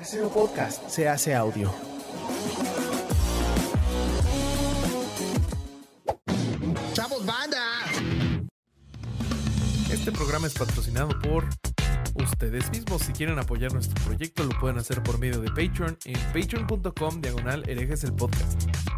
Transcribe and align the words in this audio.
Casero 0.00 0.30
Podcast 0.30 0.88
se 0.88 1.06
hace 1.06 1.34
audio. 1.34 1.70
¡Chavos, 6.94 7.26
banda! 7.26 7.62
Este 9.92 10.10
programa 10.10 10.46
es 10.46 10.54
patrocinado 10.54 11.10
por 11.20 11.44
ustedes 12.14 12.70
mismos. 12.70 13.02
Si 13.02 13.12
quieren 13.12 13.38
apoyar 13.38 13.74
nuestro 13.74 14.02
proyecto, 14.02 14.42
lo 14.44 14.58
pueden 14.58 14.78
hacer 14.78 15.02
por 15.02 15.18
medio 15.18 15.38
de 15.42 15.48
Patreon 15.48 15.98
en 16.06 16.18
patreon.com 16.32 17.20
diagonal 17.20 17.68
herejes 17.68 18.02
el 18.04 18.14
podcast. 18.14 18.89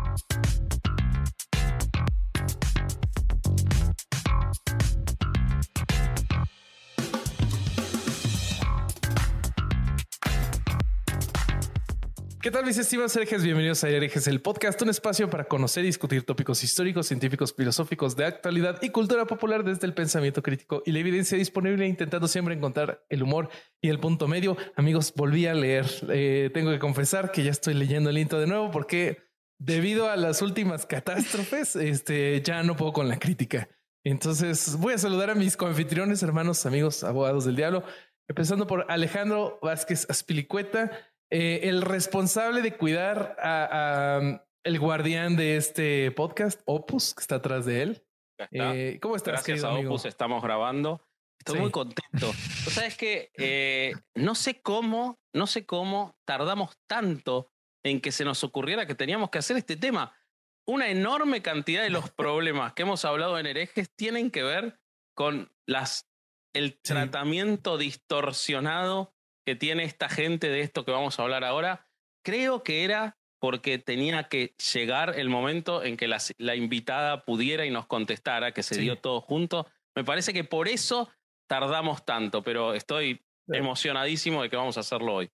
¿Qué 12.43 12.51
tal 12.51 12.67
mis 12.67 12.77
estimados 12.77 13.15
herejes? 13.15 13.45
Bienvenidos 13.45 13.85
a 13.85 13.89
Herejes, 13.89 14.27
el 14.27 14.41
podcast, 14.43 14.83
un 14.83 14.89
espacio 14.89 15.31
para 15.31 15.45
conocer 15.45 15.85
y 15.85 15.87
discutir 15.87 16.25
tópicos 16.25 16.65
históricos, 16.65 17.07
científicos, 17.07 17.55
filosóficos 17.55 18.17
de 18.17 18.25
actualidad 18.25 18.83
y 18.83 18.91
cultura 18.91 19.27
popular 19.27 19.63
desde 19.63 19.87
el 19.87 19.95
pensamiento 19.95 20.43
crítico 20.43 20.83
y 20.85 20.91
la 20.91 20.99
evidencia 20.99 21.39
disponible, 21.39 21.87
intentando 21.87 22.27
siempre 22.27 22.57
encontrar 22.57 23.07
el 23.11 23.23
humor 23.23 23.49
y 23.81 23.91
el 23.91 24.01
punto 24.01 24.27
medio. 24.27 24.57
Amigos, 24.75 25.13
volví 25.15 25.47
a 25.47 25.55
leer. 25.55 25.87
Eh, 26.09 26.51
tengo 26.53 26.73
que 26.73 26.81
confesar 26.81 27.31
que 27.31 27.45
ya 27.45 27.53
estoy 27.53 27.75
leyendo 27.75 28.11
el 28.11 28.19
intro 28.19 28.41
de 28.41 28.49
nuevo 28.49 28.73
porque 28.73 29.19
debido 29.61 30.11
a 30.11 30.17
las 30.17 30.43
últimas 30.43 30.85
catástrofes, 30.85 31.77
este, 31.77 32.43
ya 32.43 32.65
no 32.65 32.75
puedo 32.75 32.93
con 32.93 33.09
la 33.09 33.21
crítica. 33.21 33.69
Entonces 34.03 34.77
voy 34.81 34.95
a 34.95 34.99
saludar 34.99 35.31
a 35.31 35.37
mis 35.37 35.57
coanfitriones, 35.57 36.25
hermanos, 36.25 36.67
amigos, 36.67 37.05
abogados 37.05 37.45
del 37.45 37.55
diablo, 37.55 37.85
empezando 38.27 38.67
por 38.67 38.87
Alejandro 38.91 39.61
Vázquez 39.63 40.11
Aspilicueta. 40.11 40.91
Eh, 41.35 41.69
el 41.71 41.81
responsable 41.81 42.61
de 42.61 42.77
cuidar 42.77 43.37
a, 43.41 44.19
a, 44.19 44.45
el 44.65 44.79
guardián 44.79 45.35
de 45.35 45.57
este 45.57 46.11
podcast, 46.11 46.61
Opus, 46.67 47.15
que 47.15 47.23
está 47.23 47.37
atrás 47.37 47.65
de 47.65 47.81
él. 47.83 48.07
Está. 48.39 48.75
Eh, 48.77 48.99
¿Cómo 49.01 49.17
estás, 49.17 49.33
Gracias 49.33 49.47
querido 49.47 49.69
a 49.69 49.71
amigo? 49.73 49.91
Opus 49.93 50.05
estamos 50.05 50.43
grabando. 50.43 51.09
Estoy 51.39 51.57
Sí. 51.57 51.61
muy 51.63 51.71
contento. 51.71 52.33
Tú 52.65 52.71
sabes 52.71 52.97
que 52.99 53.31
eh, 53.39 53.95
no 54.15 54.35
sé 54.35 54.61
cómo, 54.61 55.19
no 55.33 55.47
sé 55.47 55.65
cómo 55.65 56.19
tardamos 56.27 56.77
tanto 56.87 57.51
en 57.83 58.03
que 58.03 58.13
se 58.13 58.25
nos 58.27 58.45
ocurriera 58.45 58.87
que 58.87 58.95
teníamos 58.95 59.31
que 59.31 59.39
hacer 59.39 59.57
este 59.57 59.77
tema. 59.77 60.15
Una 60.69 60.91
enorme 60.91 61.41
cantidad 61.41 61.83
de 61.83 61.89
los 61.91 62.11
problemas 62.15 62.75
que 62.75 62.83
hemos 62.83 63.07
hablado 63.07 63.39
en 63.39 63.47
herejes 63.47 63.91
tienen 63.97 64.31
que 64.31 64.43
ver 64.43 64.79
con 65.17 65.51
las 65.67 66.11
el 66.55 66.73
Sí. 66.73 66.93
tratamiento 66.93 67.79
distorsionado 67.79 69.15
que 69.45 69.57
tiene 69.57 69.85
esta 69.85 70.09
gente 70.09 70.49
de 70.49 70.61
esto 70.61 70.85
que 70.85 70.93
vamos 70.93 71.19
a 71.19 71.23
hablar 71.23 71.45
ahora. 71.45 71.87
Creo 72.25 72.63
que 72.63 72.85
era 72.85 73.17
porque 73.41 73.79
tenía 73.79 74.29
que 74.29 74.55
llegar 74.73 75.19
el 75.19 75.29
momento 75.29 75.83
en 75.83 75.97
que 75.97 76.07
la, 76.07 76.19
la 76.39 76.55
invitada 76.55 77.25
pudiera 77.25 77.67
y 77.67 77.71
nos 77.71 77.87
contestara, 77.87 78.53
que 78.53 78.63
se 78.63 78.77
Sí. 78.77 78.83
dio 78.83 78.97
todo 78.97 79.21
junto. 79.21 79.67
Me 79.97 80.05
parece 80.05 80.33
que 80.33 80.45
por 80.45 80.69
eso 80.69 81.11
tardamos 81.49 82.05
tanto, 82.05 82.43
pero 82.43 82.75
estoy 82.75 83.21
Sí. 83.49 83.57
emocionadísimo 83.59 84.43
de 84.43 84.49
que 84.51 84.57
vamos 84.57 84.77
a 84.77 84.81
hacerlo 84.81 85.15
hoy. 85.15 85.31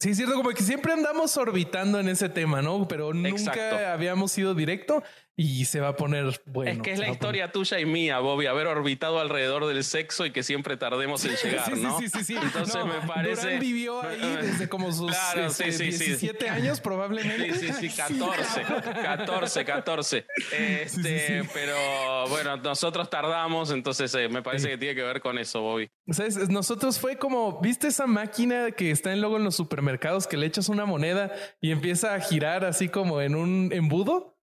Sí, 0.00 0.10
es 0.10 0.16
cierto, 0.16 0.36
como 0.36 0.50
que 0.50 0.62
siempre 0.62 0.92
andamos 0.92 1.36
orbitando 1.36 1.98
en 1.98 2.08
ese 2.08 2.28
tema, 2.28 2.62
¿no? 2.62 2.86
Pero 2.86 3.12
nunca 3.12 3.30
Exacto. 3.30 3.76
habíamos 3.88 4.38
ido 4.38 4.54
directo 4.54 5.02
y 5.40 5.66
se 5.66 5.78
va 5.78 5.88
a 5.90 5.96
poner 5.96 6.40
bueno. 6.46 6.72
es 6.72 6.78
que 6.80 6.92
es 6.92 6.98
la 6.98 7.06
poner- 7.06 7.12
historia 7.12 7.52
tuya 7.52 7.78
y 7.78 7.86
mía, 7.86 8.18
Bobby, 8.18 8.46
haber 8.46 8.66
orbitado 8.66 9.20
alrededor 9.20 9.66
del 9.66 9.84
sexo 9.84 10.26
y 10.26 10.32
que 10.32 10.42
siempre 10.42 10.76
tardemos 10.76 11.24
en 11.24 11.36
llegar, 11.36 11.64
Sí, 11.66 11.76
sí, 11.76 11.80
¿no? 11.82 11.98
sí, 12.00 12.08
sí, 12.08 12.24
sí. 12.24 12.36
Entonces 12.42 12.74
No, 12.74 12.86
me 12.86 13.06
parece- 13.06 13.42
Durán 13.42 13.60
vivió 13.60 14.02
ahí 14.02 14.18
desde 14.42 14.68
como 14.68 14.90
sus 14.92 15.12
Claro, 15.12 15.46
este, 15.46 15.70
sí. 15.70 15.84
17 15.84 16.48
años 16.50 16.80
probablemente. 16.80 17.54
Sí, 17.54 17.68
sí, 17.72 17.88
sí, 17.88 17.96
14, 17.96 18.62
14, 19.02 19.64
14. 19.64 20.26
Este. 20.58 21.42
Pero 21.54 22.28
bueno, 22.28 22.56
nosotros 22.56 23.08
tardamos, 23.08 23.70
entonces 23.70 24.12
eh, 24.16 24.28
me 24.28 24.42
parece 24.42 24.68
que 24.70 24.78
tiene 24.78 24.94
que 24.96 25.02
ver 25.02 25.20
con 25.20 25.38
eso, 25.38 25.60
Bobby. 25.62 25.88
¿Sabes? 26.10 26.48
Nosotros 26.48 26.98
fue 26.98 27.16
como, 27.16 27.60
¿viste 27.60 27.86
esa 27.86 28.06
máquina 28.06 28.72
que 28.72 28.90
está 28.90 29.12
en 29.12 29.20
luego 29.20 29.36
en 29.36 29.44
los 29.44 29.54
supermercados 29.56 30.26
que 30.26 30.36
le 30.36 30.46
echas 30.46 30.68
una 30.68 30.84
moneda 30.84 31.32
y 31.60 31.70
empieza 31.70 32.14
a 32.14 32.20
girar 32.20 32.64
así 32.64 32.88
como 32.88 33.20
en 33.20 33.36
un 33.36 33.70
embudo? 33.72 34.34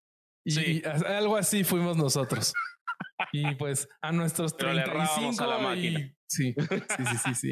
Y 0.45 0.51
Sí. 0.51 0.83
algo 1.07 1.35
así 1.37 1.63
fuimos 1.63 1.97
nosotros. 1.97 2.53
Y 3.31 3.55
pues 3.55 3.87
a 4.01 4.11
nuestros 4.11 4.53
Pero 4.53 4.73
le 4.73 4.81
errábamos 4.81 5.37
35 5.37 5.43
a 5.43 5.47
la 5.47 5.59
y- 5.59 5.63
máquina. 5.91 6.15
Sí, 6.27 6.53
sí, 6.57 7.03
sí, 7.07 7.17
sí, 7.25 7.35
sí. 7.35 7.51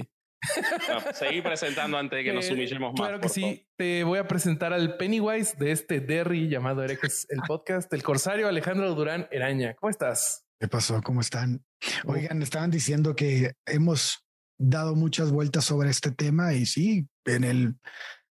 No, 0.90 1.14
seguí 1.14 1.42
presentando 1.42 1.98
antes 1.98 2.18
de 2.18 2.24
que 2.24 2.34
nos 2.34 2.46
Eh, 2.50 2.54
humillemos 2.54 2.92
más. 2.94 3.00
Claro 3.08 3.22
que 3.22 3.30
sí. 3.30 3.66
Te 3.78 4.04
voy 4.04 4.20
a 4.20 4.28
presentar 4.28 4.74
al 4.74 4.98
Pennywise 4.98 5.56
de 5.58 5.72
este 5.72 6.02
Derry 6.02 6.50
llamado 6.50 6.84
Herejes, 6.84 7.26
el 7.30 7.40
podcast, 7.48 7.92
el 7.94 8.04
corsario 8.04 8.48
Alejandro 8.50 8.94
Durán 8.94 9.28
Eraña. 9.32 9.74
¿Cómo 9.76 9.90
estás? 9.90 10.46
¿Qué 10.60 10.68
pasó? 10.68 11.02
¿Cómo 11.02 11.22
están? 11.22 11.64
Oigan, 12.06 12.42
estaban 12.42 12.72
diciendo 12.72 13.16
que 13.16 13.54
hemos 13.66 14.26
dado 14.60 14.96
muchas 14.96 15.32
vueltas 15.32 15.64
sobre 15.66 15.90
este 15.90 16.12
tema 16.12 16.54
y 16.54 16.66
sí, 16.66 17.08
en 17.26 17.44
el, 17.46 17.76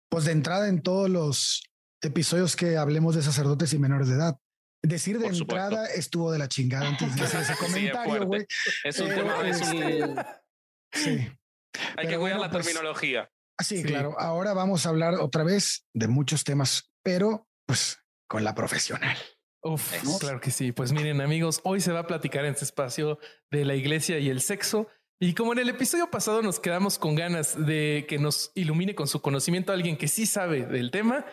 pues 0.09 0.25
de 0.25 0.31
entrada 0.31 0.67
en 0.67 0.81
todos 0.81 1.09
los 1.09 1.63
episodios 2.01 2.55
que 2.55 2.77
hablemos 2.77 3.15
de 3.15 3.21
sacerdotes 3.21 3.73
y 3.73 3.79
menores 3.79 4.07
de 4.07 4.15
edad. 4.15 4.37
Decir 4.81 5.17
de 5.19 5.25
Por 5.25 5.35
supuesto. 5.35 5.65
entrada 5.65 5.87
estuvo 5.93 6.31
de 6.31 6.39
la 6.39 6.47
chingada 6.47 6.87
antes 6.87 7.15
de 7.15 7.23
hacer 7.23 7.41
ese 7.41 7.55
comentario, 7.59 8.25
güey. 8.25 8.45
Es 8.83 8.99
un 8.99 9.09
Pero, 9.09 9.21
tema, 9.23 9.49
es 9.49 9.61
un- 9.61 9.83
este, 9.83 10.25
Sí. 10.93 11.09
hay 11.09 11.29
pero 11.73 11.95
que 11.97 12.03
cuidar 12.03 12.19
bueno, 12.19 12.39
la 12.39 12.49
pues, 12.51 12.65
terminología. 12.65 13.31
Sí, 13.61 13.77
Sí. 13.77 13.83
claro. 13.83 14.15
Ahora 14.19 14.53
vamos 14.53 14.85
a 14.85 14.89
hablar 14.89 15.15
otra 15.15 15.43
vez 15.43 15.85
de 15.93 16.07
muchos 16.07 16.43
temas, 16.45 16.91
pero 17.03 17.47
pues 17.67 17.99
con 18.29 18.43
la 18.43 18.55
profesional. 18.55 19.17
Uf, 19.61 19.93
claro 20.19 20.39
que 20.39 20.51
sí. 20.51 20.71
Pues 20.71 20.93
miren, 20.93 21.19
amigos, 21.19 21.59
hoy 21.65 21.81
se 21.81 21.91
va 21.91 21.99
a 21.99 22.07
platicar 22.07 22.45
en 22.45 22.53
este 22.53 22.63
espacio 22.63 23.19
de 23.51 23.65
la 23.65 23.75
iglesia 23.75 24.17
y 24.19 24.29
el 24.29 24.39
sexo. 24.41 24.87
Y 25.21 25.33
como 25.33 25.51
en 25.51 25.59
el 25.59 25.67
episodio 25.67 26.09
pasado 26.09 26.41
nos 26.41 26.61
quedamos 26.61 26.97
con 26.97 27.15
ganas 27.15 27.65
de 27.65 28.05
que 28.07 28.17
nos 28.17 28.53
ilumine 28.55 28.95
con 28.95 29.07
su 29.09 29.21
conocimiento 29.21 29.73
alguien 29.73 29.97
que 29.97 30.07
sí 30.07 30.25
sabe 30.25 30.65
del 30.65 30.91
tema, 30.91 31.25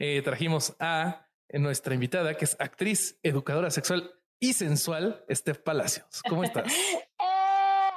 eh, 0.00 0.22
trajimos 0.22 0.74
a 0.80 1.23
nuestra 1.52 1.94
invitada, 1.94 2.36
que 2.36 2.44
es 2.44 2.56
actriz, 2.58 3.18
educadora 3.22 3.70
sexual 3.70 4.12
y 4.40 4.52
sensual, 4.52 5.24
Steph 5.30 5.58
Palacios. 5.58 6.22
¿Cómo 6.28 6.44
estás? 6.44 6.72
¡Eh! 6.72 7.04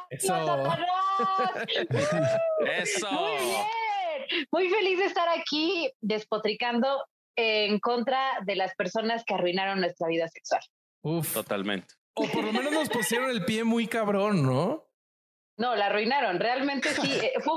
Eso. 0.09 0.35
Eso. 2.66 3.12
Muy 3.12 3.38
bien. 3.46 4.47
Muy 4.52 4.69
feliz 4.69 5.00
de 5.00 5.06
estar 5.06 5.28
aquí 5.30 5.91
despotricando 6.02 7.06
en 7.35 7.80
contra 7.80 8.40
de 8.46 8.56
las 8.56 8.74
personas 8.75 9.24
que 9.25 9.34
arruinaron 9.34 9.79
nuestra 9.79 10.08
vida 10.08 10.28
sexual. 10.28 10.62
Uf. 11.02 11.34
Totalmente. 11.34 11.94
O 12.14 12.25
por 12.28 12.44
lo 12.44 12.52
menos 12.52 12.72
nos 12.72 12.90
pusieron 12.90 13.29
el 13.29 13.46
pie 13.46 13.64
muy 13.64 13.88
cabrón, 13.88 14.44
¿no? 14.44 14.85
No, 15.58 15.75
la 15.75 15.88
arruinaron. 15.88 16.40
Realmente 16.40 16.90
sí. 16.90 17.12
eh, 17.12 17.34
fue, 17.41 17.53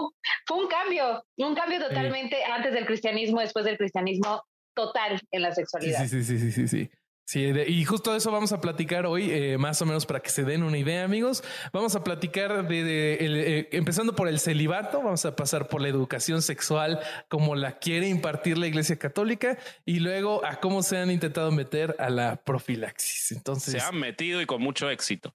fue 0.47 0.59
un 0.59 0.69
cambio, 0.69 1.25
un 1.37 1.55
cambio 1.55 1.81
totalmente 1.81 2.45
antes 2.45 2.73
del 2.73 2.87
cristianismo, 2.87 3.41
después 3.41 3.65
del 3.65 3.79
cristianismo, 3.79 4.43
total 4.75 5.21
en 5.31 5.43
la 5.43 5.55
sexualidad. 5.55 6.07
sí, 6.07 6.23
sí, 6.23 6.39
sí, 6.39 6.53
sí, 6.53 6.53
sí, 6.53 6.69
sí. 6.69 6.91
Y 7.33 7.85
justo 7.85 8.11
de 8.11 8.19
eso 8.19 8.33
vamos 8.33 8.51
a 8.51 8.61
platicar 8.61 9.07
hoy, 9.07 9.31
eh, 9.31 9.57
más 9.57 9.81
o 9.81 9.87
menos 9.87 10.05
para 10.05 10.19
que 10.19 10.31
se 10.31 10.43
den 10.43 10.65
una 10.65 10.77
idea, 10.79 11.05
amigos. 11.05 11.45
Vamos 11.73 11.95
a 11.95 12.03
platicar 12.03 12.67
de, 12.67 12.83
de- 12.83 13.15
el, 13.21 13.37
eh, 13.37 13.69
empezando 13.71 14.17
por 14.17 14.27
el 14.27 14.41
celibato, 14.41 15.01
vamos 15.01 15.25
a 15.25 15.37
pasar 15.37 15.69
por 15.69 15.81
la 15.81 15.87
educación 15.87 16.43
sexual 16.43 16.99
como 17.29 17.55
la 17.55 17.79
quiere 17.79 18.09
impartir 18.09 18.59
la 18.59 18.67
Iglesia 18.67 18.99
Católica 18.99 19.57
y 19.85 20.01
luego 20.01 20.45
a 20.45 20.59
cómo 20.59 20.83
se 20.83 20.97
han 20.99 21.09
intentado 21.13 21.53
meter 21.53 21.95
a 22.01 22.11
la 22.11 22.35
profilaxis. 22.35 23.31
Entonces, 23.31 23.75
Se 23.75 23.81
han 23.81 23.97
metido 24.01 24.43
y 24.43 24.47
con 24.47 24.61
mucho 24.61 24.91
éxito. 24.91 25.33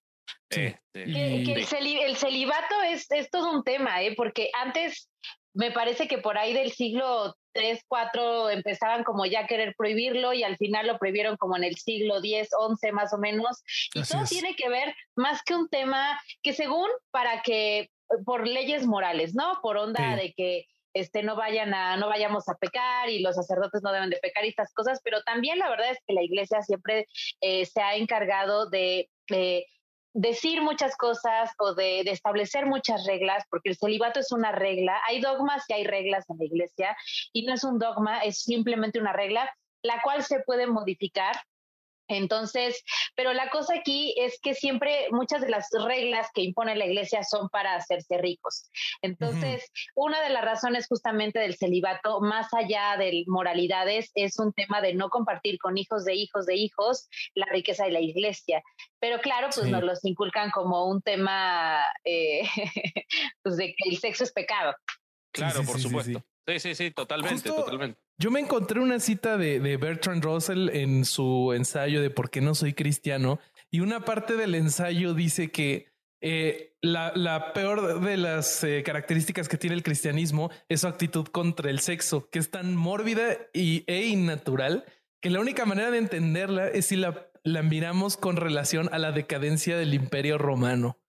Sí. 0.50 0.64
Este, 0.94 1.06
Que, 1.06 1.44
que 1.46 2.04
el 2.06 2.18
celibato 2.18 2.76
es, 2.90 3.10
es 3.10 3.30
todo 3.30 3.54
un 3.54 3.64
tema, 3.64 4.04
¿eh? 4.04 4.14
porque 4.18 4.50
antes 4.62 5.10
me 5.56 5.72
parece 5.72 6.08
que 6.08 6.18
por 6.20 6.38
ahí 6.38 6.54
del 6.54 6.72
siglo 6.72 7.36
3, 7.54 7.80
4 7.88 8.50
empezaban 8.50 9.04
como 9.04 9.26
ya 9.26 9.42
a 9.42 9.48
querer 9.48 9.74
prohibirlo 9.78 10.34
y 10.34 10.44
al 10.44 10.58
final 10.58 10.86
lo 10.88 11.00
prohibieron 11.00 11.38
como 11.38 11.56
en 11.58 11.64
el 11.64 11.76
siglo 11.78 12.22
10, 12.22 12.50
11 12.60 12.92
más 12.92 13.14
o 13.14 13.18
menos. 13.18 13.64
Y 13.94 14.02
Así 14.02 14.14
todo 14.14 14.24
es. 14.24 14.30
tiene 14.30 14.56
que 14.56 14.70
ver 14.70 14.94
más 15.16 15.42
que 15.44 15.56
un 15.56 15.68
tema 15.70 16.20
que 16.44 16.54
según 16.54 16.90
para 17.12 17.42
que, 17.42 17.90
por 18.26 18.46
leyes 18.48 18.86
morales, 18.86 19.34
¿no? 19.34 19.60
Por 19.62 19.78
onda 19.78 20.16
Sí. 20.16 20.22
de 20.28 20.34
que 20.34 20.66
este, 20.94 21.24
no 21.24 21.36
vayan 21.36 21.74
a, 21.74 21.98
no 21.98 22.08
vayamos 22.08 22.48
a 22.50 22.56
pecar 22.56 23.10
y 23.10 23.20
los 23.20 23.36
sacerdotes 23.36 23.82
no 23.84 23.92
deben 23.92 24.10
de 24.10 24.18
pecar 24.18 24.46
y 24.46 24.50
estas 24.50 24.74
cosas, 24.74 25.00
pero 25.04 25.22
también 25.24 25.60
la 25.60 25.70
verdad 25.70 25.92
es 25.92 25.98
que 26.06 26.14
la 26.14 26.24
iglesia 26.24 26.62
siempre 26.62 27.06
eh, 27.42 27.66
se 27.66 27.82
ha 27.82 27.96
encargado 27.96 28.70
de 28.70 29.10
eh, 29.32 29.66
decir 30.16 30.62
muchas 30.62 30.96
cosas 30.96 31.52
o 31.60 31.76
de, 31.76 32.00
establecer 32.02 32.66
muchas 32.66 33.06
reglas, 33.06 33.44
porque 33.50 33.70
el 33.70 33.78
celibato 33.78 34.22
es 34.22 34.32
una 34.32 34.52
regla. 34.54 35.00
Hay 35.08 35.20
dogmas 35.20 35.66
y 35.68 35.74
hay 35.74 35.84
reglas 35.84 36.28
en 36.30 36.38
la 36.38 36.46
iglesia 36.46 36.98
y 37.34 37.46
no 37.46 37.54
es 37.54 37.64
un 37.64 37.78
dogma, 37.78 38.20
es 38.20 38.40
simplemente 38.40 38.98
una 38.98 39.12
regla, 39.14 39.54
la 39.84 40.02
cual 40.02 40.24
se 40.24 40.40
puede 40.40 40.68
modificar 40.68 41.36
Entonces, 42.08 42.84
pero 43.16 43.34
la 43.34 43.50
cosa 43.50 43.76
aquí 43.80 44.14
es 44.18 44.40
que 44.42 44.54
siempre 44.54 45.08
muchas 45.12 45.42
de 45.42 45.50
las 45.50 45.70
reglas 45.72 46.30
que 46.34 46.42
impone 46.42 46.76
la 46.76 46.86
iglesia 46.86 47.24
son 47.24 47.50
para 47.50 47.76
hacerse 47.76 48.18
ricos. 48.18 48.70
Entonces, 49.02 49.72
una 49.96 50.22
de 50.22 50.30
las 50.30 50.44
razones 50.44 50.88
justamente 50.88 51.40
del 51.40 51.56
celibato, 51.56 52.22
más 52.22 52.54
allá 52.54 52.96
de 52.98 53.24
moralidades, 53.28 54.12
es 54.16 54.38
un 54.40 54.54
tema 54.54 54.82
de 54.82 54.94
no 54.94 55.10
compartir 55.10 55.58
con 55.58 55.78
hijos 55.78 56.06
de 56.06 56.16
hijos 56.16 56.46
de 56.46 56.56
hijos 56.56 57.08
la 57.34 57.48
riqueza 57.48 57.86
de 57.86 57.92
la 57.92 58.02
iglesia. 58.02 58.64
Pero 59.00 59.20
claro, 59.20 59.50
pues 59.54 59.68
nos 59.68 59.84
los 59.84 60.06
inculcan 60.06 60.52
como 60.52 60.88
un 60.88 61.02
tema 61.02 61.84
eh, 62.04 62.42
pues 63.44 63.58
de 63.58 63.76
que 63.76 63.90
el 63.90 63.98
sexo 63.98 64.24
es 64.24 64.32
pecado. 64.32 64.76
Claro, 65.32 65.64
por 65.64 65.80
supuesto. 65.80 66.24
Sí, 66.48 66.60
sí, 66.60 66.76
sí, 66.76 66.92
totalmente, 66.92 67.50
totalmente. 67.50 68.00
Yo 68.18 68.32
me 68.32 68.40
encontré 68.40 68.80
una 68.80 69.00
cita 69.00 69.38
de, 69.38 69.60
de, 69.60 69.78
Bertrand 69.78 70.24
Russell 70.24 70.70
en 70.70 71.04
su 71.04 71.54
ensayo 71.54 72.02
de 72.02 72.12
por 72.12 72.30
qué 72.30 72.40
no 72.40 72.54
soy 72.56 72.74
cristiano 72.74 73.40
y 73.72 73.80
una 73.80 74.06
parte 74.06 74.36
del 74.36 74.56
ensayo 74.56 75.14
dice 75.14 75.52
que 75.52 75.88
eh, 76.22 76.76
la, 76.82 77.12
la, 77.16 77.54
peor 77.54 78.00
de 78.00 78.18
las 78.18 78.64
eh, 78.64 78.84
características 78.84 79.50
que 79.50 79.58
tiene 79.58 79.76
el 79.76 79.84
cristianismo 79.84 80.50
es 80.70 80.82
su 80.82 80.88
actitud 80.88 81.28
contra 81.28 81.70
el 81.70 81.80
sexo, 81.80 82.30
que 82.30 82.40
es 82.40 82.50
tan 82.52 82.76
mórbida 82.76 83.38
y, 83.54 83.84
e 83.88 84.06
innatural 84.06 84.86
que 85.22 85.30
la 85.30 85.40
única 85.40 85.66
manera 85.66 85.92
de 85.92 85.98
entenderla 85.98 86.68
es 86.68 86.88
si 86.88 86.96
la, 86.96 87.28
la 87.44 87.64
miramos 87.64 88.18
con 88.18 88.38
relación 88.38 88.90
a 88.92 88.98
la 88.98 89.12
decadencia 89.12 89.78
del 89.78 89.94
imperio 89.94 90.38
romano. 90.38 91.00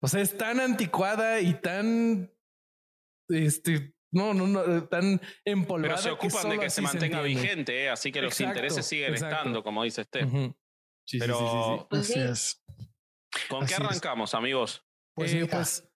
O 0.00 0.08
sea, 0.08 0.20
es 0.20 0.36
tan 0.36 0.60
anticuada 0.60 1.40
y 1.40 1.54
tan 1.54 2.32
este, 3.28 3.94
no, 4.12 4.34
no, 4.34 4.46
no, 4.46 4.76
eh, 4.76 4.82
tan 4.82 5.20
empolvada. 5.44 5.96
Pero 5.96 6.02
se 6.02 6.10
ocupan 6.10 6.50
de 6.50 6.58
que 6.58 6.70
se 6.70 6.82
mantenga 6.82 7.22
vigente, 7.22 7.84
¿eh? 7.84 7.90
así 7.90 8.10
que 8.10 8.22
los 8.22 8.38
intereses 8.40 8.84
siguen 8.86 9.14
estando, 9.14 9.62
como 9.62 9.84
dice 9.84 10.02
este. 10.02 10.26
Pero, 11.18 11.88
¿con 13.48 13.66
qué 13.66 13.74
arrancamos, 13.74 14.34
amigos? 14.34 14.84
Pues, 15.14 15.34
eh, 15.34 15.46
pues 15.50 15.90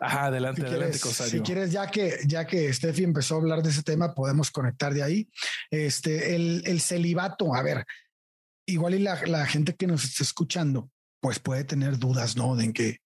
Ajá, 0.00 0.26
adelante, 0.26 0.62
adelante, 0.62 0.98
Si 0.98 1.40
quieres, 1.40 1.72
ya 1.72 1.90
que, 1.90 2.18
ya 2.26 2.46
que 2.46 2.72
Steffi 2.72 3.04
empezó 3.04 3.34
a 3.34 3.38
hablar 3.38 3.62
de 3.62 3.70
ese 3.70 3.82
tema, 3.82 4.14
podemos 4.14 4.50
conectar 4.50 4.94
de 4.94 5.02
ahí. 5.02 5.30
Este, 5.70 6.34
el, 6.34 6.62
el 6.66 6.80
celibato, 6.80 7.54
a 7.54 7.62
ver, 7.62 7.84
igual 8.66 8.94
y 8.94 9.00
la, 9.00 9.20
la, 9.26 9.46
gente 9.46 9.74
que 9.74 9.86
nos 9.86 10.04
está 10.04 10.22
escuchando, 10.22 10.90
pues 11.20 11.38
puede 11.38 11.64
tener 11.64 11.98
dudas, 11.98 12.36
¿no? 12.36 12.54
De 12.54 12.64
en 12.64 12.72
qué, 12.72 13.00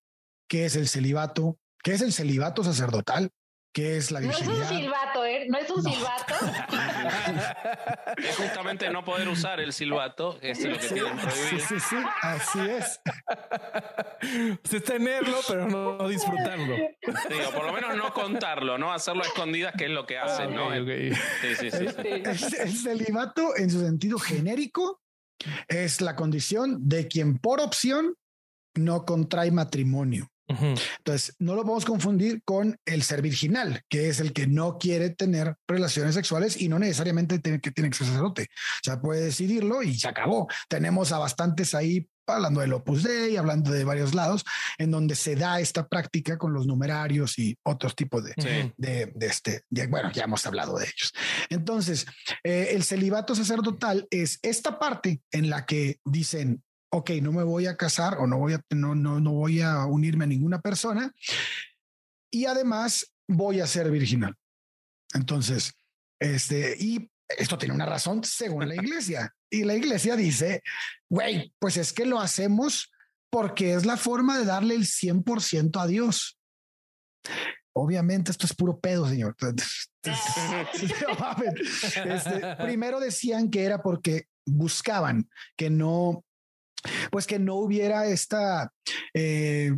qué 0.49 0.67
es 0.67 0.77
el 0.77 0.89
celibato, 0.89 1.59
qué 1.83 1.93
es 1.93 2.03
el 2.03 2.13
celibato 2.13 2.63
sacerdotal, 2.63 3.31
¿Qué 3.73 3.97
es 3.97 4.11
la 4.11 4.21
virginidad? 4.21 4.55
No 4.55 4.63
es 4.63 4.71
un 4.71 4.77
silbato, 4.77 5.25
¿eh? 5.25 5.47
No 5.49 5.59
es 5.59 5.71
un 5.71 5.83
silbato. 5.83 6.35
es 8.19 8.37
justamente 8.37 8.91
no 8.91 9.03
poder 9.03 9.29
usar 9.29 9.61
el 9.61 9.73
silbato, 9.73 10.39
es 10.43 10.63
lo 10.63 10.79
que 10.79 10.89
tienen 10.89 11.17
prohibido. 11.17 11.49
Sí, 11.49 11.61
sí, 11.69 11.81
sí, 11.81 11.97
así 12.21 12.61
es. 12.61 13.01
es 14.75 14.85
tenerlo, 14.85 15.39
pero 15.49 15.69
no 15.69 16.07
disfrutarlo. 16.07 16.77
Digo, 16.77 17.51
por 17.55 17.65
lo 17.65 17.73
menos 17.73 17.97
no 17.97 18.13
contarlo, 18.13 18.77
no 18.77 18.93
hacerlo 18.93 19.25
a 19.25 19.27
escondidas, 19.27 19.73
que 19.77 19.87
es 19.87 19.91
lo 19.91 20.05
que 20.05 20.19
hacen, 20.19 20.55
¿no? 20.55 20.71
Sí, 20.73 21.13
sí, 21.59 21.71
sí. 21.71 21.87
El, 21.99 22.27
el 22.27 22.77
celibato, 22.77 23.57
en 23.57 23.71
su 23.71 23.81
sentido 23.81 24.19
genérico, 24.19 25.01
es 25.69 26.03
la 26.03 26.15
condición 26.15 26.89
de 26.89 27.09
quien 27.09 27.39
por 27.39 27.61
opción 27.61 28.17
no 28.75 29.07
contrae 29.07 29.51
matrimonio. 29.51 30.32
Entonces, 30.49 31.35
no 31.39 31.55
lo 31.55 31.63
podemos 31.63 31.85
confundir 31.85 32.43
con 32.45 32.79
el 32.85 33.03
ser 33.03 33.23
virginal, 33.23 33.83
que 33.89 34.09
es 34.09 34.21
el 34.21 34.33
que 34.33 34.47
no 34.47 34.79
quiere 34.79 35.11
tener 35.11 35.57
relaciones 35.67 36.15
sexuales 36.15 36.61
y 36.61 36.69
no 36.69 36.79
necesariamente 36.79 37.39
tiene 37.39 37.61
que, 37.61 37.71
tiene 37.71 37.91
que 37.91 37.97
ser 37.97 38.09
sacerdote. 38.09 38.49
O 38.53 38.85
sea, 38.85 39.01
puede 39.01 39.25
decidirlo 39.25 39.83
y 39.83 39.99
se 39.99 40.09
acabó. 40.09 40.49
Tenemos 40.69 41.13
a 41.13 41.19
bastantes 41.19 41.75
ahí 41.75 42.07
hablando 42.27 42.61
del 42.61 42.73
Opus 42.73 43.03
Dei, 43.03 43.37
hablando 43.37 43.71
de 43.71 43.85
varios 43.85 44.15
lados, 44.15 44.45
en 44.79 44.91
donde 44.91 45.15
se 45.15 45.37
da 45.37 45.61
esta 45.61 45.89
práctica 45.89 46.39
con 46.39 46.53
los 46.53 46.67
numerarios 46.67 47.39
y 47.39 47.57
otros 47.65 47.95
tipos 47.95 48.25
de, 48.25 48.73
de, 48.77 49.13
este, 49.21 49.65
bueno, 49.89 50.11
ya 50.13 50.25
hemos 50.25 50.47
hablado 50.47 50.79
de 50.79 50.85
ellos. 50.85 51.13
Entonces, 51.51 52.07
eh, 52.45 52.69
el 52.71 52.85
celibato 52.85 53.35
sacerdotal 53.35 54.07
es 54.11 54.39
esta 54.43 54.79
parte 54.79 55.21
en 55.31 55.51
la 55.51 55.67
que 55.67 55.99
dicen, 56.05 56.63
ok, 56.95 57.11
no 57.23 57.33
me 57.33 57.43
voy 57.43 57.67
a 57.67 57.77
casar 57.77 58.19
o 58.19 58.27
no 58.27 58.39
voy 58.39 58.53
a, 58.53 58.61
no, 58.71 58.95
no, 58.95 59.19
no 59.19 59.33
voy 59.33 59.61
a 59.61 59.87
unirme 59.87 60.25
a 60.25 60.29
ninguna 60.29 60.61
persona 60.61 61.13
y 62.31 62.45
además 62.45 63.13
voy 63.27 63.61
a 63.61 63.67
ser 63.67 63.91
virginal. 63.91 64.35
Entonces, 65.15 65.73
este, 66.21 66.77
y 66.79 67.11
esto 67.29 67.57
tiene 67.57 67.75
una 67.75 67.87
razón 67.87 68.25
según 68.25 68.69
la 68.69 68.75
iglesia. 68.75 69.35
Y 69.51 69.65
la 69.65 69.75
iglesia 69.75 70.17
dice, 70.17 70.63
güey, 71.09 71.53
pues 71.59 71.77
es 71.77 71.93
que 71.93 72.07
lo 72.07 72.21
hacemos 72.21 72.91
porque 73.31 73.75
es 73.75 73.87
la 73.87 73.97
forma 73.97 74.39
de 74.39 74.45
darle 74.45 74.75
el 74.75 74.85
100% 74.85 75.81
a 75.81 75.87
Dios. 75.87 76.39
Obviamente 77.75 78.31
esto 78.31 78.45
es 78.45 78.55
puro 78.55 78.79
pedo, 78.81 79.09
señor. 79.09 79.35
Este, 82.05 82.57
primero 82.57 83.01
decían 83.01 83.51
que 83.51 83.65
era 83.65 83.83
porque 83.83 84.27
buscaban 84.45 85.29
que 85.57 85.71
no 85.71 86.25
pues 87.11 87.27
que 87.27 87.39
no 87.39 87.57
hubiera 87.57 88.07
esta, 88.07 88.73
eh, 89.15 89.73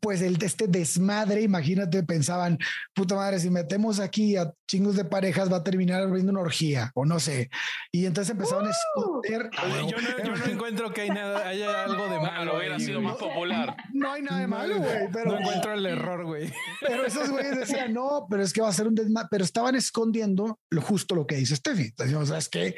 pues 0.00 0.20
el, 0.22 0.42
este 0.42 0.66
desmadre, 0.66 1.42
imagínate, 1.42 2.02
pensaban, 2.02 2.58
puta 2.94 3.14
madre, 3.14 3.38
si 3.38 3.50
metemos 3.50 4.00
aquí 4.00 4.36
a 4.36 4.52
chingos 4.68 4.96
de 4.96 5.04
parejas 5.04 5.52
va 5.52 5.58
a 5.58 5.64
terminar 5.64 6.02
abriendo 6.02 6.32
una 6.32 6.40
orgía 6.40 6.90
o 6.94 7.04
no 7.04 7.20
sé. 7.20 7.50
Y 7.92 8.06
entonces 8.06 8.32
empezaron 8.32 8.66
a 8.66 8.70
esconder. 8.70 9.50
yo, 9.88 10.24
no, 10.24 10.44
encuentro 10.50 10.92
que 10.92 11.02
hay 11.02 11.10
nada, 11.10 11.46
haya 11.46 11.84
algo 11.84 12.08
de 12.08 12.18
malo. 12.18 12.56
hubiera 12.56 12.78
sido 12.78 13.00
más 13.00 13.16
popular. 13.16 13.76
No 13.92 14.12
hay 14.12 14.22
nada 14.22 14.40
de 14.40 14.46
malo, 14.46 14.78
güey. 14.78 15.08
Pero 15.12 15.32
no 15.32 15.38
encuentro 15.38 15.72
el 15.74 15.86
error, 15.86 16.24
güey. 16.24 16.52
Pero 16.80 17.06
esos 17.06 17.30
güeyes 17.30 17.56
decían, 17.56 17.92
no, 17.92 18.26
pero 18.28 18.42
es 18.42 18.52
que 18.52 18.62
va 18.62 18.68
a 18.68 18.72
ser 18.72 18.88
un 18.88 18.94
desmadre, 18.94 19.28
pero 19.30 19.44
estaban 19.44 19.76
escondiendo 19.76 20.58
lo 20.70 20.82
justo 20.82 21.14
lo 21.14 21.26
que 21.26 21.36
dice 21.36 21.56
Steffi. 21.56 21.94
Entonces, 21.96 22.36
es 22.36 22.48
que 22.48 22.74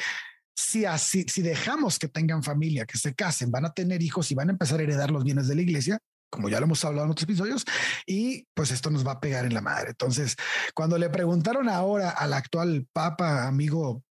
si 0.58 0.84
así, 0.84 1.24
si 1.28 1.40
dejamos 1.40 2.00
que 2.00 2.08
tengan 2.08 2.42
familia, 2.42 2.84
que 2.84 2.98
se 2.98 3.14
casen, 3.14 3.52
van 3.52 3.64
a 3.64 3.72
tener 3.72 4.02
hijos 4.02 4.28
y 4.32 4.34
van 4.34 4.48
a 4.48 4.52
empezar 4.52 4.80
a 4.80 4.82
heredar 4.82 5.12
los 5.12 5.22
bienes 5.22 5.46
de 5.46 5.54
la 5.54 5.62
iglesia, 5.62 6.00
como 6.30 6.48
ya 6.48 6.58
lo 6.58 6.66
hemos 6.66 6.84
hablado 6.84 7.04
en 7.04 7.12
otros 7.12 7.22
episodios, 7.22 7.64
y 8.06 8.44
pues 8.54 8.72
esto 8.72 8.90
nos 8.90 9.06
va 9.06 9.12
a 9.12 9.20
pegar 9.20 9.44
en 9.44 9.54
la 9.54 9.60
madre. 9.60 9.90
Entonces, 9.90 10.34
cuando 10.74 10.98
le 10.98 11.10
preguntaron 11.10 11.68
ahora 11.68 12.10
al 12.10 12.32
actual 12.32 12.88
papa, 12.92 13.46
amigo 13.46 14.02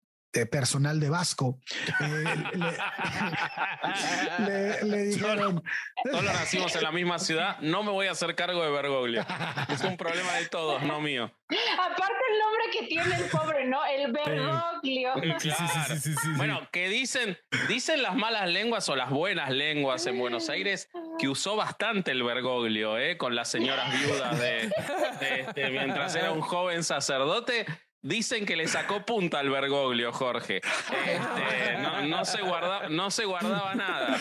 personal 0.46 1.00
de 1.00 1.10
Vasco. 1.10 1.60
Eh, 2.00 2.24
le, 4.84 4.98
dijeron. 5.06 5.64
Todos 6.04 6.24
nacimos 6.24 6.76
en 6.76 6.84
la 6.84 6.92
misma 6.92 7.20
ciudad. 7.20 7.58
No 7.62 7.84
me 7.84 7.92
voy 7.92 8.08
a 8.08 8.12
hacer 8.12 8.36
cargo 8.36 8.64
de 8.64 8.72
Bergoglio. 8.72 9.26
Es 9.70 9.82
un 9.82 9.98
problema 9.98 10.34
de 10.34 10.48
todos, 10.48 10.82
no 10.84 11.02
mío. 11.02 11.32
Aparte, 11.80 12.14
el 12.32 12.40
nombre 12.40 12.64
que 12.72 12.88
tiene 12.88 13.16
el 13.16 13.30
pobre, 13.30 13.68
¿no? 13.68 13.86
El 13.86 14.12
Bergoglio. 14.12 15.14
bueno, 16.36 16.68
que 16.72 16.90
dicen, 16.90 17.38
dicen 17.68 18.04
las 18.04 18.16
malas 18.16 18.50
lenguas 18.50 18.88
o 18.90 18.96
las 18.96 19.10
buenas 19.10 19.52
lenguas 19.52 20.06
en 20.08 20.20
Buenos 20.20 20.50
Aires 20.50 20.90
que 21.18 21.28
usó 21.28 21.56
bastante 21.56 22.12
el 22.12 22.24
Bergoglio, 22.24 22.98
¿eh? 22.98 23.18
Con 23.18 23.36
las 23.36 23.50
señoras 23.50 23.92
viudas 24.00 24.40
de, 24.40 24.70
este, 25.40 25.70
mientras 25.72 26.16
era 26.16 26.32
un 26.32 26.42
joven 26.42 26.84
sacerdote 26.84 27.66
Dicen 28.04 28.46
que 28.46 28.56
le 28.56 28.68
sacó 28.68 29.06
punta 29.06 29.40
al 29.40 29.50
Bergoglio, 29.50 30.14
Jorge. 30.14 30.58
Este, 30.58 31.78
no, 32.08 32.26
se 32.26 32.42
guarda, 32.42 32.90
no 32.90 33.10
se 33.12 33.26
guardaba 33.26 33.74
nada. 33.76 34.20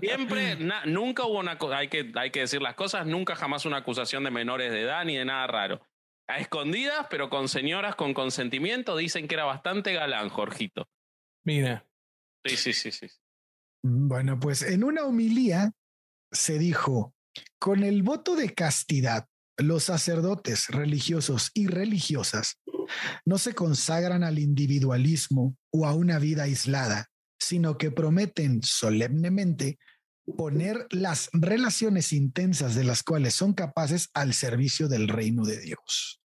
Siempre, 0.00 0.56
nunca 0.86 1.24
hubo 1.24 1.38
una 1.38 1.58
hay 1.74 1.88
que, 1.88 2.12
hay 2.14 2.30
que 2.30 2.40
decir 2.40 2.60
las 2.60 2.74
cosas, 2.74 3.06
nunca 3.06 3.34
jamás 3.34 3.64
una 3.64 3.78
acusación 3.78 4.24
de 4.24 4.30
menores 4.30 4.70
de 4.70 4.82
edad 4.82 5.04
ni 5.04 5.16
de 5.16 5.24
nada 5.24 5.46
raro. 5.46 5.80
A 6.28 6.38
escondidas, 6.38 7.06
pero 7.08 7.30
con 7.30 7.48
señoras 7.48 7.96
con 7.96 8.12
consentimiento, 8.12 8.96
dicen 8.96 9.26
que 9.26 9.34
era 9.34 9.44
bastante 9.44 9.94
galán, 9.94 10.28
Jorgito. 10.28 10.86
Mira. 11.44 11.86
Sí, 12.44 12.56
sí, 12.56 12.72
sí, 12.72 12.92
sí. 12.92 13.08
Bueno, 13.82 14.38
pues 14.38 14.62
en 14.62 14.84
una 14.84 15.04
homilía 15.04 15.72
se 16.30 16.58
dijo, 16.58 17.14
con 17.58 17.82
el 17.84 18.02
voto 18.02 18.36
de 18.36 18.52
castidad, 18.54 19.27
los 19.58 19.84
sacerdotes 19.84 20.68
religiosos 20.68 21.50
y 21.52 21.66
religiosas 21.66 22.60
no 23.24 23.38
se 23.38 23.54
consagran 23.54 24.24
al 24.24 24.38
individualismo 24.38 25.56
o 25.70 25.86
a 25.86 25.94
una 25.94 26.18
vida 26.18 26.44
aislada, 26.44 27.08
sino 27.38 27.76
que 27.76 27.90
prometen 27.90 28.62
solemnemente 28.62 29.78
poner 30.36 30.86
las 30.90 31.28
relaciones 31.32 32.12
intensas 32.12 32.74
de 32.74 32.84
las 32.84 33.02
cuales 33.02 33.34
son 33.34 33.52
capaces 33.52 34.10
al 34.14 34.34
servicio 34.34 34.88
del 34.88 35.08
reino 35.08 35.44
de 35.44 35.60
Dios. 35.60 36.20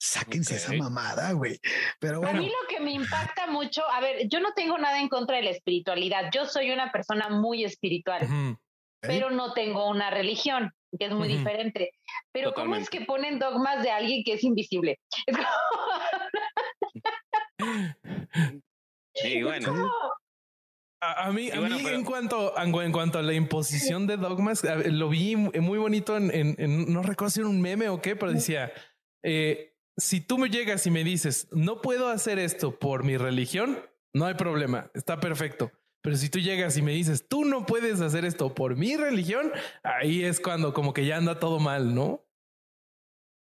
Sáquense 0.00 0.56
esa 0.56 0.74
mamada, 0.74 1.32
güey. 1.32 1.58
Pero 1.98 2.20
bueno. 2.20 2.38
A 2.38 2.40
mí 2.40 2.46
lo 2.46 2.68
que 2.68 2.80
me 2.80 2.92
impacta 2.92 3.48
mucho, 3.48 3.82
a 3.90 4.00
ver, 4.00 4.28
yo 4.28 4.38
no 4.40 4.52
tengo 4.54 4.78
nada 4.78 5.00
en 5.00 5.08
contra 5.08 5.36
de 5.36 5.42
la 5.42 5.50
espiritualidad. 5.50 6.30
Yo 6.32 6.46
soy 6.46 6.70
una 6.70 6.92
persona 6.92 7.28
muy 7.30 7.64
espiritual, 7.64 8.56
pero 9.00 9.30
no 9.30 9.54
tengo 9.54 9.88
una 9.90 10.10
religión 10.10 10.72
que 10.96 11.06
es 11.06 11.12
muy 11.12 11.28
diferente. 11.28 11.92
Pero 12.32 12.54
¿cómo 12.54 12.76
es 12.76 12.88
que 12.88 13.02
ponen 13.02 13.38
dogmas 13.38 13.82
de 13.82 13.90
alguien 13.90 14.22
que 14.24 14.34
es 14.34 14.44
invisible? 14.44 15.00
sí, 19.14 19.42
bueno. 19.48 19.90
A, 21.00 21.30
mí, 21.30 21.50
a 21.52 21.60
mí 21.60 21.86
en, 21.86 22.04
cuanto, 22.04 22.54
en 22.58 22.92
cuanto 22.92 23.20
a 23.20 23.22
la 23.22 23.32
imposición 23.32 24.08
de 24.08 24.16
dogmas, 24.16 24.66
lo 24.86 25.08
vi 25.08 25.36
muy 25.36 25.78
bonito 25.78 26.16
en, 26.16 26.32
en, 26.32 26.92
no 26.92 27.02
recuerdo 27.02 27.30
si 27.30 27.40
era 27.40 27.48
un 27.48 27.60
meme 27.60 27.88
o 27.88 28.02
qué, 28.02 28.16
pero 28.16 28.32
decía, 28.32 28.72
eh, 29.22 29.76
si 29.96 30.20
tú 30.20 30.38
me 30.38 30.50
llegas 30.50 30.84
y 30.88 30.90
me 30.90 31.04
dices, 31.04 31.46
no 31.52 31.82
puedo 31.82 32.08
hacer 32.08 32.40
esto 32.40 32.80
por 32.80 33.04
mi 33.04 33.16
religión, 33.16 33.78
no 34.12 34.26
hay 34.26 34.34
problema, 34.34 34.90
está 34.92 35.20
perfecto. 35.20 35.70
Pero 36.08 36.16
si 36.16 36.30
tú 36.30 36.38
llegas 36.38 36.74
y 36.78 36.80
me 36.80 36.92
dices, 36.92 37.28
tú 37.28 37.44
no 37.44 37.66
puedes 37.66 38.00
hacer 38.00 38.24
esto 38.24 38.54
por 38.54 38.76
mi 38.76 38.96
religión, 38.96 39.52
ahí 39.82 40.24
es 40.24 40.40
cuando 40.40 40.72
como 40.72 40.94
que 40.94 41.04
ya 41.04 41.18
anda 41.18 41.38
todo 41.38 41.58
mal, 41.58 41.94
¿no? 41.94 42.24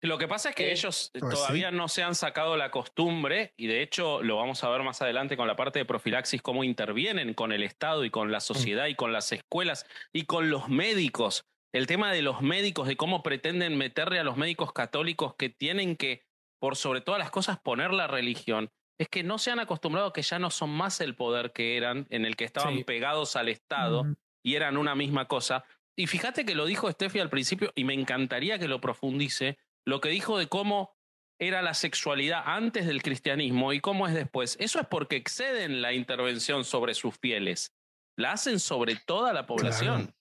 Lo 0.02 0.18
que 0.18 0.28
pasa 0.28 0.50
es 0.50 0.56
que 0.56 0.72
ellos 0.72 1.12
pues 1.14 1.32
todavía 1.32 1.70
no 1.70 1.88
se 1.88 2.02
han 2.02 2.16
sacado 2.16 2.58
la 2.58 2.72
costumbre, 2.72 3.54
y 3.56 3.68
de 3.68 3.84
hecho 3.84 4.24
lo 4.24 4.38
vamos 4.38 4.64
a 4.64 4.70
ver 4.70 4.82
más 4.82 5.00
adelante 5.04 5.38
con 5.38 5.46
la 5.46 5.56
parte 5.56 5.78
de 5.78 5.86
profilaxis, 5.86 6.42
cómo 6.42 6.64
intervienen 6.64 7.36
con 7.36 7.52
el 7.52 7.62
Estado 7.62 8.04
y 8.04 8.10
con 8.10 8.32
la 8.32 8.40
mm. 8.40 8.42
sociedad 8.42 8.88
y 8.88 8.96
con 8.96 9.14
las 9.14 9.32
escuelas 9.32 9.86
y 10.12 10.24
con 10.24 10.50
los 10.50 10.68
médicos. 10.68 11.46
El 11.72 11.86
tema 11.86 12.12
de 12.12 12.24
los 12.24 12.42
médicos, 12.42 12.88
de 12.88 12.98
cómo 12.98 13.22
pretenden 13.22 13.78
meterle 13.78 14.18
a 14.18 14.24
los 14.24 14.38
médicos 14.38 14.74
católicos 14.74 15.36
que 15.38 15.50
tienen 15.50 15.98
que, 15.98 16.26
por 16.58 16.78
sobre 16.78 17.02
todas 17.02 17.20
las 17.20 17.30
cosas, 17.30 17.60
poner 17.60 17.94
la 17.94 18.08
religión, 18.08 18.72
es 18.98 19.10
que 19.10 19.24
no 19.24 19.38
se 19.38 19.52
han 19.52 19.60
acostumbrado 19.60 20.14
que 20.14 20.22
ya 20.22 20.40
no 20.40 20.50
son 20.50 20.70
más 20.70 21.02
el 21.02 21.16
poder 21.16 21.52
que 21.52 21.78
eran, 21.78 22.08
en 22.10 22.26
el 22.26 22.36
que 22.36 22.46
estaban 22.46 22.84
pegados 22.84 23.36
al 23.36 23.50
Estado 23.50 24.06
y 24.44 24.56
eran 24.56 24.78
una 24.78 24.96
misma 24.96 25.28
cosa. 25.28 25.66
Y 25.98 26.08
fíjate 26.08 26.46
que 26.46 26.56
lo 26.56 26.66
dijo 26.66 26.92
Steffi 26.92 27.20
al 27.20 27.30
principio, 27.30 27.72
y 27.76 27.84
me 27.84 27.94
encantaría 27.94 28.60
que 28.60 28.68
lo 28.68 28.82
profundice, 28.82 29.58
lo 29.86 30.02
que 30.02 30.10
dijo 30.10 30.38
de 30.38 30.48
cómo 30.48 30.96
era 31.40 31.62
la 31.62 31.74
sexualidad 31.74 32.44
antes 32.46 32.86
del 32.86 33.02
cristianismo 33.02 33.74
y 33.74 33.82
cómo 33.82 34.08
es 34.08 34.14
después. 34.14 34.56
Eso 34.60 34.80
es 34.80 34.88
porque 34.88 35.18
exceden 35.18 35.82
la 35.82 35.94
intervención 35.94 36.64
sobre 36.64 36.94
sus 36.94 37.18
fieles. 37.18 37.74
La 38.18 38.32
hacen 38.32 38.60
sobre 38.60 38.96
toda 38.96 39.34
la 39.34 39.46
población. 39.46 40.16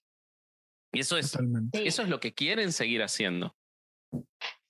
Y 0.92 1.00
eso 1.00 1.16
es, 1.16 1.36
eso 1.72 2.02
es 2.02 2.08
lo 2.08 2.20
que 2.20 2.34
quieren 2.34 2.72
seguir 2.72 3.02
haciendo. 3.02 3.56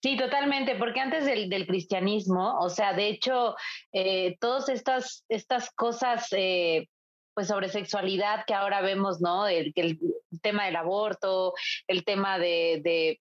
Sí, 0.04 0.18
totalmente, 0.18 0.76
porque 0.76 1.00
antes 1.00 1.24
del, 1.24 1.48
del 1.48 1.66
cristianismo, 1.66 2.58
o 2.58 2.68
sea, 2.68 2.92
de 2.92 3.08
hecho, 3.08 3.56
eh, 3.90 4.36
todas 4.38 4.68
estas, 4.68 5.24
estas 5.30 5.70
cosas, 5.70 6.28
eh, 6.32 6.88
pues 7.32 7.46
sobre 7.46 7.70
sexualidad 7.70 8.44
que 8.46 8.52
ahora 8.52 8.82
vemos, 8.82 9.22
¿no? 9.22 9.48
El, 9.48 9.72
el 9.74 9.98
tema 10.42 10.66
del 10.66 10.76
aborto, 10.76 11.54
el 11.86 12.04
tema 12.04 12.38
de, 12.38 12.82
de 12.84 13.18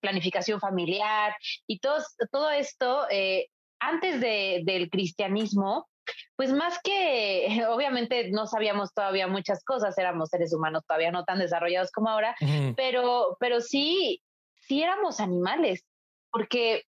planificación 0.00 0.60
familiar 0.60 1.34
y 1.66 1.78
todo, 1.78 1.96
todo 2.30 2.50
esto, 2.50 3.06
eh, 3.10 3.46
antes 3.80 4.20
de, 4.20 4.60
del 4.64 4.90
cristianismo, 4.90 5.88
pues 6.36 6.52
más 6.52 6.78
que, 6.84 7.46
obviamente 7.70 8.30
no 8.32 8.46
sabíamos 8.46 8.92
todavía 8.92 9.28
muchas 9.28 9.64
cosas, 9.64 9.96
éramos 9.96 10.28
seres 10.28 10.52
humanos 10.52 10.82
todavía 10.86 11.10
no 11.10 11.24
tan 11.24 11.38
desarrollados 11.38 11.90
como 11.90 12.10
ahora, 12.10 12.36
pero, 12.76 13.38
pero 13.40 13.62
sí, 13.62 14.22
sí 14.60 14.82
éramos 14.82 15.20
animales, 15.20 15.87
porque 16.30 16.84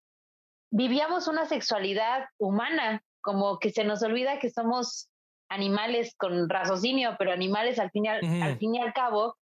vivíamos 0.71 1.29
una 1.29 1.47
sexualidad 1.47 2.27
humana, 2.39 3.03
como 3.21 3.59
que 3.59 3.71
se 3.71 3.85
nos 3.85 4.03
olvida 4.03 4.39
que 4.39 4.51
somos 4.51 5.09
animales 5.49 6.15
con 6.17 6.49
raciocinio, 6.49 7.17
pero 7.19 7.33
animales 7.33 7.79
al 7.79 7.91
fin 7.91 8.07
al, 8.09 8.59
fin 8.59 8.75
y 8.75 8.81
al 8.81 8.93
cabo, 8.93 9.37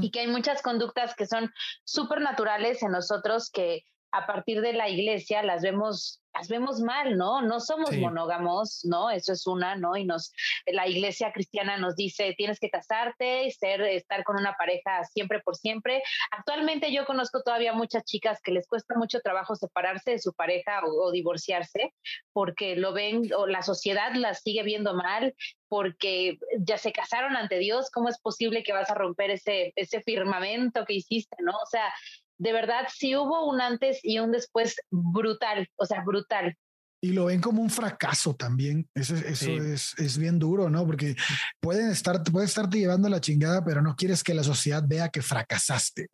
y 0.00 0.10
que 0.10 0.20
hay 0.20 0.28
muchas 0.28 0.62
conductas 0.62 1.14
que 1.14 1.26
son 1.26 1.52
súper 1.84 2.22
naturales 2.22 2.82
en 2.82 2.92
nosotros 2.92 3.50
que 3.50 3.82
a 4.12 4.26
partir 4.26 4.60
de 4.60 4.72
la 4.72 4.88
iglesia 4.88 5.42
las 5.42 5.62
vemos 5.62 6.22
las 6.38 6.48
vemos 6.48 6.80
mal, 6.80 7.16
¿no? 7.16 7.42
No 7.42 7.58
somos 7.58 7.92
monógamos, 7.96 8.84
¿no? 8.84 9.10
Eso 9.10 9.32
es 9.32 9.46
una, 9.46 9.74
¿no? 9.74 9.96
Y 9.96 10.04
nos 10.04 10.32
la 10.66 10.86
iglesia 10.86 11.32
cristiana 11.32 11.76
nos 11.78 11.96
dice, 11.96 12.34
tienes 12.36 12.60
que 12.60 12.70
casarte 12.70 13.44
y 13.44 13.50
ser 13.50 13.80
estar 13.80 14.22
con 14.24 14.36
una 14.36 14.54
pareja 14.54 15.04
siempre 15.04 15.40
por 15.40 15.56
siempre. 15.56 16.02
Actualmente 16.30 16.92
yo 16.92 17.06
conozco 17.06 17.42
todavía 17.42 17.72
muchas 17.72 18.04
chicas 18.04 18.40
que 18.42 18.52
les 18.52 18.68
cuesta 18.68 18.94
mucho 18.96 19.20
trabajo 19.20 19.56
separarse 19.56 20.12
de 20.12 20.18
su 20.20 20.32
pareja 20.32 20.82
o, 20.86 21.10
divorciarse 21.10 21.94
porque 22.32 22.76
lo 22.76 22.92
ven 22.92 23.32
o 23.34 23.46
la 23.46 23.62
sociedad 23.62 24.12
las 24.14 24.42
sigue 24.42 24.62
viendo 24.62 24.94
mal 24.94 25.34
porque 25.68 26.38
ya 26.60 26.78
se 26.78 26.92
casaron 26.92 27.36
ante 27.36 27.58
Dios, 27.58 27.90
¿cómo 27.90 28.08
es 28.08 28.20
posible 28.20 28.62
que 28.62 28.72
vas 28.72 28.90
a 28.90 28.94
romper 28.94 29.30
ese 29.30 29.72
ese 29.74 30.02
firmamento 30.02 30.84
que 30.84 30.94
hiciste, 30.94 31.36
¿no? 31.40 31.52
O 31.52 31.66
sea, 31.66 31.92
de 32.38 32.52
verdad 32.52 32.86
sí 32.94 33.16
hubo 33.16 33.46
un 33.46 33.60
antes 33.60 34.00
y 34.02 34.18
un 34.18 34.30
después 34.30 34.76
brutal, 34.90 35.68
o 35.76 35.84
sea, 35.84 36.02
brutal. 36.04 36.56
Y 37.00 37.12
lo 37.12 37.26
ven 37.26 37.40
como 37.40 37.62
un 37.62 37.70
fracaso 37.70 38.34
también. 38.34 38.88
Eso, 38.94 39.14
eso 39.14 39.50
es, 39.50 39.94
es, 39.98 40.18
bien 40.18 40.38
duro, 40.38 40.68
¿no? 40.68 40.84
Porque 40.84 41.14
pueden 41.60 41.90
estar, 41.90 42.22
puede 42.24 42.46
estarte 42.46 42.78
llevando 42.78 43.08
la 43.08 43.20
chingada, 43.20 43.64
pero 43.64 43.82
no 43.82 43.94
quieres 43.94 44.24
que 44.24 44.34
la 44.34 44.42
sociedad 44.42 44.82
vea 44.86 45.08
que 45.08 45.22
fracasaste. 45.22 46.08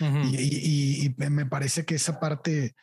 y, 0.00 1.06
y, 1.06 1.14
me 1.16 1.46
parece 1.46 1.84
que 1.84 1.96
esa 1.96 2.20
parte, 2.20 2.74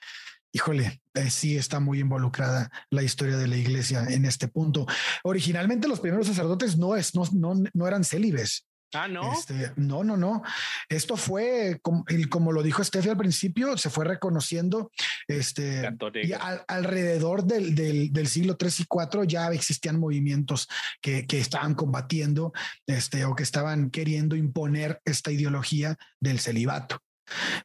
híjole, 0.51 1.01
eh, 1.13 1.29
sí 1.29 1.55
está 1.55 1.79
muy 1.79 1.99
involucrada 1.99 2.69
la 2.89 3.03
historia 3.03 3.37
de 3.37 3.47
la 3.47 3.55
iglesia 3.55 4.03
en 4.09 4.25
este 4.25 4.49
punto. 4.49 4.85
Originalmente 5.23 5.87
los 5.87 6.01
primeros 6.01 6.27
sacerdotes 6.27 6.77
no, 6.77 6.97
es, 6.97 7.15
no, 7.15 7.23
no, 7.31 7.53
no 7.73 7.87
eran 7.87 8.03
célibes. 8.03 8.65
Ah, 8.95 9.07
no. 9.07 9.33
Este, 9.33 9.71
no, 9.75 10.03
no, 10.03 10.15
no. 10.15 10.41
Esto 10.89 11.17
fue 11.17 11.79
como, 11.81 12.05
como 12.29 12.51
lo 12.51 12.63
dijo 12.63 12.83
Steffi 12.83 13.09
al 13.09 13.17
principio, 13.17 13.77
se 13.77 13.89
fue 13.89 14.05
reconociendo 14.05 14.91
este 15.27 15.89
y 16.23 16.31
alrededor 16.67 17.43
del, 17.43 17.75
del, 17.75 18.27
siglo 18.27 18.57
3 18.57 18.79
y 18.81 18.85
4 18.85 19.23
ya 19.25 19.47
existían 19.51 19.99
movimientos 19.99 20.67
que, 21.01 21.25
que, 21.27 21.39
estaban 21.39 21.75
combatiendo 21.75 22.53
este, 22.87 23.25
o 23.25 23.35
que 23.35 23.43
estaban 23.43 23.89
queriendo 23.89 24.35
imponer 24.35 25.01
esta 25.05 25.31
ideología 25.31 25.97
del 26.19 26.39
celibato. 26.39 26.99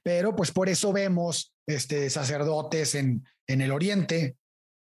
Pero 0.02 0.34
pues 0.34 0.50
por 0.50 0.68
eso 0.68 0.92
vemos 0.92 1.52
este, 1.66 2.10
sacerdotes 2.10 2.94
en, 2.94 3.24
en 3.46 3.60
el 3.60 3.72
oriente, 3.72 4.36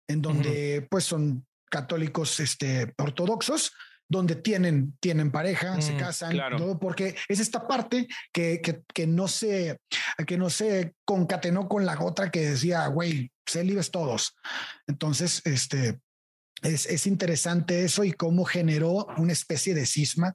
en 0.07 0.21
donde 0.21 0.87
pues 0.89 1.03
son 1.03 1.45
católicos 1.69 2.39
este, 2.39 2.93
ortodoxos, 2.97 3.73
donde 4.09 4.35
tienen, 4.35 4.97
tienen 4.99 5.31
pareja, 5.31 5.79
se 5.81 5.93
mm, 5.93 5.97
casan, 5.97 6.37
todo 6.57 6.79
porque 6.79 7.15
es 7.27 7.39
esta 7.39 7.67
parte 7.67 8.07
que, 8.33 8.59
que, 8.59 8.81
que, 8.93 9.05
no 9.05 9.27
se, 9.27 9.79
que 10.25 10.37
no 10.37 10.49
se 10.49 10.95
concatenó 11.05 11.69
con 11.69 11.85
la 11.85 11.97
otra 12.01 12.31
que 12.31 12.49
decía, 12.49 12.87
güey, 12.87 13.31
se 13.45 13.63
libres 13.63 13.91
todos. 13.91 14.35
Entonces, 14.87 15.43
este, 15.45 15.99
es, 16.63 16.87
es 16.87 17.05
interesante 17.05 17.83
eso 17.83 18.03
y 18.03 18.11
cómo 18.11 18.45
generó 18.45 19.07
una 19.17 19.31
especie 19.31 19.75
de 19.75 19.85
cisma 19.85 20.33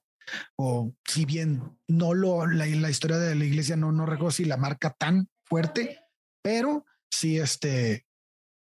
o 0.56 0.94
si 1.06 1.24
bien 1.24 1.78
no 1.88 2.14
lo, 2.14 2.46
la, 2.46 2.66
la 2.66 2.90
historia 2.90 3.18
de 3.18 3.34
la 3.34 3.44
iglesia 3.44 3.76
no, 3.76 3.92
no 3.92 4.06
recuerdo 4.06 4.30
si 4.30 4.44
la 4.44 4.56
marca 4.56 4.94
tan 4.98 5.28
fuerte, 5.44 6.00
pero 6.42 6.86
sí, 7.10 7.38
este, 7.38 8.06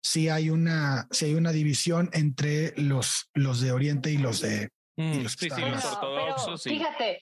sí 0.04 0.30
hay 0.30 0.50
una, 0.50 1.08
sí 1.12 1.26
hay 1.26 1.36
una 1.36 1.52
división 1.52 2.10
entre 2.14 2.74
los, 2.78 3.30
los 3.34 3.62
de 3.62 3.72
Oriente 3.72 4.12
y 4.12 4.18
los 4.18 4.42
de, 4.42 4.70
Mm, 4.96 5.26
sí, 5.26 5.50
sí, 5.50 5.62
los 5.62 5.86
ortodoxos. 5.86 6.64
Fíjate, 6.64 7.22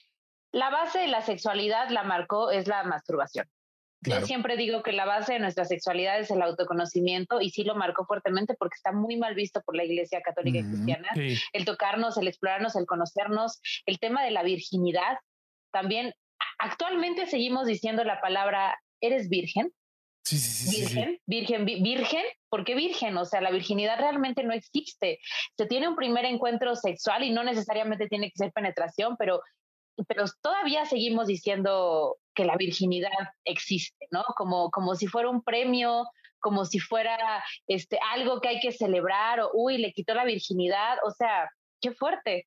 la 0.52 0.70
base 0.70 1.00
de 1.00 1.08
la 1.08 1.22
sexualidad 1.22 1.88
la 1.90 2.02
marcó 2.02 2.50
es 2.50 2.66
la 2.68 2.82
masturbación. 2.84 3.46
Yo 4.04 4.20
siempre 4.22 4.56
digo 4.56 4.82
que 4.82 4.92
la 4.92 5.04
base 5.04 5.34
de 5.34 5.38
nuestra 5.38 5.64
sexualidad 5.64 6.18
es 6.18 6.30
el 6.32 6.42
autoconocimiento 6.42 7.40
y 7.40 7.50
sí 7.50 7.62
lo 7.62 7.76
marcó 7.76 8.04
fuertemente 8.04 8.54
porque 8.58 8.74
está 8.74 8.90
muy 8.90 9.16
mal 9.16 9.36
visto 9.36 9.62
por 9.62 9.76
la 9.76 9.84
Iglesia 9.84 10.20
Católica 10.22 10.58
y 10.58 10.64
Cristiana. 10.64 11.08
El 11.52 11.64
tocarnos, 11.64 12.16
el 12.16 12.26
explorarnos, 12.26 12.74
el 12.74 12.86
conocernos, 12.86 13.60
el 13.86 14.00
tema 14.00 14.24
de 14.24 14.32
la 14.32 14.42
virginidad. 14.42 15.18
También 15.70 16.12
actualmente 16.58 17.26
seguimos 17.26 17.66
diciendo 17.66 18.02
la 18.02 18.20
palabra 18.20 18.76
eres 19.00 19.28
virgen 19.28 19.72
Sí, 20.24 20.38
sí, 20.38 20.86
sí. 20.86 21.20
Virgen, 21.26 21.64
virgen, 21.64 21.82
virgen, 21.82 22.24
¿por 22.48 22.64
qué 22.64 22.74
virgen? 22.74 23.16
O 23.16 23.24
sea, 23.24 23.40
la 23.40 23.50
virginidad 23.50 23.98
realmente 23.98 24.44
no 24.44 24.52
existe. 24.52 25.18
Se 25.56 25.66
tiene 25.66 25.88
un 25.88 25.96
primer 25.96 26.24
encuentro 26.24 26.76
sexual 26.76 27.24
y 27.24 27.30
no 27.30 27.42
necesariamente 27.42 28.08
tiene 28.08 28.28
que 28.30 28.36
ser 28.36 28.52
penetración, 28.52 29.16
pero, 29.18 29.42
pero 30.06 30.24
todavía 30.40 30.84
seguimos 30.84 31.26
diciendo 31.26 32.18
que 32.34 32.44
la 32.44 32.56
virginidad 32.56 33.10
existe, 33.44 34.06
¿no? 34.10 34.22
Como, 34.36 34.70
como 34.70 34.94
si 34.94 35.08
fuera 35.08 35.28
un 35.28 35.42
premio, 35.42 36.04
como 36.38 36.64
si 36.64 36.78
fuera 36.78 37.42
este, 37.66 37.98
algo 38.12 38.40
que 38.40 38.48
hay 38.48 38.60
que 38.60 38.72
celebrar, 38.72 39.40
o 39.40 39.50
uy, 39.54 39.78
le 39.78 39.92
quitó 39.92 40.14
la 40.14 40.24
virginidad. 40.24 40.98
O 41.04 41.10
sea, 41.10 41.50
qué 41.80 41.90
fuerte. 41.90 42.46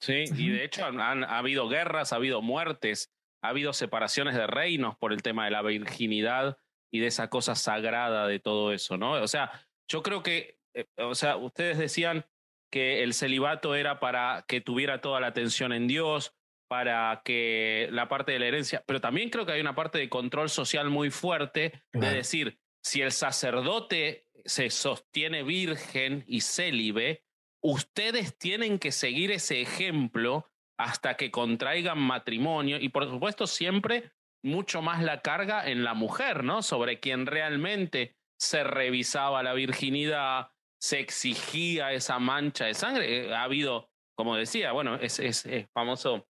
Sí, 0.00 0.24
y 0.34 0.48
de 0.50 0.64
hecho 0.64 0.84
han, 0.86 1.24
ha 1.24 1.38
habido 1.38 1.68
guerras, 1.68 2.12
ha 2.12 2.16
habido 2.16 2.42
muertes, 2.42 3.12
ha 3.42 3.48
habido 3.50 3.72
separaciones 3.72 4.34
de 4.34 4.46
reinos 4.46 4.96
por 4.96 5.12
el 5.12 5.22
tema 5.22 5.44
de 5.44 5.50
la 5.52 5.62
virginidad 5.62 6.56
y 6.90 7.00
de 7.00 7.06
esa 7.06 7.28
cosa 7.28 7.54
sagrada 7.54 8.26
de 8.26 8.40
todo 8.40 8.72
eso, 8.72 8.96
¿no? 8.96 9.12
O 9.12 9.28
sea, 9.28 9.50
yo 9.88 10.02
creo 10.02 10.22
que, 10.22 10.58
eh, 10.74 10.86
o 10.98 11.14
sea, 11.14 11.36
ustedes 11.36 11.78
decían 11.78 12.26
que 12.70 13.02
el 13.02 13.14
celibato 13.14 13.74
era 13.74 14.00
para 14.00 14.44
que 14.46 14.60
tuviera 14.60 15.00
toda 15.00 15.20
la 15.20 15.28
atención 15.28 15.72
en 15.72 15.88
Dios, 15.88 16.34
para 16.68 17.22
que 17.24 17.88
la 17.90 18.08
parte 18.08 18.30
de 18.32 18.38
la 18.38 18.46
herencia, 18.46 18.84
pero 18.86 19.00
también 19.00 19.28
creo 19.28 19.44
que 19.44 19.52
hay 19.52 19.60
una 19.60 19.74
parte 19.74 19.98
de 19.98 20.08
control 20.08 20.48
social 20.48 20.88
muy 20.88 21.10
fuerte 21.10 21.82
de 21.92 22.14
decir, 22.14 22.60
si 22.80 23.02
el 23.02 23.10
sacerdote 23.10 24.28
se 24.44 24.70
sostiene 24.70 25.42
virgen 25.42 26.24
y 26.28 26.42
célibe, 26.42 27.24
ustedes 27.60 28.38
tienen 28.38 28.78
que 28.78 28.92
seguir 28.92 29.32
ese 29.32 29.60
ejemplo 29.60 30.48
hasta 30.78 31.16
que 31.16 31.30
contraigan 31.30 31.98
matrimonio 31.98 32.78
y 32.80 32.88
por 32.88 33.04
supuesto 33.08 33.46
siempre 33.46 34.12
mucho 34.42 34.82
más 34.82 35.02
la 35.02 35.20
carga 35.20 35.68
en 35.68 35.84
la 35.84 35.94
mujer, 35.94 36.44
¿no? 36.44 36.62
Sobre 36.62 37.00
quien 37.00 37.26
realmente 37.26 38.16
se 38.38 38.64
revisaba 38.64 39.42
la 39.42 39.52
virginidad, 39.52 40.52
se 40.80 40.98
exigía 41.00 41.92
esa 41.92 42.18
mancha 42.18 42.66
de 42.66 42.74
sangre. 42.74 43.26
Eh, 43.26 43.34
ha 43.34 43.42
habido, 43.42 43.90
como 44.16 44.36
decía, 44.36 44.72
bueno, 44.72 44.96
es, 44.96 45.18
es, 45.18 45.44
es 45.46 45.68
famoso 45.72 46.26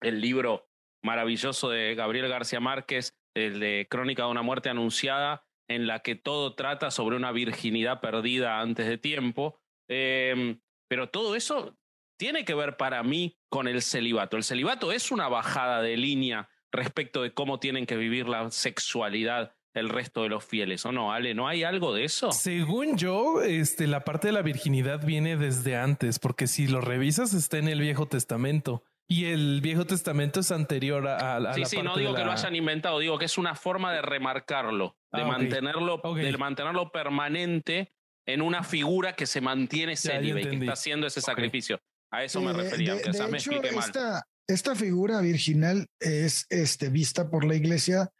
el 0.00 0.20
libro 0.20 0.68
maravilloso 1.02 1.70
de 1.70 1.94
Gabriel 1.94 2.28
García 2.28 2.60
Márquez, 2.60 3.16
el 3.34 3.60
de 3.60 3.86
Crónica 3.90 4.24
de 4.24 4.30
una 4.30 4.42
muerte 4.42 4.68
anunciada, 4.68 5.44
en 5.68 5.86
la 5.86 6.00
que 6.00 6.16
todo 6.16 6.54
trata 6.54 6.90
sobre 6.90 7.16
una 7.16 7.32
virginidad 7.32 8.00
perdida 8.00 8.60
antes 8.60 8.86
de 8.86 8.98
tiempo. 8.98 9.60
Em, 9.88 10.60
pero 10.88 11.10
todo 11.10 11.36
eso 11.36 11.76
tiene 12.18 12.44
que 12.44 12.54
ver 12.54 12.76
para 12.76 13.02
mí 13.02 13.38
con 13.48 13.68
el 13.68 13.82
celibato. 13.82 14.36
El 14.36 14.44
celibato 14.44 14.92
es 14.92 15.10
una 15.10 15.28
bajada 15.28 15.80
de 15.80 15.96
línea 15.96 16.50
respecto 16.72 17.22
de 17.22 17.32
cómo 17.32 17.58
tienen 17.58 17.86
que 17.86 17.96
vivir 17.96 18.28
la 18.28 18.50
sexualidad 18.50 19.52
el 19.72 19.88
resto 19.88 20.24
de 20.24 20.28
los 20.28 20.44
fieles, 20.44 20.84
¿o 20.84 20.90
no, 20.90 21.12
Ale? 21.12 21.32
¿No 21.34 21.46
hay 21.46 21.62
algo 21.62 21.94
de 21.94 22.04
eso? 22.04 22.32
Según 22.32 22.96
yo, 22.96 23.40
este, 23.42 23.86
la 23.86 24.00
parte 24.04 24.26
de 24.28 24.32
la 24.32 24.42
virginidad 24.42 25.04
viene 25.04 25.36
desde 25.36 25.76
antes, 25.76 26.18
porque 26.18 26.48
si 26.48 26.66
lo 26.66 26.80
revisas 26.80 27.34
está 27.34 27.58
en 27.58 27.68
el 27.68 27.80
Viejo 27.80 28.06
Testamento. 28.08 28.82
Y 29.08 29.26
el 29.26 29.60
Viejo 29.60 29.84
Testamento 29.86 30.40
es 30.40 30.50
anterior 30.52 31.06
a, 31.06 31.36
a 31.36 31.54
sí, 31.54 31.60
la 31.60 31.66
sí, 31.66 31.82
no 31.82 31.96
digo 31.96 32.14
que 32.14 32.24
lo 32.24 32.32
hayan 32.32 32.54
inventado, 32.56 32.98
digo 32.98 33.16
que 33.18 33.24
es 33.26 33.38
una 33.38 33.54
forma 33.54 33.92
de 33.92 34.02
remarcarlo, 34.02 34.96
de 35.12 35.22
Ah, 35.22 35.26
mantenerlo, 35.26 36.00
Ok. 36.02 36.18
de 36.18 36.36
mantenerlo 36.36 36.90
permanente 36.90 37.92
en 38.26 38.42
una 38.42 38.62
figura 38.64 39.14
que 39.14 39.26
se 39.26 39.40
mantiene 39.40 39.96
célibe 39.96 40.42
y 40.42 40.44
que 40.48 40.56
está 40.56 40.72
haciendo 40.72 41.06
ese 41.06 41.20
Ok. 41.20 41.26
sacrificio. 41.26 41.80
A 42.12 42.24
eso 42.24 42.40
Sí, 42.40 42.44
me 42.46 42.52
de- 42.52 42.62
refería, 42.62 42.94
de- 42.94 43.02
aunque 43.04 43.10
de 43.18 43.28
me 43.30 43.38
hecho, 43.38 43.50
expliqué 43.52 43.76
mal. 43.76 43.84
Esta, 43.86 44.22
esta 44.50 44.74
figura 44.74 45.20
virginal 45.20 45.86
es 46.00 46.46
este, 46.50 46.88
vista 46.90 47.30
por 47.30 47.44
la 47.44 47.54
iglesia 47.54 48.10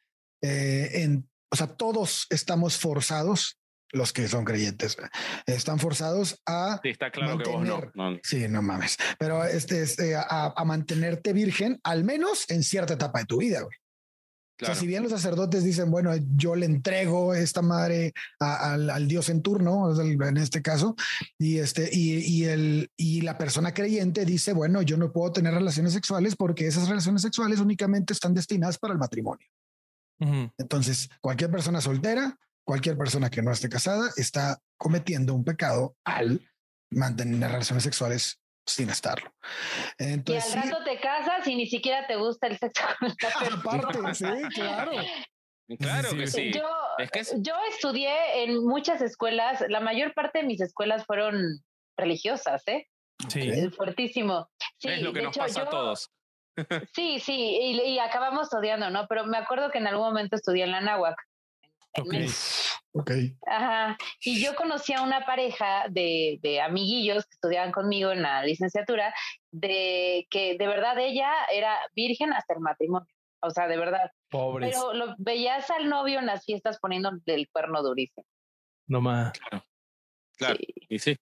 eh, 0.42 1.02
en, 1.02 1.28
o 1.50 1.56
sea, 1.56 1.66
todos 1.66 2.26
estamos 2.30 2.78
forzados, 2.78 3.58
los 3.92 4.12
que 4.12 4.28
son 4.28 4.44
creyentes, 4.44 4.96
están 5.46 5.78
forzados 5.80 6.40
a, 6.46 6.78
Sí, 6.82 6.90
está 6.90 7.10
claro 7.10 7.38
que 7.38 7.50
vos 7.50 7.62
no. 7.66 7.78
mantener- 7.80 7.90
no. 7.94 8.18
sí, 8.22 8.46
no 8.48 8.62
mames, 8.62 8.96
pero 9.18 9.44
este, 9.44 9.82
este, 9.82 10.14
a, 10.14 10.52
a 10.56 10.64
mantenerte 10.64 11.32
virgen, 11.32 11.80
al 11.82 12.04
menos 12.04 12.48
en 12.50 12.62
cierta 12.62 12.94
etapa 12.94 13.18
de 13.20 13.24
tu 13.26 13.38
vida, 13.38 13.60
güey. 13.62 13.76
O 14.62 14.66
sea, 14.66 14.74
si 14.80 14.86
bien 14.86 15.02
los 15.02 15.12
sacerdotes 15.12 15.64
dicen, 15.64 15.90
bueno, 15.90 16.12
yo 16.36 16.54
le 16.54 16.66
entrego 16.66 17.34
esta 17.34 17.62
madre 17.62 18.12
a- 18.38 18.72
al, 18.74 18.90
al 18.90 19.08
Dios 19.08 19.28
en 19.28 19.40
turno, 19.42 19.90
en 20.00 20.36
este 20.36 20.60
caso, 20.62 20.94
y 21.38 21.58
este, 21.58 21.88
y, 21.92 22.18
y 22.18 22.44
el, 22.44 22.90
y 22.96 23.22
la 23.22 23.38
persona 23.38 23.72
creyente 23.72 24.24
dice, 24.24 24.52
bueno, 24.52 24.82
yo 24.82 24.96
no 24.96 25.12
puedo 25.12 25.32
tener 25.32 25.54
relaciones 25.54 25.92
sexuales 25.92 26.36
porque 26.36 26.66
esas 26.66 26.88
relaciones 26.88 27.22
sexuales 27.22 27.58
únicamente 27.60 28.12
están 28.12 28.34
destinadas 28.34 28.78
para 28.78 28.92
el 28.92 28.98
matrimonio. 28.98 29.46
Entonces, 30.58 31.08
cualquier 31.20 31.50
persona 31.50 31.80
soltera, 31.80 32.38
cualquier 32.64 32.98
persona 32.98 33.30
que 33.30 33.42
no 33.42 33.52
esté 33.52 33.68
casada, 33.68 34.10
está 34.16 34.58
cometiendo 34.76 35.34
un 35.34 35.44
pecado 35.44 35.96
al 36.04 36.46
mantener 36.90 37.50
relaciones 37.50 37.84
sexuales 37.84 38.38
sin 38.70 38.90
estarlo. 38.90 39.32
Y 39.98 40.04
Entonces, 40.04 40.56
al 40.56 40.62
sí, 40.62 40.70
rato 40.70 40.84
te 40.84 41.00
casas 41.00 41.46
y 41.46 41.54
ni 41.56 41.66
siquiera 41.66 42.06
te 42.06 42.16
gusta 42.16 42.46
el 42.46 42.58
sexo 42.58 42.82
aparte, 43.64 44.14
sí, 44.14 44.24
claro. 44.54 44.92
Claro 45.78 46.10
Sí, 46.10 46.16
que 46.16 46.26
sí. 46.26 46.52
sí. 46.52 46.58
Yo, 46.58 46.68
Es 46.98 47.10
que 47.10 47.20
es- 47.20 47.34
yo 47.38 47.54
estudié 47.70 48.42
en 48.44 48.64
muchas 48.66 49.00
escuelas, 49.02 49.64
la 49.68 49.80
mayor 49.80 50.14
parte 50.14 50.40
de 50.40 50.44
mis 50.44 50.60
escuelas 50.60 51.04
fueron 51.06 51.60
religiosas, 51.96 52.62
¿eh? 52.66 52.88
Sí. 53.28 53.48
Es 53.50 53.76
fuertísimo. 53.76 54.48
Sí, 54.78 54.88
es 54.88 55.02
lo 55.02 55.12
que 55.12 55.22
nos 55.22 55.36
hecho, 55.36 55.46
pasa 55.46 55.62
a 55.62 55.68
todos. 55.68 56.10
Sí, 56.94 57.20
sí, 57.20 57.32
y, 57.62 57.80
y 57.82 57.98
acabamos 58.00 58.52
odiando, 58.52 58.90
¿no? 58.90 59.06
Pero 59.08 59.24
me 59.24 59.38
acuerdo 59.38 59.70
que 59.70 59.78
en 59.78 59.86
algún 59.86 60.06
momento 60.06 60.36
estudié 60.36 60.64
en 60.64 60.72
la 60.72 60.80
náhuac. 60.80 61.16
en 61.94 62.28
Ok. 62.92 63.12
Ajá. 63.46 63.96
Y 64.24 64.42
yo 64.42 64.54
conocí 64.56 64.92
a 64.92 65.02
una 65.02 65.24
pareja 65.24 65.84
de, 65.90 66.38
de 66.42 66.60
amiguillos 66.60 67.24
que 67.26 67.34
estudiaban 67.34 67.70
conmigo 67.70 68.10
en 68.10 68.22
la 68.22 68.42
licenciatura, 68.44 69.14
de 69.52 70.26
que 70.30 70.56
de 70.58 70.66
verdad 70.66 70.98
ella 70.98 71.30
era 71.52 71.78
virgen 71.94 72.32
hasta 72.32 72.54
el 72.54 72.60
matrimonio. 72.60 73.08
O 73.42 73.50
sea, 73.50 73.68
de 73.68 73.76
verdad. 73.76 74.10
Pobres. 74.28 74.70
Pero 74.70 74.92
lo 74.92 75.14
veías 75.18 75.70
al 75.70 75.88
novio 75.88 76.18
en 76.18 76.26
las 76.26 76.44
fiestas 76.44 76.78
poniendo 76.78 77.10
el 77.26 77.48
cuerno 77.50 77.82
durísimo. 77.82 78.26
No 78.86 79.00
más. 79.00 79.32
Claro. 80.36 80.56
Sí. 80.58 80.74
Y 80.88 80.98
sí. 80.98 81.16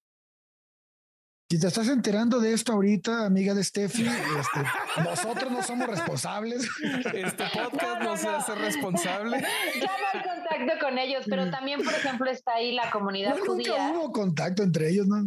Si 1.50 1.58
te 1.58 1.66
estás 1.66 1.88
enterando 1.88 2.40
de 2.40 2.52
esto 2.52 2.72
ahorita, 2.74 3.24
amiga 3.24 3.54
de 3.54 3.64
Steffi, 3.64 4.06
este, 4.06 5.02
nosotros 5.02 5.50
no 5.50 5.62
somos 5.62 5.86
responsables. 5.88 6.68
Este 7.14 7.44
podcast 7.54 7.82
No, 7.82 7.98
no, 8.00 8.04
no, 8.10 8.16
se 8.18 8.26
no. 8.26 8.36
hace 8.36 8.54
responsable. 8.54 9.40
Ya 9.80 9.86
no 9.86 10.06
hay 10.12 10.22
contacto 10.28 10.84
con 10.86 10.98
ellos, 10.98 11.24
pero 11.26 11.50
también, 11.50 11.82
por 11.82 11.94
ejemplo, 11.94 12.30
está 12.30 12.54
ahí 12.56 12.72
la 12.74 12.90
comunidad 12.90 13.30
No, 13.30 13.36
nunca 13.46 13.52
judía. 13.52 13.90
hubo 13.94 14.12
contacto 14.12 14.62
entre 14.62 14.90
ellos, 14.90 15.06
¿no? 15.06 15.24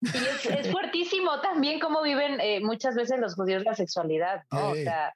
Y 0.00 0.06
es, 0.06 0.46
es 0.46 0.70
fuertísimo 0.70 1.40
también 1.40 1.80
cómo 1.80 2.02
viven 2.02 2.38
eh, 2.40 2.60
muchas 2.60 2.94
veces 2.94 3.18
los 3.18 3.34
judíos 3.34 3.64
la 3.64 3.74
sexualidad, 3.74 4.42
¿no? 4.52 4.74
Sí. 4.74 4.80
O 4.80 4.84
sea, 4.84 5.08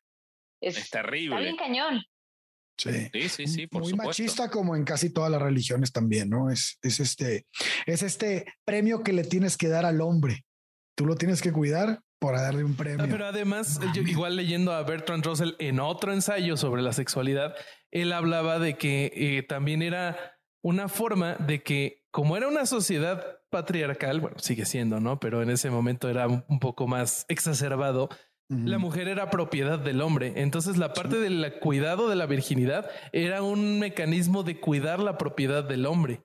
es, 0.61 0.77
Es 0.77 0.85
está 0.87 1.03
terrible. 1.03 1.39
bien 1.41 1.57
cañón. 1.57 2.03
Sí. 2.81 3.09
Sí, 3.13 3.29
sí, 3.29 3.47
sí, 3.47 3.67
por 3.67 3.83
Muy 3.83 3.91
supuesto. 3.91 4.09
machista 4.09 4.51
como 4.51 4.75
en 4.77 4.85
casi 4.85 5.11
todas 5.11 5.31
las 5.31 5.43
religiones 5.43 5.93
también, 5.93 6.31
¿no? 6.31 6.51
Es, 6.51 6.79
es 6.83 7.01
este, 7.01 7.47
es 7.87 8.03
este 8.03 8.47
premio 8.65 9.03
que 9.03 9.13
le 9.13 9.25
tienes 9.25 9.57
que 9.57 9.69
dar 9.69 9.85
al 9.85 10.01
hombre. 10.01 10.45
Tú 10.97 11.07
lo 11.07 11.17
tienes 11.17 11.43
que 11.43 11.53
cuidar 11.53 12.01
para 12.19 12.43
darle 12.43 12.65
un 12.65 12.73
Ah, 12.73 12.77
premio. 12.79 13.07
Pero 13.09 13.27
además, 13.27 13.81
yo 13.95 14.03
igual 14.03 14.37
leyendo 14.37 14.73
a 14.73 14.83
Bertrand 14.83 15.25
Russell 15.25 15.53
en 15.59 15.81
otro 15.81 16.13
ensayo 16.13 16.57
sobre 16.57 16.83
la 16.83 16.93
sexualidad, 16.93 17.55
él 17.91 18.13
hablaba 18.13 18.59
de 18.59 18.77
que 18.77 19.11
eh, 19.15 19.43
también 19.43 19.83
era 19.83 20.19
una 20.63 20.89
forma 20.89 21.37
de 21.37 21.63
que, 21.63 22.03
como 22.11 22.37
era 22.37 22.47
una 22.49 22.67
sociedad 22.67 23.25
patriarcal, 23.51 24.21
bueno, 24.21 24.39
sigue 24.39 24.65
siendo, 24.67 25.01
¿no? 25.01 25.19
Pero 25.19 25.43
en 25.43 25.51
ese 25.51 25.71
momento 25.71 26.09
era 26.09 26.29
un 26.29 26.45
un 26.49 26.61
poco 26.61 26.87
más 26.87 27.25
exacerbado. 27.29 28.09
La 28.51 28.79
mujer 28.79 29.07
era 29.07 29.31
propiedad 29.31 29.79
del 29.79 30.03
hombre. 30.03 30.33
Entonces 30.35 30.77
la 30.77 30.93
parte 30.93 31.21
del 31.21 31.61
cuidado 31.61 32.09
de 32.09 32.17
la 32.17 32.27
virginidad 32.27 32.91
era 33.13 33.43
un 33.43 33.79
mecanismo 33.79 34.43
de 34.43 34.59
cuidar 34.59 34.99
la 34.99 35.17
propiedad 35.17 35.63
del 35.63 35.87
hombre. 35.87 36.25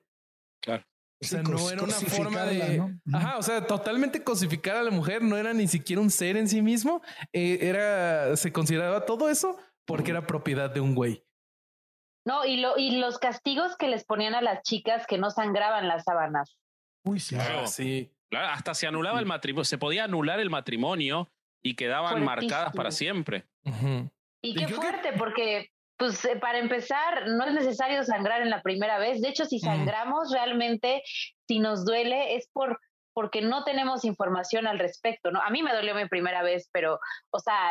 Claro. 0.60 0.84
O 1.22 1.24
sea, 1.24 1.44
Sí, 1.44 1.50
no 1.50 1.70
era 1.70 1.84
una 1.84 1.92
forma 1.92 2.42
de... 2.42 2.82
Ajá, 3.12 3.38
o 3.38 3.42
sea, 3.42 3.64
totalmente 3.64 4.24
cosificar 4.24 4.76
a 4.76 4.82
la 4.82 4.90
mujer, 4.90 5.22
no 5.22 5.36
era 5.36 5.54
ni 5.54 5.68
siquiera 5.68 6.02
un 6.02 6.10
ser 6.10 6.36
en 6.36 6.48
sí 6.48 6.62
mismo, 6.62 7.00
eh, 7.32 7.58
era, 7.60 8.36
se 8.36 8.52
consideraba 8.52 9.06
todo 9.06 9.30
eso 9.30 9.56
porque 9.84 10.10
era 10.10 10.26
propiedad 10.26 10.68
de 10.68 10.80
un 10.80 10.96
güey. 10.96 11.24
No, 12.26 12.44
y, 12.44 12.56
lo, 12.56 12.76
y 12.76 12.98
los 12.98 13.20
castigos 13.20 13.76
que 13.76 13.86
les 13.86 14.04
ponían 14.04 14.34
a 14.34 14.42
las 14.42 14.62
chicas 14.62 15.06
que 15.06 15.16
no 15.16 15.30
sangraban 15.30 15.86
las 15.86 16.02
sábanas. 16.02 16.58
Uy, 17.04 17.20
sí. 17.20 17.36
Claro. 17.36 17.68
Sí. 17.68 18.12
Claro, 18.28 18.48
hasta 18.48 18.74
se 18.74 18.88
anulaba 18.88 19.20
el 19.20 19.26
matrimonio, 19.26 19.64
se 19.64 19.78
podía 19.78 20.04
anular 20.04 20.40
el 20.40 20.50
matrimonio 20.50 21.30
y 21.62 21.74
quedaban 21.74 22.24
marcadas 22.24 22.72
para 22.74 22.90
siempre. 22.90 23.46
Y 23.64 24.50
Y 24.50 24.54
qué 24.54 24.66
que- 24.66 24.74
fuerte, 24.74 25.12
porque, 25.18 25.70
pues, 25.98 26.24
eh, 26.24 26.36
para 26.36 26.58
empezar, 26.58 27.26
no 27.28 27.44
es 27.46 27.54
necesario 27.54 28.02
sangrar 28.04 28.42
en 28.42 28.50
la 28.50 28.62
primera 28.62 28.98
vez. 28.98 29.20
De 29.20 29.28
hecho, 29.28 29.44
si 29.44 29.58
sangramos 29.58 30.30
realmente, 30.32 31.02
si 31.48 31.58
nos 31.58 31.84
duele, 31.84 32.36
es 32.36 32.48
por 32.52 32.78
porque 33.14 33.40
no 33.40 33.64
tenemos 33.64 34.04
información 34.04 34.66
al 34.66 34.78
respecto, 34.78 35.30
¿no? 35.30 35.40
A 35.40 35.48
mí 35.48 35.62
me 35.62 35.72
dolió 35.72 35.94
mi 35.94 36.06
primera 36.06 36.42
vez, 36.42 36.68
pero, 36.70 37.00
o 37.30 37.38
sea, 37.40 37.70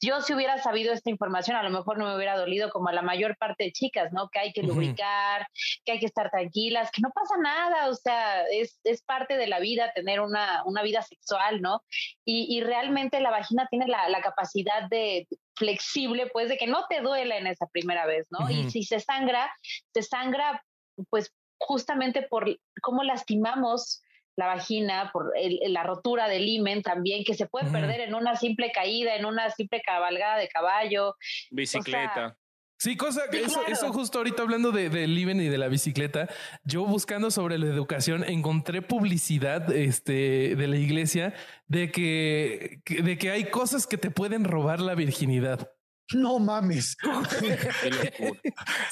yo 0.00 0.20
si 0.20 0.34
hubiera 0.34 0.58
sabido 0.58 0.92
esta 0.92 1.10
información, 1.10 1.56
a 1.56 1.62
lo 1.62 1.70
mejor 1.70 1.98
no 1.98 2.06
me 2.06 2.16
hubiera 2.16 2.36
dolido 2.36 2.70
como 2.70 2.88
a 2.88 2.92
la 2.92 3.02
mayor 3.02 3.36
parte 3.38 3.64
de 3.64 3.72
chicas, 3.72 4.12
¿no? 4.12 4.28
Que 4.28 4.38
hay 4.38 4.52
que 4.52 4.62
lubricar, 4.62 5.46
que 5.84 5.92
hay 5.92 5.98
que 5.98 6.06
estar 6.06 6.30
tranquilas, 6.30 6.90
que 6.90 7.00
no 7.02 7.10
pasa 7.10 7.36
nada, 7.40 7.88
o 7.88 7.94
sea, 7.94 8.42
es, 8.50 8.78
es 8.84 9.02
parte 9.02 9.36
de 9.36 9.46
la 9.46 9.60
vida 9.60 9.92
tener 9.94 10.20
una, 10.20 10.62
una 10.64 10.82
vida 10.82 11.02
sexual, 11.02 11.60
¿no? 11.62 11.82
Y, 12.24 12.56
y 12.56 12.60
realmente 12.62 13.20
la 13.20 13.30
vagina 13.30 13.66
tiene 13.70 13.86
la, 13.86 14.08
la 14.08 14.20
capacidad 14.20 14.88
de 14.88 15.26
flexible, 15.54 16.28
pues, 16.32 16.48
de 16.48 16.56
que 16.56 16.66
no 16.66 16.86
te 16.88 17.00
duela 17.00 17.36
en 17.36 17.46
esa 17.46 17.66
primera 17.66 18.06
vez, 18.06 18.26
¿no? 18.30 18.50
Y 18.50 18.70
si 18.70 18.82
se 18.82 19.00
sangra, 19.00 19.50
se 19.94 20.02
sangra, 20.02 20.62
pues, 21.10 21.32
justamente 21.58 22.22
por 22.22 22.58
cómo 22.82 23.02
lastimamos 23.02 24.02
la 24.36 24.46
vagina, 24.46 25.10
por 25.12 25.32
el- 25.36 25.58
la 25.72 25.82
rotura 25.82 26.28
del 26.28 26.46
himen 26.46 26.82
también, 26.82 27.24
que 27.24 27.34
se 27.34 27.46
puede 27.46 27.70
perder 27.70 28.00
en 28.02 28.14
una 28.14 28.36
simple 28.36 28.70
caída, 28.72 29.16
en 29.16 29.24
una 29.24 29.50
simple 29.50 29.80
cabalgada 29.82 30.36
de 30.38 30.48
caballo. 30.48 31.14
Bicicleta. 31.50 32.36
Sí, 32.78 32.94
cosa 32.98 33.22
que 33.30 33.38
Sí, 33.38 33.44
eso, 33.44 33.60
claro. 33.60 33.72
eso 33.72 33.90
justo 33.94 34.18
ahorita 34.18 34.42
hablando 34.42 34.70
de, 34.70 34.90
del 34.90 35.16
IBEN 35.16 35.40
y 35.40 35.48
de 35.48 35.56
la 35.56 35.68
bicicleta, 35.68 36.28
yo 36.62 36.84
buscando 36.84 37.30
sobre 37.30 37.56
la 37.56 37.64
educación 37.64 38.22
encontré 38.22 38.82
publicidad 38.82 39.72
este, 39.74 40.54
de 40.54 40.66
la 40.66 40.76
iglesia 40.76 41.32
de 41.68 41.90
que, 41.90 42.80
de 42.84 43.16
que 43.16 43.30
hay 43.30 43.44
cosas 43.44 43.86
que 43.86 43.96
te 43.96 44.10
pueden 44.10 44.44
robar 44.44 44.80
la 44.80 44.94
virginidad. 44.94 45.70
No 46.12 46.38
mames. 46.38 46.96
Qué 47.82 47.90
locura. 47.90 48.40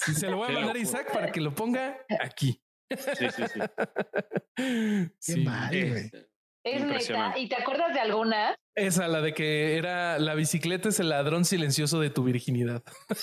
Si 0.04 0.14
se 0.14 0.30
lo 0.30 0.38
voy 0.38 0.46
a 0.46 0.48
Qué 0.48 0.54
mandar 0.54 0.76
a. 0.76 0.78
Isaac 0.78 1.12
para 1.12 1.30
que 1.30 1.42
lo 1.42 1.54
ponga 1.54 1.98
aquí. 2.20 2.60
Sí, 2.96 3.26
sí, 3.34 3.42
sí. 3.52 3.60
Qué 4.56 5.10
Sí. 5.18 5.44
mal, 5.44 5.68
güey. 5.70 6.10
Eh, 6.12 6.28
Es 6.64 6.82
neta. 7.08 7.38
¿Y 7.38 7.46
te 7.48 7.56
acuerdas 7.56 7.92
de 7.92 8.00
alguna? 8.00 8.54
Esa, 8.74 9.06
la 9.06 9.20
de 9.20 9.34
que 9.34 9.76
era 9.76 10.18
la 10.18 10.34
bicicleta 10.34 10.88
es 10.88 10.98
el 10.98 11.10
ladrón 11.10 11.44
silencioso 11.44 12.00
de 12.00 12.10
tu 12.10 12.24
virginidad. 12.24 12.82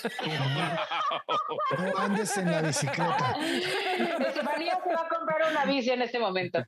No 1.78 1.98
andes 1.98 2.36
en 2.38 2.52
la 2.52 2.62
bicicleta. 2.62 3.36
Estefanía 4.28 4.78
se 4.84 4.94
va 4.94 5.02
a 5.02 5.08
comprar 5.08 5.52
una 5.52 5.66
bici 5.66 5.90
en 5.90 6.02
este 6.02 6.20
momento. 6.20 6.64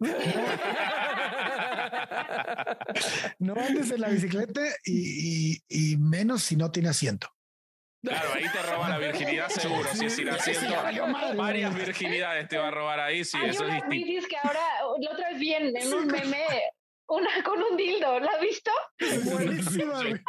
No 3.39 3.53
andes 3.55 3.91
en 3.91 4.01
la 4.01 4.07
bicicleta 4.09 4.61
y, 4.85 5.53
y- 5.69 5.93
y 5.93 5.97
menos 5.97 6.43
si 6.43 6.55
no 6.55 6.71
tiene 6.71 6.89
asiento. 6.89 7.27
Claro, 8.05 8.33
ahí 8.33 8.43
te 8.51 8.61
roba 8.63 8.89
la 8.89 8.97
virginidad 8.97 9.47
seguro, 9.49 9.87
si 9.93 10.07
es 10.07 10.19
madre, 11.07 11.37
Varias 11.37 11.73
virginidades 11.73 12.49
te 12.49 12.57
va 12.57 12.67
a 12.67 12.71
robar 12.71 12.99
ahí, 12.99 13.23
sí, 13.23 13.37
Hay 13.41 13.51
eso 13.51 13.65
es 13.65 13.81
distinto. 13.89 14.27
que 14.27 14.35
ahora, 14.37 14.59
la 14.99 15.11
otra 15.11 15.29
vez 15.29 15.39
vi 15.39 15.53
en, 15.53 15.73
un 15.93 16.07
meme, 16.07 16.45
una 17.07 17.41
con 17.43 17.63
un 17.63 17.77
dildo, 17.77 18.19
¿la 18.19 18.31
has 18.31 18.41
visto? 18.41 18.71
Buenísima. 19.31 20.01
Qué 20.01 20.19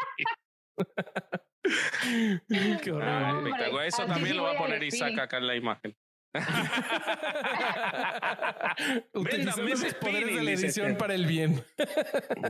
Ah, 3.02 3.30
horrible. 3.32 3.50
espectacular. 3.50 3.86
Eso 3.86 4.02
así 4.02 4.10
también 4.12 4.28
sí 4.28 4.34
lo 4.34 4.42
va 4.44 4.52
a 4.52 4.58
poner 4.58 4.82
Isaac 4.82 5.18
acá 5.18 5.38
en 5.38 5.46
la 5.46 5.54
imagen. 5.56 5.96
Utilizando 9.14 9.62
los 9.62 9.94
poderes 9.94 10.34
de 10.36 10.42
la 10.42 10.50
edición 10.50 10.88
este. 10.88 10.98
para 10.98 11.14
el 11.14 11.24
bien. 11.26 11.64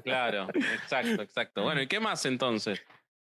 Claro, 0.05 0.49
exacto, 0.55 1.23
exacto. 1.23 1.63
Bueno, 1.63 1.81
¿y 1.83 1.87
qué 1.87 2.01
más 2.01 2.25
entonces? 2.27 2.83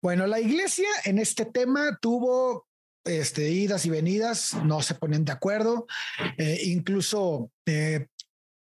Bueno, 0.03 0.27
la 0.27 0.41
iglesia 0.41 0.89
en 1.05 1.19
este 1.19 1.45
tema 1.47 1.99
tuvo 2.01 2.67
este, 3.05 3.51
idas 3.51 3.87
y 3.87 3.91
venidas, 3.91 4.55
no 4.65 4.83
se 4.83 4.95
ponen 4.95 5.25
de 5.25 5.33
acuerdo, 5.33 5.87
eh, 6.39 6.61
incluso 6.65 7.51
eh, 7.67 8.07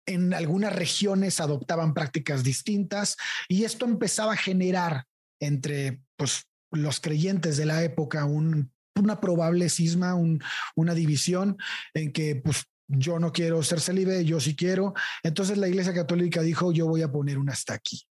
en 0.08 0.34
algunas 0.34 0.74
regiones 0.74 1.40
adoptaban 1.42 1.94
prácticas 1.94 2.44
distintas 2.44 3.18
y 3.50 3.66
esto 3.66 3.86
empezaba 3.86 4.34
a 4.34 4.38
generar 4.38 5.06
entre 5.42 6.02
pues, 6.16 6.44
los 6.72 7.00
creyentes 7.00 7.58
de 7.58 7.66
la 7.66 7.84
época 7.84 8.26
un, 8.26 8.72
una 8.96 9.20
probable 9.20 9.70
cisma, 9.70 10.16
un- 10.16 10.42
una 10.76 10.94
división 10.94 11.58
en 11.94 12.12
que 12.12 12.36
pues 12.36 12.64
yo 12.90 13.20
no 13.20 13.34
quiero 13.34 13.62
ser 13.64 13.82
célibe, 13.82 14.24
yo 14.24 14.40
sí 14.40 14.56
quiero. 14.56 14.94
Entonces 15.24 15.58
la 15.58 15.68
iglesia 15.68 15.94
católica 15.94 16.42
dijo 16.42 16.72
yo 16.72 16.88
voy 16.88 17.02
a 17.02 17.12
poner 17.12 17.38
un 17.38 17.50
hasta 17.50 17.74
aquí. 17.74 18.08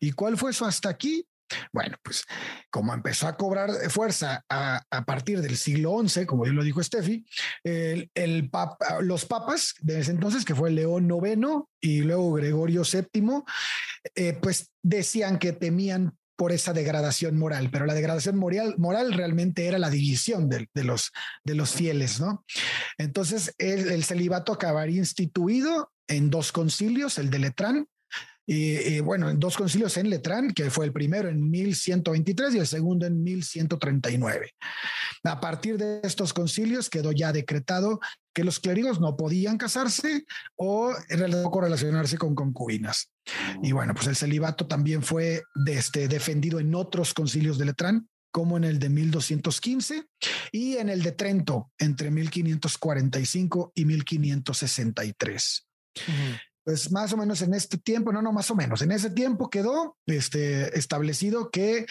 ¿Y 0.00 0.12
cuál 0.12 0.36
fue 0.36 0.50
eso 0.50 0.64
hasta 0.66 0.88
aquí? 0.88 1.24
Bueno, 1.72 1.96
pues 2.02 2.24
como 2.70 2.92
empezó 2.94 3.28
a 3.28 3.36
cobrar 3.36 3.70
fuerza 3.90 4.44
a, 4.48 4.82
partir 5.06 5.40
del 5.40 5.56
siglo 5.56 6.00
XI, 6.06 6.26
como 6.26 6.42
bien 6.42 6.56
lo 6.56 6.64
dijo 6.64 6.82
Steffi, 6.82 7.24
los 9.00 9.24
papas 9.24 9.74
de 9.80 10.00
ese 10.00 10.10
entonces, 10.10 10.44
que 10.44 10.54
fue 10.54 10.70
León 10.70 11.08
IX 11.10 11.64
y 11.80 12.00
luego 12.00 12.32
Gregorio 12.32 12.82
VII, 12.82 13.42
eh, 14.14 14.38
pues 14.40 14.72
decían 14.82 15.38
que 15.38 15.52
temían 15.52 16.16
por 16.36 16.52
esa 16.52 16.72
degradación 16.72 17.38
moral, 17.38 17.70
pero 17.70 17.86
la 17.86 17.94
degradación 17.94 18.36
moral, 18.36 18.74
moral 18.76 19.14
realmente 19.14 19.66
era 19.66 19.78
la 19.78 19.88
división 19.88 20.50
de, 20.50 20.68
de 20.74 20.84
los, 20.84 21.12
de 21.44 21.54
los 21.54 21.70
fieles, 21.70 22.20
¿no? 22.20 22.44
Entonces 22.98 23.54
el, 23.56 23.90
el 23.90 24.04
celibato 24.04 24.52
acabaría 24.52 24.98
instituido 24.98 25.92
en 26.08 26.28
dos 26.30 26.52
concilios, 26.52 27.18
el 27.18 27.30
de 27.30 27.38
Letrán 27.38 27.88
y, 28.46 28.76
y, 28.76 29.00
bueno, 29.00 29.28
en 29.28 29.40
dos 29.40 29.56
concilios 29.56 29.96
en 29.96 30.08
Letrán, 30.08 30.52
que 30.52 30.70
fue 30.70 30.86
el 30.86 30.92
primero 30.92 31.28
en 31.28 31.50
1123 31.50 32.54
y 32.54 32.58
el 32.58 32.66
segundo 32.66 33.04
en 33.04 33.22
1139. 33.22 34.54
A 35.24 35.40
partir 35.40 35.76
de 35.76 36.00
estos 36.04 36.32
concilios 36.32 36.88
quedó 36.88 37.10
ya 37.10 37.32
decretado 37.32 37.98
que 38.32 38.44
los 38.44 38.60
clérigos 38.60 39.00
no 39.00 39.16
podían 39.16 39.58
casarse 39.58 40.24
o 40.56 40.92
tampoco 41.08 41.62
relacionarse 41.62 42.18
con 42.18 42.34
concubinas. 42.34 43.10
Y 43.62 43.72
bueno, 43.72 43.94
pues 43.94 44.06
el 44.06 44.16
celibato 44.16 44.66
también 44.66 45.02
fue 45.02 45.42
de 45.54 45.74
este, 45.74 46.06
defendido 46.06 46.60
en 46.60 46.74
otros 46.74 47.14
concilios 47.14 47.58
de 47.58 47.64
Letrán, 47.64 48.08
como 48.30 48.58
en 48.58 48.64
el 48.64 48.78
de 48.78 48.90
1215 48.90 50.04
y 50.52 50.76
en 50.76 50.90
el 50.90 51.02
de 51.02 51.12
Trento 51.12 51.72
entre 51.78 52.10
1545 52.10 53.72
y 53.74 53.84
1563 53.86 55.66
pues 56.66 56.90
más 56.90 57.12
o 57.12 57.16
menos 57.16 57.42
en 57.42 57.54
este 57.54 57.78
tiempo, 57.78 58.10
no, 58.12 58.20
no, 58.20 58.32
más 58.32 58.50
o 58.50 58.56
menos, 58.56 58.82
en 58.82 58.90
ese 58.90 59.10
tiempo 59.10 59.48
quedó 59.48 59.96
este, 60.04 60.76
establecido 60.76 61.52
que 61.52 61.86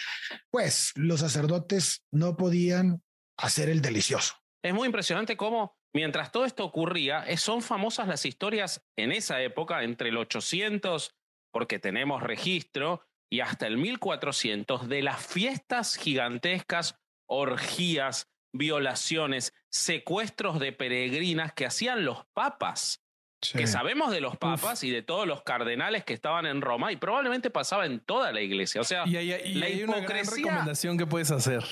pues 0.50 0.92
los 0.96 1.20
sacerdotes 1.20 2.04
no 2.12 2.36
podían 2.36 3.02
hacer 3.38 3.70
el 3.70 3.80
delicioso. 3.80 4.34
Es 4.62 4.74
muy 4.74 4.84
impresionante 4.84 5.34
cómo, 5.38 5.78
mientras 5.94 6.30
todo 6.30 6.44
esto 6.44 6.62
ocurría, 6.62 7.26
eh, 7.26 7.38
son 7.38 7.62
famosas 7.62 8.06
las 8.06 8.26
historias 8.26 8.84
en 8.96 9.12
esa 9.12 9.40
época, 9.40 9.82
entre 9.82 10.10
el 10.10 10.18
800, 10.18 11.16
porque 11.50 11.78
tenemos 11.78 12.22
registro, 12.22 13.00
y 13.30 13.40
hasta 13.40 13.66
el 13.66 13.78
1400, 13.78 14.90
de 14.90 15.00
las 15.00 15.26
fiestas 15.26 15.96
gigantescas, 15.96 16.96
orgías, 17.26 18.28
violaciones, 18.52 19.54
secuestros 19.70 20.60
de 20.60 20.72
peregrinas 20.72 21.54
que 21.54 21.64
hacían 21.64 22.04
los 22.04 22.26
papas. 22.34 23.05
Que 23.40 23.66
sabemos 23.66 24.10
de 24.10 24.20
los 24.20 24.36
papas 24.36 24.82
y 24.82 24.90
de 24.90 25.02
todos 25.02 25.26
los 25.26 25.42
cardenales 25.42 26.04
que 26.04 26.14
estaban 26.14 26.46
en 26.46 26.62
Roma 26.62 26.90
y 26.92 26.96
probablemente 26.96 27.50
pasaba 27.50 27.86
en 27.86 28.00
toda 28.00 28.32
la 28.32 28.40
iglesia. 28.40 28.80
O 28.80 28.84
sea, 28.84 29.06
Y 29.06 29.16
hay, 29.16 29.32
y 29.32 29.54
la 29.54 29.66
hay 29.66 29.82
una 29.82 30.00
gran 30.00 30.26
recomendación 30.26 30.96
que 30.98 31.06
puedes 31.06 31.30
hacer. 31.30 31.62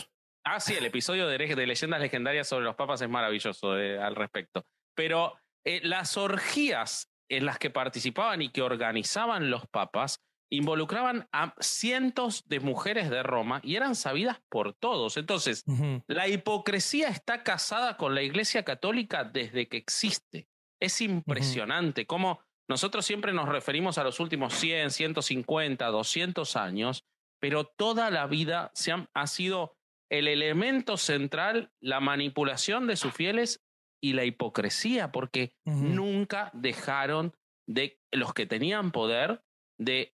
Ah, 0.44 0.60
sí, 0.60 0.74
el 0.74 0.84
episodio 0.84 1.26
de, 1.26 1.38
de 1.38 1.66
Leyendas 1.66 2.00
Legendarias 2.00 2.46
sobre 2.46 2.66
los 2.66 2.76
papas 2.76 3.00
es 3.00 3.08
maravilloso 3.08 3.78
eh, 3.78 3.98
al 3.98 4.14
respecto. 4.14 4.66
Pero 4.94 5.36
eh, 5.64 5.80
las 5.82 6.18
orgías 6.18 7.08
en 7.30 7.46
las 7.46 7.58
que 7.58 7.70
participaban 7.70 8.42
y 8.42 8.50
que 8.50 8.60
organizaban 8.60 9.50
los 9.50 9.66
papas 9.66 10.20
involucraban 10.50 11.28
a 11.32 11.54
cientos 11.60 12.46
de 12.46 12.60
mujeres 12.60 13.10
de 13.10 13.22
Roma 13.22 13.60
y 13.62 13.76
eran 13.76 13.94
sabidas 13.94 14.40
por 14.48 14.74
todos. 14.74 15.16
Entonces, 15.16 15.64
la 16.06 16.28
hipocresía 16.28 17.08
está 17.08 17.42
casada 17.42 17.96
con 17.96 18.14
la 18.14 18.22
Iglesia 18.22 18.62
Católica 18.62 19.24
desde 19.24 19.68
que 19.68 19.78
existe. 19.78 20.46
Es 20.84 21.00
impresionante 21.00 22.06
cómo 22.06 22.40
nosotros 22.68 23.04
siempre 23.04 23.32
nos 23.32 23.48
referimos 23.48 23.98
a 23.98 24.04
los 24.04 24.20
últimos 24.20 24.54
100, 24.54 24.90
150, 24.90 25.86
200 25.86 26.56
años, 26.56 27.04
pero 27.40 27.64
toda 27.64 28.10
la 28.10 28.26
vida 28.26 28.70
se 28.74 28.92
han- 28.92 29.08
ha 29.14 29.26
sido 29.26 29.76
el 30.10 30.28
elemento 30.28 30.96
central 30.96 31.72
la 31.80 32.00
manipulación 32.00 32.86
de 32.86 32.96
sus 32.96 33.12
fieles 33.12 33.60
y 34.02 34.12
la 34.12 34.24
hipocresía, 34.24 35.10
porque 35.12 35.54
nunca 35.64 36.50
dejaron 36.52 37.32
de 37.66 37.98
los 38.12 38.34
que 38.34 38.46
tenían 38.46 38.90
poder 38.92 39.42
de 39.78 40.14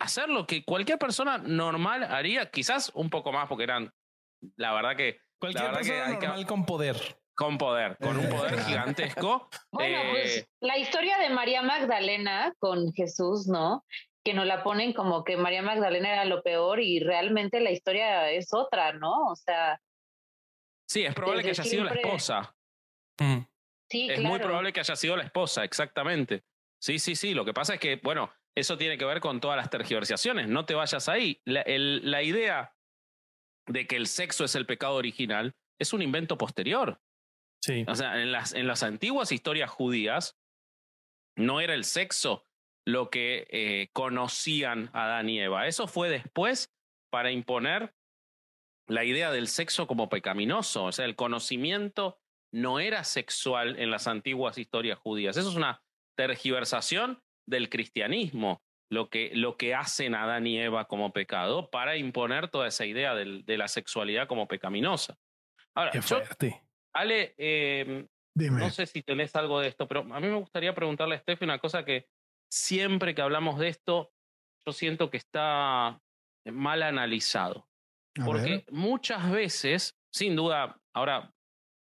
hacer 0.00 0.28
lo 0.28 0.46
que 0.46 0.64
cualquier 0.64 0.98
persona 0.98 1.38
normal 1.38 2.04
haría, 2.04 2.50
quizás 2.50 2.92
un 2.94 3.08
poco 3.10 3.32
más, 3.32 3.48
porque 3.48 3.64
eran, 3.64 3.92
la 4.56 4.72
verdad 4.74 4.96
que 4.96 5.20
Cualquier 5.40 5.64
verdad 5.64 5.78
persona 5.80 6.18
que- 6.18 6.26
normal 6.26 6.46
con 6.46 6.66
poder. 6.66 6.96
Con 7.34 7.58
poder, 7.58 7.96
con 7.98 8.16
un 8.18 8.28
poder 8.28 8.58
gigantesco. 8.64 9.48
Bueno, 9.72 9.98
eh, 9.98 10.08
pues 10.10 10.48
la 10.60 10.78
historia 10.78 11.18
de 11.18 11.30
María 11.30 11.62
Magdalena 11.62 12.52
con 12.58 12.92
Jesús, 12.92 13.46
¿no? 13.48 13.84
Que 14.24 14.34
nos 14.34 14.46
la 14.46 14.62
ponen 14.62 14.92
como 14.92 15.24
que 15.24 15.36
María 15.36 15.62
Magdalena 15.62 16.12
era 16.12 16.24
lo 16.24 16.42
peor 16.42 16.80
y 16.80 17.00
realmente 17.00 17.60
la 17.60 17.70
historia 17.72 18.30
es 18.30 18.54
otra, 18.54 18.92
¿no? 18.92 19.26
O 19.26 19.36
sea, 19.36 19.80
sí, 20.88 21.04
es 21.04 21.14
probable 21.14 21.42
que 21.42 21.50
haya 21.50 21.64
sido 21.64 21.84
la 21.84 21.92
esposa. 21.94 22.54
Mm. 23.20 23.40
sí, 23.90 24.08
Es 24.08 24.18
claro. 24.18 24.28
muy 24.28 24.38
probable 24.38 24.72
que 24.72 24.80
haya 24.80 24.96
sido 24.96 25.16
la 25.16 25.24
esposa, 25.24 25.64
exactamente. 25.64 26.42
Sí, 26.80 26.98
sí, 26.98 27.14
sí. 27.16 27.34
Lo 27.34 27.44
que 27.44 27.52
pasa 27.54 27.74
es 27.74 27.80
que, 27.80 27.96
bueno, 28.02 28.32
eso 28.56 28.76
tiene 28.78 28.96
que 28.98 29.04
ver 29.04 29.20
con 29.20 29.40
todas 29.40 29.56
las 29.56 29.70
tergiversaciones. 29.70 30.48
No 30.48 30.64
te 30.66 30.74
vayas 30.74 31.08
ahí. 31.08 31.40
La, 31.44 31.62
el- 31.62 32.10
la 32.10 32.22
idea 32.22 32.74
de 33.66 33.86
que 33.86 33.96
el 33.96 34.06
sexo 34.06 34.44
es 34.44 34.54
el 34.54 34.66
pecado 34.66 34.94
original 34.94 35.54
es 35.80 35.92
un 35.92 36.02
invento 36.02 36.36
posterior. 36.38 37.00
Sí. 37.64 37.84
O 37.88 37.94
sea, 37.94 38.20
en 38.20 38.30
las, 38.30 38.52
en 38.52 38.66
las 38.66 38.82
antiguas 38.82 39.32
historias 39.32 39.70
judías 39.70 40.36
no 41.36 41.60
era 41.60 41.72
el 41.74 41.84
sexo 41.84 42.44
lo 42.86 43.08
que 43.08 43.46
eh, 43.48 43.88
conocían 43.94 44.90
Adán 44.92 45.30
y 45.30 45.40
Eva. 45.40 45.66
Eso 45.66 45.86
fue 45.88 46.10
después 46.10 46.74
para 47.10 47.30
imponer 47.30 47.94
la 48.86 49.04
idea 49.04 49.30
del 49.32 49.48
sexo 49.48 49.86
como 49.86 50.10
pecaminoso. 50.10 50.84
O 50.84 50.92
sea, 50.92 51.06
el 51.06 51.16
conocimiento 51.16 52.18
no 52.52 52.80
era 52.80 53.02
sexual 53.04 53.78
en 53.78 53.90
las 53.90 54.06
antiguas 54.06 54.58
historias 54.58 54.98
judías. 54.98 55.38
Eso 55.38 55.48
es 55.48 55.56
una 55.56 55.82
tergiversación 56.18 57.22
del 57.48 57.70
cristianismo, 57.70 58.62
lo 58.90 59.08
que, 59.08 59.30
lo 59.34 59.56
que 59.56 59.74
hacen 59.74 60.14
Adán 60.14 60.46
y 60.46 60.58
Eva 60.60 60.84
como 60.86 61.12
pecado 61.12 61.70
para 61.70 61.96
imponer 61.96 62.48
toda 62.48 62.68
esa 62.68 62.84
idea 62.84 63.14
del- 63.14 63.44
de 63.46 63.56
la 63.56 63.68
sexualidad 63.68 64.28
como 64.28 64.46
pecaminosa. 64.46 65.16
Ahora, 65.74 65.90
Qué 65.90 65.98
yo, 66.00 66.02
fuerte. 66.02 66.62
Ale, 66.94 67.34
eh, 67.38 68.06
Dime. 68.36 68.60
no 68.60 68.70
sé 68.70 68.86
si 68.86 69.02
tenés 69.02 69.34
algo 69.36 69.60
de 69.60 69.68
esto, 69.68 69.86
pero 69.88 70.00
a 70.00 70.20
mí 70.20 70.26
me 70.28 70.36
gustaría 70.36 70.74
preguntarle 70.74 71.16
a 71.16 71.18
Steffi 71.18 71.44
una 71.44 71.58
cosa 71.58 71.84
que 71.84 72.06
siempre 72.52 73.14
que 73.14 73.22
hablamos 73.22 73.58
de 73.58 73.68
esto, 73.68 74.12
yo 74.66 74.72
siento 74.72 75.10
que 75.10 75.16
está 75.18 76.00
mal 76.46 76.82
analizado. 76.82 77.68
A 78.20 78.24
Porque 78.24 78.50
ver. 78.50 78.64
muchas 78.70 79.30
veces, 79.30 79.96
sin 80.12 80.36
duda, 80.36 80.78
ahora 80.94 81.32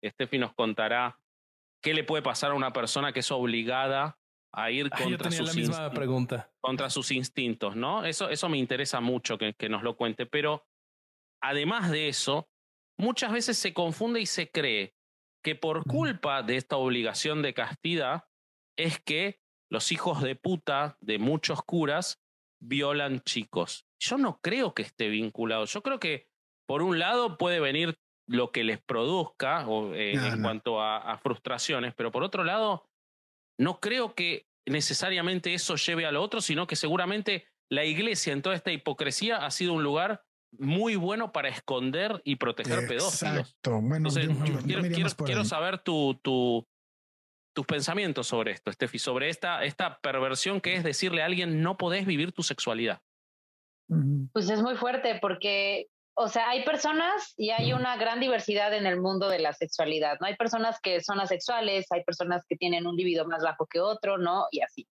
Steffi 0.03 0.37
nos 0.37 0.53
contará 0.53 1.19
qué 1.83 1.93
le 1.93 2.03
puede 2.03 2.23
pasar 2.23 2.51
a 2.51 2.55
una 2.55 2.71
persona 2.71 3.11
que 3.11 3.19
es 3.19 3.31
obligada 3.31 4.17
a 4.53 4.71
ir 4.71 4.87
Ah, 4.91 4.97
contra 5.03 5.29
tenía 5.29 5.41
la 5.41 5.47
sus 5.47 5.55
misma 5.57 5.75
instintos 5.75 5.95
pregunta. 5.99 6.51
contra 6.61 6.89
sus 6.89 7.11
instintos, 7.11 7.75
¿no? 7.75 8.05
Eso, 8.05 8.29
eso 8.29 8.47
me 8.47 8.57
interesa 8.57 9.01
mucho 9.01 9.37
que, 9.37 9.53
que 9.53 9.67
nos 9.67 9.83
lo 9.83 9.97
cuente, 9.97 10.25
pero 10.25 10.65
además 11.43 11.91
de 11.91 12.07
eso, 12.07 12.47
muchas 12.97 13.31
veces 13.31 13.57
se 13.57 13.73
confunde 13.73 14.21
y 14.21 14.25
se 14.25 14.49
cree 14.49 14.95
que 15.43 15.55
por 15.55 15.83
culpa 15.83 16.41
de 16.43 16.57
esta 16.57 16.77
obligación 16.77 17.41
de 17.41 17.53
castidad 17.53 18.23
es 18.77 18.99
que 18.99 19.39
los 19.69 19.91
hijos 19.91 20.21
de 20.21 20.35
puta 20.35 20.97
de 21.01 21.19
muchos 21.19 21.61
curas 21.63 22.21
violan 22.59 23.21
chicos. 23.21 23.85
Yo 23.99 24.17
no 24.17 24.39
creo 24.41 24.73
que 24.73 24.81
esté 24.83 25.09
vinculado. 25.09 25.65
Yo 25.65 25.81
creo 25.81 25.99
que 25.99 26.27
por 26.67 26.81
un 26.81 26.99
lado 26.99 27.37
puede 27.37 27.59
venir 27.59 27.95
lo 28.27 28.51
que 28.51 28.63
les 28.63 28.81
produzca 28.81 29.67
o, 29.67 29.93
eh, 29.93 30.13
No, 30.15 30.25
en 30.25 30.41
no. 30.41 30.47
cuanto 30.47 30.81
a, 30.81 30.97
a 30.97 31.17
frustraciones, 31.19 31.93
pero 31.93 32.11
por 32.11 32.23
otro 32.23 32.43
lado, 32.43 32.89
no 33.59 33.79
creo 33.79 34.15
que 34.15 34.47
necesariamente 34.67 35.53
eso 35.53 35.75
lleve 35.75 36.05
a 36.05 36.11
lo 36.11 36.23
otro, 36.23 36.41
sino 36.41 36.65
que 36.65 36.75
seguramente 36.75 37.47
la 37.69 37.85
iglesia 37.85 38.33
en 38.33 38.41
toda 38.41 38.55
esta 38.55 38.71
hipocresía 38.71 39.45
ha 39.45 39.51
sido 39.51 39.73
un 39.73 39.83
lugar 39.83 40.23
muy 40.59 40.95
bueno 40.95 41.31
para 41.31 41.49
esconder 41.49 42.21
y 42.23 42.35
proteger 42.35 42.87
pedófilos. 42.87 43.21
Exacto. 43.23 43.79
Bueno, 43.81 43.95
Entonces, 44.09 44.27
yo- 44.27 44.59
quiero, 45.25 45.43
saber 45.45 45.79
tu, 45.79 46.15
tu- 46.21 46.65
tus 47.55 47.65
pensamientos 47.65 48.27
sobre 48.27 48.51
esto, 48.51 48.71
Steffi, 48.71 48.99
sobre 48.99 49.29
esta, 49.29 49.63
esta 49.63 49.99
perversión 49.99 50.59
que 50.59 50.75
es 50.75 50.83
decirle 50.83 51.21
a 51.21 51.25
alguien 51.25 51.61
no 51.61 51.77
podés 51.77 52.05
vivir 52.05 52.31
tu 52.33 52.43
sexualidad. 52.43 53.01
Pues 54.33 54.49
es 54.49 54.61
muy 54.61 54.75
fuerte 54.75 55.19
porque, 55.21 55.87
o 56.17 56.29
sea, 56.29 56.49
hay 56.49 56.63
personas 56.63 57.33
y 57.35 57.49
hay 57.49 57.73
una 57.73 57.97
gran 57.97 58.21
diversidad 58.21 58.73
en 58.73 58.85
el 58.85 59.01
mundo 59.01 59.27
de 59.27 59.39
la 59.39 59.51
sexualidad, 59.53 60.17
¿no? 60.21 60.27
Hay 60.27 60.35
personas 60.37 60.79
que 60.81 61.01
son 61.01 61.19
asexuales, 61.19 61.87
hay 61.91 62.03
personas 62.05 62.45
que 62.47 62.55
tienen 62.55 62.87
un 62.87 62.95
libido 62.95 63.25
más 63.25 63.43
bajo 63.43 63.65
que 63.67 63.81
otro, 63.81 64.17
¿no? 64.17 64.47
Y 64.51 64.61
así. 64.61 64.87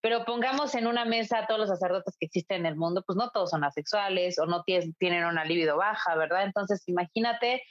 Pero 0.00 0.24
pongamos 0.24 0.74
en 0.76 0.86
una 0.86 1.04
mesa 1.04 1.38
a 1.40 1.46
todos 1.48 1.60
los 1.60 1.68
sacerdotes 1.68 2.16
que 2.18 2.26
existen 2.26 2.60
en 2.60 2.66
el 2.66 2.76
mundo, 2.76 3.02
pues 3.04 3.16
no 3.16 3.30
todos 3.30 3.50
son 3.50 3.64
asexuales 3.64 4.38
o 4.38 4.46
no 4.46 4.62
tie- 4.64 4.94
tienen 4.98 5.24
una 5.24 5.44
libido 5.44 5.76
baja, 5.76 6.14
¿verdad? 6.14 6.44
Entonces, 6.44 6.82
imagínate, 6.86 7.62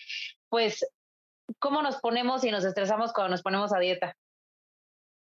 pues, 0.50 0.86
cómo 1.58 1.82
nos 1.82 1.98
ponemos 2.02 2.44
y 2.44 2.52
nos 2.52 2.66
estresamos 2.66 3.14
cuando 3.14 3.32
nos 3.32 3.42
ponemos 3.42 3.74
a 3.74 3.80
dieta. 3.80 4.16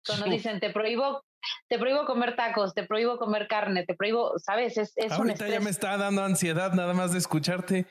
Cuando 0.07 0.27
dicen, 0.27 0.61
te 0.61 0.71
prohíbo, 0.71 1.25
te 1.69 1.79
prohíbo 1.79 2.05
comer 2.05 2.37
tacos, 2.37 2.75
te 2.75 2.85
prohíbo 2.85 3.19
comer 3.19 3.49
carne, 3.49 3.85
te 3.85 3.95
prohíbo, 3.95 4.39
¿sabes? 4.39 4.77
Es, 4.77 4.93
es 4.97 5.13
un 5.13 5.29
Ahorita 5.29 5.49
ya 5.49 5.61
me 5.61 5.71
está 5.71 5.97
dando 5.97 6.23
ansiedad 6.25 6.73
nada 6.73 6.93
más 6.95 7.13
de 7.13 7.19
escucharte. 7.19 7.87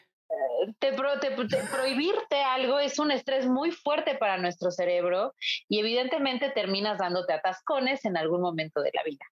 te, 0.80 0.94
pro- 0.94 1.20
te- 1.20 1.32
te- 1.32 1.64
prohibirte 1.72 2.42
algo 2.42 2.80
es 2.80 2.98
un 3.00 3.12
estrés 3.12 3.48
muy 3.48 3.72
fuerte 3.72 4.16
para 4.16 4.38
nuestro 4.38 4.72
cerebro 4.72 5.34
y 5.68 5.80
evidentemente 5.80 6.52
terminas 6.52 6.98
dándote 7.00 7.34
atascones 7.34 8.06
en 8.06 8.16
algún 8.18 8.42
momento 8.42 8.82
de 8.82 8.92
la 8.94 9.04
vida. 9.04 9.26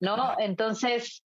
¿No? 0.00 0.34
Entonces, 0.38 1.22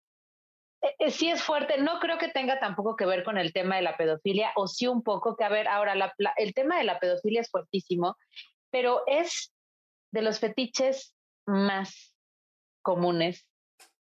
eh, 0.83 0.95
eh, 0.99 1.11
sí 1.11 1.31
es 1.31 1.43
fuerte. 1.43 1.79
No 1.79 1.99
creo 2.01 2.19
que 2.19 2.29
tenga 2.29 2.59
tampoco 2.61 2.97
que 2.97 3.07
ver 3.07 3.25
con 3.25 3.39
el 3.39 3.53
tema 3.53 3.77
de 3.77 3.83
la 3.83 3.97
pedofilia, 3.97 4.53
o 4.57 4.69
sí 4.69 4.87
un 4.87 5.03
poco 5.03 5.37
que, 5.37 5.45
a 5.45 5.49
ver, 5.49 5.69
ahora 5.69 5.95
la- 5.95 6.13
la- 6.19 6.35
el 6.37 6.53
tema 6.55 6.79
de 6.79 6.85
la 6.85 6.99
pedofilia 6.99 7.41
es 7.41 7.51
fuertísimo, 7.51 8.17
pero 8.71 9.03
es 9.07 9.53
de 10.11 10.23
los 10.23 10.41
fetiches 10.41 11.15
más 11.47 12.15
comunes 12.83 13.47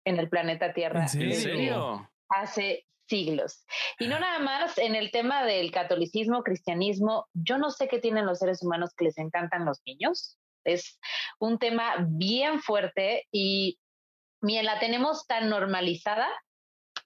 en 0.06 0.20
el 0.20 0.30
planeta 0.30 0.74
Tierra. 0.74 1.02
¿En 1.02 1.10
serio? 1.10 1.34
¿En 1.34 1.42
serio? 1.42 2.10
hace 2.30 2.86
siglos. 3.08 3.66
Y 4.00 4.08
no 4.08 4.20
nada 4.20 4.40
más 4.40 4.78
en 4.78 4.96
el 4.96 5.12
tema 5.12 5.46
del 5.46 5.72
catolicismo, 5.72 6.44
cristianismo, 6.44 7.28
yo 7.34 7.58
no 7.58 7.72
sé 7.72 7.88
qué 7.88 8.00
tienen 8.00 8.26
los 8.26 8.40
seres 8.40 8.64
humanos 8.64 8.94
que 8.96 9.06
les 9.06 9.18
encantan 9.18 9.66
los 9.66 9.82
niños. 9.86 10.38
Es 10.66 11.00
un 11.40 11.58
tema 11.58 12.06
bien 12.10 12.60
fuerte 12.60 13.28
y 13.32 13.80
ni 14.42 14.62
la 14.62 14.80
tenemos 14.80 15.26
tan 15.26 15.50
normalizada 15.50 16.28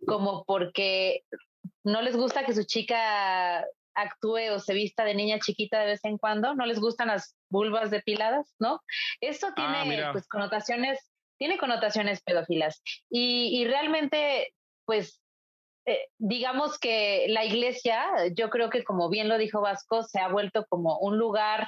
como 0.07 0.43
porque 0.45 1.23
no 1.83 2.01
les 2.01 2.15
gusta 2.15 2.43
que 2.43 2.53
su 2.53 2.63
chica 2.63 3.63
actúe 3.95 4.49
o 4.51 4.59
se 4.59 4.73
vista 4.73 5.03
de 5.03 5.15
niña 5.15 5.39
chiquita 5.39 5.79
de 5.79 5.85
vez 5.87 6.05
en 6.05 6.17
cuando, 6.17 6.55
no 6.55 6.65
les 6.65 6.79
gustan 6.79 7.07
las 7.09 7.35
vulvas 7.49 7.91
depiladas, 7.91 8.55
¿no? 8.59 8.81
Esto 9.19 9.53
tiene 9.55 9.85
mira. 9.85 10.11
pues 10.11 10.27
connotaciones, 10.27 11.11
tiene 11.37 11.57
connotaciones 11.57 12.21
pedófilas 12.21 12.81
y, 13.09 13.59
y 13.61 13.65
realmente 13.65 14.53
pues 14.85 15.21
eh, 15.85 16.07
digamos 16.19 16.77
que 16.77 17.25
la 17.29 17.43
iglesia, 17.43 18.05
yo 18.35 18.49
creo 18.49 18.69
que 18.69 18.83
como 18.83 19.09
bien 19.09 19.27
lo 19.27 19.37
dijo 19.37 19.61
Vasco, 19.61 20.03
se 20.03 20.19
ha 20.19 20.27
vuelto 20.29 20.65
como 20.69 20.99
un 20.99 21.17
lugar, 21.17 21.67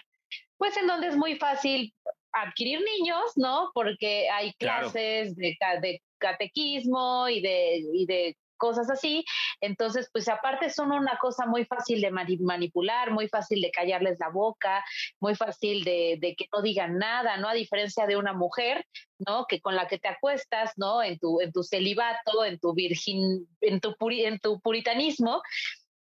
pues 0.57 0.77
en 0.77 0.88
donde 0.88 1.07
es 1.07 1.15
muy 1.17 1.36
fácil 1.36 1.93
adquirir 2.31 2.79
niños, 2.81 3.23
¿no? 3.36 3.71
Porque 3.73 4.29
hay 4.29 4.53
Claro. 4.53 4.91
clases 4.91 5.36
de, 5.36 5.57
de 5.81 6.01
catequismo 6.19 7.27
y 7.27 7.41
de, 7.41 7.83
y 7.93 8.05
de 8.05 8.38
cosas 8.63 8.89
así. 8.89 9.26
Entonces, 9.62 10.10
pues 10.13 10.30
aparte 10.30 10.69
son 10.69 10.91
una 10.91 11.17
cosa 11.19 11.45
muy 11.45 11.65
fácil 11.65 11.99
de 12.02 12.12
mani- 12.12 12.39
manipular, 12.39 13.12
muy 13.12 13.28
fácil 13.28 13.60
de 13.62 13.71
callarles 13.71 14.17
la 14.19 14.30
boca, 14.30 14.84
muy 15.19 15.36
fácil 15.36 15.84
de, 15.84 16.17
de 16.21 16.36
que 16.38 16.45
no 16.54 16.62
digan 16.62 16.97
nada, 16.97 17.36
¿no? 17.38 17.47
A 17.49 17.54
diferencia 17.54 18.06
de 18.08 18.15
una 18.15 18.32
mujer, 18.34 18.86
¿no? 19.28 19.45
Que 19.49 19.60
con 19.60 19.76
la 19.76 19.88
que 19.88 19.99
te 19.99 20.08
acuestas, 20.08 20.71
¿no? 20.78 21.04
En 21.04 21.19
tu, 21.19 21.41
en 21.41 21.52
tu 21.52 21.62
celibato, 21.63 22.45
en 22.45 22.58
tu 22.60 22.73
virgin, 22.73 23.47
en 23.62 23.80
tu, 23.82 23.89
puri- 23.99 24.26
en 24.26 24.39
tu 24.39 24.60
puritanismo. 24.62 25.41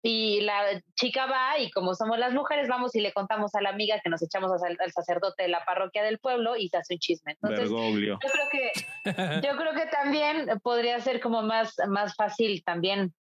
Y 0.04 0.42
la 0.42 0.82
chica 0.96 1.28
va 1.28 1.60
y 1.60 1.70
como 1.72 1.94
somos 1.94 2.18
las 2.18 2.34
mujeres, 2.34 2.68
vamos 2.68 2.96
y 2.96 3.02
le 3.02 3.14
contamos 3.14 3.54
a 3.54 3.62
la 3.62 3.70
amiga 3.70 4.00
que 4.04 4.10
nos 4.10 4.22
echamos 4.24 4.52
al, 4.64 4.78
al 4.80 4.92
sacerdote 4.92 5.44
de 5.44 5.50
la 5.50 5.64
parroquia 5.64 6.04
del 6.04 6.18
pueblo 6.18 6.56
y 6.58 6.70
se 6.70 6.78
hace 6.78 6.96
un 6.96 7.00
chisme. 7.00 7.34
Entonces, 7.34 7.70
Bergoglio. 7.70 8.20
yo 8.22 8.30
creo 8.30 8.48
que 8.52 8.72
yo 9.48 9.58
creo 9.58 9.74
que 9.74 9.86
también 9.92 10.60
podría 10.64 11.00
ser 11.00 11.20
como 11.20 11.44
más 11.44 11.76
más 11.88 12.16
fácil 12.16 12.64
también 12.64 13.14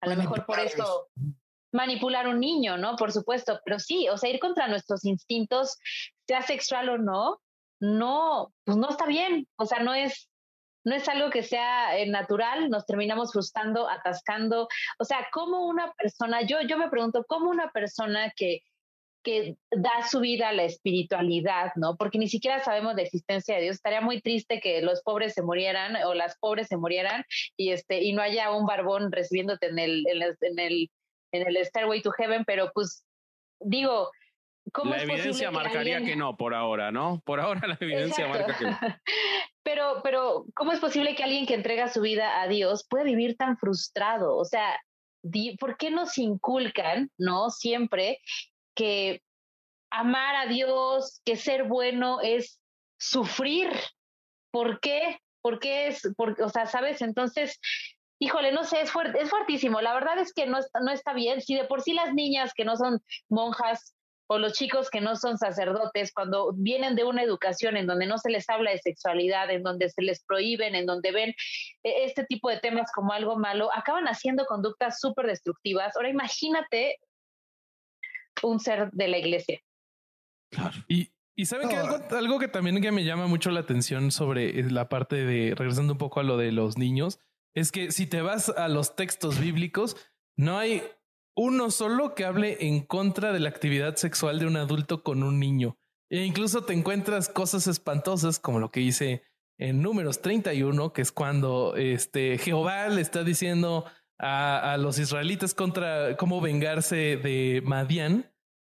a 0.00 0.08
lo 0.08 0.16
mejor 0.16 0.46
por 0.46 0.58
eso 0.60 1.08
manipular 1.72 2.26
un 2.26 2.40
niño, 2.40 2.78
¿no? 2.78 2.96
Por 2.96 3.12
supuesto, 3.12 3.60
pero 3.64 3.78
sí, 3.78 4.08
o 4.08 4.16
sea, 4.16 4.30
ir 4.30 4.40
contra 4.40 4.68
nuestros 4.68 5.04
instintos, 5.04 5.78
sea 6.26 6.42
sexual 6.42 6.88
o 6.88 6.98
no, 6.98 7.40
no, 7.80 8.52
pues 8.64 8.76
no 8.76 8.88
está 8.88 9.06
bien, 9.06 9.46
o 9.56 9.66
sea, 9.66 9.80
no 9.80 9.94
es 9.94 10.28
no 10.86 10.94
es 10.94 11.08
algo 11.08 11.30
que 11.30 11.42
sea 11.42 11.98
eh, 11.98 12.06
natural, 12.06 12.70
nos 12.70 12.86
terminamos 12.86 13.32
frustrando, 13.32 13.88
atascando, 13.88 14.68
o 14.98 15.04
sea, 15.04 15.26
cómo 15.32 15.66
una 15.66 15.92
persona, 15.92 16.42
yo 16.42 16.58
yo 16.62 16.78
me 16.78 16.88
pregunto 16.88 17.24
cómo 17.26 17.50
una 17.50 17.70
persona 17.72 18.32
que 18.36 18.60
que 19.24 19.56
da 19.72 20.06
su 20.08 20.20
vida 20.20 20.50
a 20.50 20.52
la 20.52 20.62
espiritualidad, 20.62 21.72
¿no? 21.74 21.96
Porque 21.96 22.16
ni 22.16 22.28
siquiera 22.28 22.62
sabemos 22.62 22.94
de 22.94 23.02
existencia 23.02 23.56
de 23.56 23.62
Dios. 23.62 23.74
Estaría 23.74 24.00
muy 24.00 24.20
triste 24.20 24.60
que 24.60 24.82
los 24.82 25.02
pobres 25.02 25.34
se 25.34 25.42
murieran 25.42 25.96
o 26.04 26.14
las 26.14 26.38
pobres 26.38 26.68
se 26.68 26.76
murieran 26.76 27.24
y 27.56 27.72
este 27.72 28.04
y 28.04 28.12
no 28.12 28.22
haya 28.22 28.52
un 28.52 28.66
barbón 28.66 29.10
recibiéndote 29.10 29.66
en 29.66 29.80
el 29.80 30.06
en 30.06 30.22
el 30.22 30.36
en 30.40 30.58
el, 30.60 30.90
en 31.32 31.48
el 31.48 31.66
Stairway 31.66 32.02
to 32.02 32.12
Heaven, 32.12 32.44
pero 32.44 32.70
pues 32.72 33.04
digo, 33.58 34.12
¿cómo 34.72 34.94
La 34.94 35.02
evidencia 35.02 35.50
marcaría 35.50 35.96
alguien- 35.96 36.04
que 36.14 36.16
no 36.16 36.36
por 36.36 36.54
ahora, 36.54 36.90
¿no? 36.92 37.20
Por 37.24 37.40
ahora 37.40 37.66
la 37.66 37.76
evidencia 37.80 38.26
Exacto. 38.26 38.46
marca 38.52 38.58
que 38.58 38.64
no. 38.64 38.70
Pero, 39.62 40.00
pero, 40.04 40.44
¿cómo 40.54 40.70
es 40.70 40.78
posible 40.78 41.16
que 41.16 41.24
alguien 41.24 41.44
que 41.44 41.54
entrega 41.54 41.88
su 41.88 42.00
vida 42.00 42.40
a 42.40 42.46
Dios 42.46 42.86
puede 42.88 43.02
vivir 43.02 43.36
tan 43.36 43.58
frustrado? 43.58 44.36
O 44.36 44.44
sea, 44.44 44.80
¿por 45.58 45.76
qué 45.76 45.90
nos 45.90 46.18
inculcan, 46.18 47.10
no? 47.18 47.50
Siempre 47.50 48.20
que 48.76 49.22
amar 49.90 50.36
a 50.36 50.46
Dios, 50.46 51.20
que 51.24 51.34
ser 51.34 51.64
bueno 51.64 52.20
es 52.20 52.60
sufrir. 53.00 53.70
¿Por 54.52 54.78
qué? 54.78 55.18
¿Por 55.42 55.58
qué 55.58 55.88
es? 55.88 56.08
Por, 56.16 56.40
o 56.40 56.48
sea, 56.48 56.66
¿sabes? 56.66 57.02
Entonces, 57.02 57.58
híjole, 58.20 58.52
no 58.52 58.62
sé, 58.62 58.82
es, 58.82 58.92
fuert- 58.92 59.16
es 59.18 59.28
fuertísimo. 59.30 59.80
La 59.80 59.94
verdad 59.94 60.16
es 60.20 60.32
que 60.32 60.46
no, 60.46 60.58
está- 60.58 60.78
no 60.78 60.92
está 60.92 61.12
bien. 61.12 61.40
Si 61.40 61.56
de 61.56 61.64
por 61.64 61.82
sí 61.82 61.92
las 61.92 62.14
niñas 62.14 62.52
que 62.54 62.64
no 62.64 62.76
son 62.76 63.00
monjas 63.28 63.95
o 64.28 64.38
los 64.38 64.54
chicos 64.54 64.90
que 64.90 65.00
no 65.00 65.16
son 65.16 65.38
sacerdotes, 65.38 66.12
cuando 66.12 66.52
vienen 66.52 66.96
de 66.96 67.04
una 67.04 67.22
educación 67.22 67.76
en 67.76 67.86
donde 67.86 68.06
no 68.06 68.18
se 68.18 68.30
les 68.30 68.48
habla 68.48 68.72
de 68.72 68.78
sexualidad, 68.78 69.50
en 69.50 69.62
donde 69.62 69.88
se 69.88 70.02
les 70.02 70.24
prohíben, 70.24 70.74
en 70.74 70.86
donde 70.86 71.12
ven 71.12 71.30
eh, 71.82 72.04
este 72.04 72.24
tipo 72.24 72.50
de 72.50 72.58
temas 72.58 72.90
como 72.92 73.12
algo 73.12 73.36
malo, 73.38 73.70
acaban 73.72 74.06
haciendo 74.06 74.44
conductas 74.46 75.00
súper 75.00 75.26
destructivas. 75.26 75.96
Ahora 75.96 76.08
imagínate 76.08 76.98
un 78.42 78.60
ser 78.60 78.90
de 78.92 79.08
la 79.08 79.18
iglesia. 79.18 79.60
Y, 80.88 81.10
y 81.34 81.46
saben 81.46 81.68
que 81.68 81.76
algo, 81.76 81.98
algo 82.10 82.38
que 82.38 82.48
también 82.48 82.80
que 82.80 82.92
me 82.92 83.04
llama 83.04 83.26
mucho 83.26 83.50
la 83.50 83.60
atención 83.60 84.10
sobre 84.10 84.60
eh, 84.60 84.70
la 84.70 84.88
parte 84.88 85.16
de, 85.24 85.54
regresando 85.54 85.92
un 85.92 85.98
poco 85.98 86.20
a 86.20 86.24
lo 86.24 86.36
de 86.36 86.52
los 86.52 86.78
niños, 86.78 87.20
es 87.54 87.72
que 87.72 87.92
si 87.92 88.06
te 88.06 88.20
vas 88.20 88.50
a 88.50 88.68
los 88.68 88.96
textos 88.96 89.40
bíblicos, 89.40 89.96
no 90.36 90.58
hay 90.58 90.82
uno 91.36 91.70
solo 91.70 92.14
que 92.14 92.24
hable 92.24 92.56
en 92.66 92.80
contra 92.80 93.32
de 93.32 93.40
la 93.40 93.50
actividad 93.50 93.96
sexual 93.96 94.38
de 94.38 94.46
un 94.46 94.56
adulto 94.56 95.02
con 95.02 95.22
un 95.22 95.38
niño. 95.38 95.78
E 96.10 96.24
incluso 96.24 96.64
te 96.64 96.72
encuentras 96.72 97.28
cosas 97.28 97.66
espantosas 97.66 98.38
como 98.38 98.58
lo 98.58 98.70
que 98.70 98.80
dice 98.80 99.22
en 99.58 99.82
números 99.82 100.22
31, 100.22 100.92
que 100.92 101.02
es 101.02 101.12
cuando 101.12 101.76
este 101.76 102.38
Jehová 102.38 102.88
le 102.88 103.00
está 103.00 103.22
diciendo 103.22 103.84
a, 104.18 104.72
a 104.72 104.76
los 104.78 104.98
israelitas 104.98 105.54
contra 105.54 106.16
cómo 106.16 106.40
vengarse 106.40 107.16
de 107.16 107.62
Madián. 107.64 108.32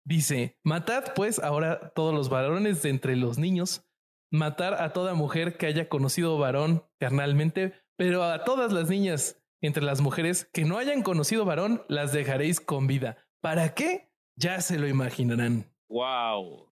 Dice, 0.06 0.58
matad 0.64 1.14
pues 1.16 1.40
ahora 1.40 1.92
todos 1.94 2.14
los 2.14 2.30
varones 2.30 2.82
de 2.82 2.90
entre 2.90 3.16
los 3.16 3.38
niños 3.38 3.84
matar 4.32 4.82
a 4.82 4.94
toda 4.94 5.14
mujer 5.14 5.58
que 5.58 5.68
haya 5.68 5.90
conocido 5.90 6.38
varón 6.38 6.84
carnalmente, 7.00 7.74
pero 7.98 8.24
a 8.24 8.44
todas 8.44 8.72
las 8.72 8.90
niñas 8.90 9.42
entre 9.62 9.84
las 9.84 10.02
mujeres 10.02 10.50
que 10.54 10.66
no 10.66 10.78
hayan 10.78 11.04
conocido 11.04 11.46
varón 11.46 11.84
las 11.88 12.14
dejaréis 12.14 12.60
con 12.60 12.88
vida. 12.88 13.18
¿Para 13.42 13.74
qué? 13.74 14.10
Ya 14.36 14.62
se 14.62 14.78
lo 14.78 14.88
imaginarán. 14.88 15.72
Wow. 15.90 16.68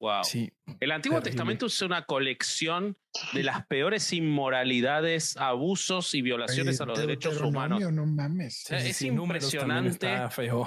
Wow. 0.00 0.22
Sí. 0.22 0.52
El 0.78 0.92
Antiguo 0.92 1.18
terrible. 1.18 1.32
Testamento 1.32 1.66
es 1.66 1.82
una 1.82 2.04
colección 2.04 2.96
de 3.32 3.42
las 3.42 3.66
peores 3.66 4.12
inmoralidades, 4.12 5.36
abusos 5.36 6.14
y 6.14 6.22
violaciones 6.22 6.80
a 6.80 6.86
los 6.86 6.98
derechos 7.00 7.40
humanos. 7.40 7.80
No 7.92 8.06
mames. 8.06 8.62
sea, 8.62 8.78
es 8.78 8.96
sí, 8.96 9.08
impresionante. 9.08 10.08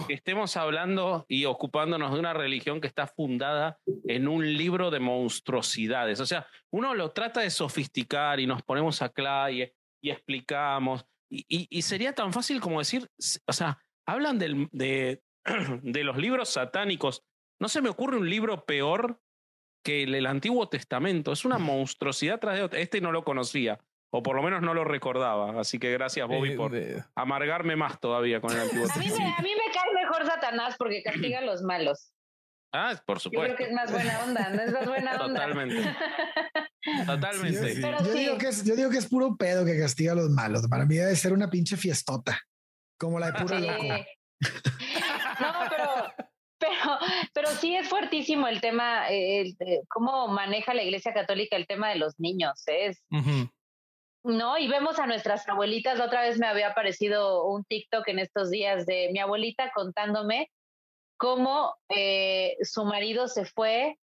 Que 0.08 0.14
estemos 0.14 0.58
hablando 0.58 1.26
y 1.30 1.46
ocupándonos 1.46 2.14
de 2.14 2.20
una 2.20 2.34
religión 2.34 2.82
que 2.82 2.88
está 2.88 3.08
fundada 3.08 3.80
en 4.06 4.28
un 4.28 4.58
libro 4.58 4.92
de 4.92 5.00
monstruosidades. 5.00 6.20
O 6.20 6.26
sea, 6.26 6.46
uno 6.70 6.94
lo 6.94 7.12
trata 7.12 7.40
de 7.40 7.50
sofisticar 7.50 8.42
y 8.42 8.48
nos 8.48 8.64
ponemos 8.64 9.02
acá 9.02 9.50
y, 9.50 9.64
y 10.02 10.10
explicamos. 10.10 11.06
Y, 11.32 11.46
y- 11.48 11.68
y 11.70 11.82
sería 11.84 12.14
tan 12.14 12.34
fácil 12.34 12.60
como 12.60 12.80
decir, 12.80 13.10
o 13.48 13.54
sea, 13.54 13.80
hablan 14.06 14.38
del- 14.38 14.68
de, 14.72 15.22
de 15.82 16.04
los 16.04 16.18
libros 16.18 16.50
satánicos. 16.50 17.24
No 17.60 17.70
se 17.70 17.82
me 17.82 17.90
ocurre 17.90 18.18
un 18.18 18.30
libro 18.30 18.66
peor 18.66 19.20
que 19.84 20.04
el, 20.04 20.14
el 20.14 20.26
Antiguo 20.26 20.68
Testamento. 20.68 21.32
Es 21.32 21.46
una 21.46 21.58
monstruosidad 21.58 22.40
tras 22.40 22.56
de 22.58 22.64
otra. 22.64 22.80
Este 22.80 23.00
no 23.02 23.12
lo 23.12 23.24
conocía, 23.24 23.80
o 24.14 24.22
por 24.22 24.36
lo 24.36 24.44
menos 24.44 24.62
no 24.62 24.74
lo 24.74 24.84
recordaba. 24.84 25.60
Así 25.60 25.80
que 25.80 25.92
gracias, 25.92 26.28
Bobby, 26.28 26.52
Eh, 26.52 26.56
por 26.56 26.72
amargarme 27.16 27.76
más 27.76 28.00
todavía 28.00 28.42
con 28.42 28.52
el 28.52 28.60
Antiguo 28.62 28.86
A 28.94 28.98
mí, 28.98 29.06
Testamento. 29.06 29.24
me, 29.24 29.36
a 29.38 29.42
mí 29.42 29.50
me 29.56 29.74
cae 29.74 29.94
mejor 29.94 30.26
Satanás 30.26 30.76
porque 30.78 31.02
castiga 31.02 31.40
a 31.40 31.44
los 31.44 31.62
malos. 31.62 32.12
Ah, 32.74 32.94
por 33.06 33.20
Yo 33.20 33.30
creo 33.32 33.42
supuesto. 33.44 33.58
que 33.58 33.64
es 33.66 33.74
más 33.74 33.92
buena 33.92 34.24
onda, 34.24 34.50
¿no 34.50 34.62
es 34.62 34.72
más 34.72 34.88
buena 34.88 35.12
onda? 35.22 35.40
Totalmente. 35.46 35.96
Sí, 36.84 37.06
Totalmente. 37.06 37.76
yo, 37.76 37.82
Pero 37.82 37.98
yo 38.00 38.12
sí. 38.14 38.20
digo 38.20 38.38
que 38.38 38.48
es, 38.48 38.64
yo 38.66 38.76
digo 38.76 38.90
que 38.90 38.98
es 38.98 39.08
puro 39.08 39.36
pedo 39.38 39.66
que 39.66 39.78
castiga 39.80 40.14
a 40.14 40.16
los 40.16 40.30
malos. 40.30 40.68
Para 40.68 40.86
mí 40.86 40.96
debe 40.96 41.16
ser 41.16 41.34
una 41.34 41.50
pinche 41.50 41.78
fiestota. 41.78 42.40
Como 42.98 43.20
la 43.20 43.32
de 43.32 43.40
puro 43.42 43.58
Sí. 43.60 43.66
loco. 43.68 43.84
No, 45.40 45.54
pero, 45.70 46.14
pero, 46.60 47.00
pero 47.34 47.48
sí 47.52 47.76
es 47.76 47.88
fuertísimo 47.88 48.48
el 48.48 48.62
tema, 48.62 49.08
el, 49.10 49.56
eh, 49.60 49.82
cómo 49.90 50.28
maneja 50.28 50.74
la 50.74 50.84
Iglesia 50.84 51.14
Católica 51.14 51.56
el 51.56 51.68
tema 51.68 51.90
de 51.90 51.96
los 51.98 52.20
niños. 52.20 52.64
Es, 52.68 53.04
Ujú. 53.12 53.50
No, 54.24 54.58
y 54.60 54.68
vemos 54.68 55.00
a 55.00 55.08
nuestras 55.08 55.48
abuelitas. 55.50 55.98
La 55.98 56.06
otra 56.06 56.22
vez 56.22 56.38
me 56.38 56.46
había 56.48 56.70
aparecido 56.70 57.46
un 57.48 57.64
TikTok 57.64 58.08
en 58.08 58.20
estos 58.20 58.52
días 58.52 58.86
de 58.86 59.10
mi 59.12 59.20
abuelita 59.20 59.72
contándome 59.74 60.52
cómo 61.18 61.76
eh, 61.90 62.56
su 62.62 62.86
marido 62.86 63.28
se 63.28 63.46
fue, 63.46 63.98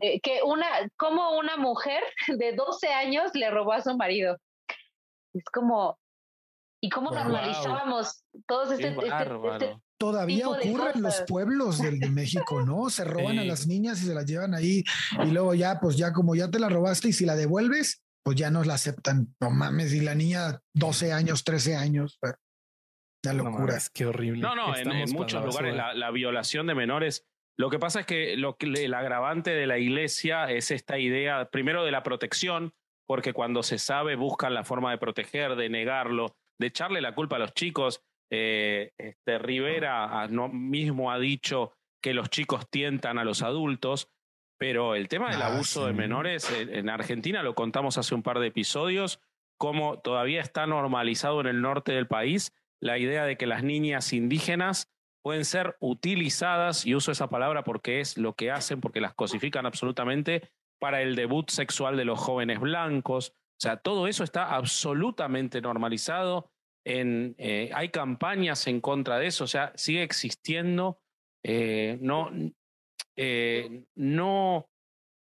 eh, 0.00 0.20
que 0.20 0.40
una, 0.44 0.66
cómo 0.96 1.36
una 1.38 1.56
mujer 1.56 2.02
de 2.28 2.54
12 2.54 2.88
años 2.88 3.30
le 3.34 3.50
robó 3.50 3.72
a 3.72 3.80
su 3.82 3.96
marido. 3.96 4.36
Es 5.34 5.44
como, 5.52 5.98
y 6.82 6.88
cómo 6.90 7.10
Wow. 7.10 7.18
normalizábamos 7.20 8.24
todos 8.46 8.72
este, 8.72 8.88
este- 8.88 9.06
este-. 9.06 9.76
Todavía 9.98 10.46
de 10.46 10.70
ocurre 10.70 10.92
en 10.94 11.02
los 11.02 11.22
pueblos 11.28 11.78
del, 11.78 12.00
de 12.00 12.08
México, 12.08 12.62
¿no? 12.62 12.88
Se 12.88 13.04
roban 13.04 13.38
a 13.38 13.44
las 13.44 13.66
niñas 13.66 14.00
y 14.02 14.06
se 14.06 14.14
las 14.14 14.24
llevan 14.24 14.54
ahí 14.54 14.82
y 15.22 15.30
luego 15.30 15.52
ya, 15.54 15.78
pues 15.78 15.98
ya 15.98 16.14
como 16.14 16.34
ya 16.34 16.50
te 16.50 16.58
la 16.58 16.70
robaste 16.70 17.08
y 17.08 17.12
si 17.12 17.26
la 17.26 17.36
devuelves, 17.36 18.02
pues 18.24 18.34
ya 18.38 18.50
no 18.50 18.64
la 18.64 18.74
aceptan. 18.74 19.34
No 19.40 19.50
mames, 19.50 19.92
y 19.92 20.00
la 20.00 20.14
niña 20.14 20.58
12 20.74 21.12
años, 21.12 21.44
13 21.44 21.76
años. 21.76 22.18
La 23.22 23.34
No 23.34 23.44
locura. 23.44 23.66
mames, 23.66 23.90
qué 23.90 24.06
horrible. 24.06 24.40
No, 24.40 24.54
no, 24.54 24.74
en, 24.74 24.88
muchos 25.12 25.44
lugares 25.44 25.76
la 25.76 26.10
violación 26.10 26.66
de 26.66 26.74
menores. 26.74 27.26
Lo 27.60 27.68
que 27.68 27.78
pasa 27.78 28.00
es 28.00 28.06
que 28.06 28.38
lo 28.38 28.56
que 28.56 28.68
el 28.68 28.94
agravante 28.94 29.50
de 29.50 29.66
la 29.66 29.76
iglesia 29.76 30.50
es 30.50 30.70
esta 30.70 30.98
idea, 30.98 31.50
primero 31.50 31.84
de 31.84 31.90
la 31.90 32.02
protección, 32.02 32.72
porque 33.06 33.34
cuando 33.34 33.62
se 33.62 33.76
sabe 33.76 34.16
buscan 34.16 34.54
la 34.54 34.64
forma 34.64 34.90
de 34.90 34.96
proteger, 34.96 35.56
de 35.56 35.68
negarlo, 35.68 36.34
de 36.58 36.68
echarle 36.68 37.02
la 37.02 37.14
culpa 37.14 37.36
a 37.36 37.38
los 37.40 37.52
chicos. 37.52 38.02
Eh, 38.30 38.92
este, 38.96 39.38
Rivera 39.38 40.22
ah, 40.22 40.28
no, 40.28 40.48
mismo 40.48 41.12
ha 41.12 41.18
dicho 41.18 41.74
que 42.02 42.14
los 42.14 42.30
chicos 42.30 42.66
tientan 42.70 43.18
a 43.18 43.24
los 43.24 43.42
adultos, 43.42 44.08
pero 44.58 44.94
el 44.94 45.08
tema 45.08 45.30
del 45.30 45.42
Ah, 45.42 45.48
abuso 45.48 45.84
de 45.84 45.92
menores 45.92 46.50
en, 46.50 46.74
en 46.74 46.88
Argentina 46.88 47.42
lo 47.42 47.54
contamos 47.54 47.98
hace 47.98 48.14
un 48.14 48.22
par 48.22 48.38
de 48.38 48.46
episodios, 48.46 49.20
como 49.58 49.98
todavía 49.98 50.40
está 50.40 50.66
normalizado 50.66 51.42
en 51.42 51.46
el 51.46 51.60
norte 51.60 51.92
del 51.92 52.06
país 52.06 52.54
la 52.80 52.96
idea 52.96 53.26
de 53.26 53.36
que 53.36 53.46
las 53.46 53.62
niñas 53.62 54.14
indígenas 54.14 54.88
pueden 55.22 55.44
ser 55.44 55.76
utilizadas, 55.80 56.86
y 56.86 56.94
uso 56.94 57.12
esa 57.12 57.28
palabra 57.28 57.64
porque 57.64 58.00
es 58.00 58.16
lo 58.16 58.34
que 58.34 58.50
hacen, 58.50 58.80
porque 58.80 59.00
las 59.00 59.14
cosifican 59.14 59.66
absolutamente, 59.66 60.50
para 60.78 61.02
el 61.02 61.14
debut 61.14 61.50
sexual 61.50 61.96
de 61.96 62.04
los 62.04 62.18
jóvenes 62.18 62.58
blancos. 62.58 63.34
O 63.36 63.60
sea, 63.60 63.76
todo 63.76 64.08
eso 64.08 64.24
está 64.24 64.54
absolutamente 64.54 65.60
normalizado. 65.60 66.50
En, 66.84 67.34
eh, 67.38 67.70
hay 67.74 67.90
campañas 67.90 68.66
en 68.66 68.80
contra 68.80 69.18
de 69.18 69.26
eso, 69.26 69.44
o 69.44 69.48
sea, 69.48 69.72
sigue 69.76 70.02
existiendo. 70.02 70.98
eh, 71.42 71.98
no, 72.00 72.30
eh, 73.16 73.84
no, 73.94 74.70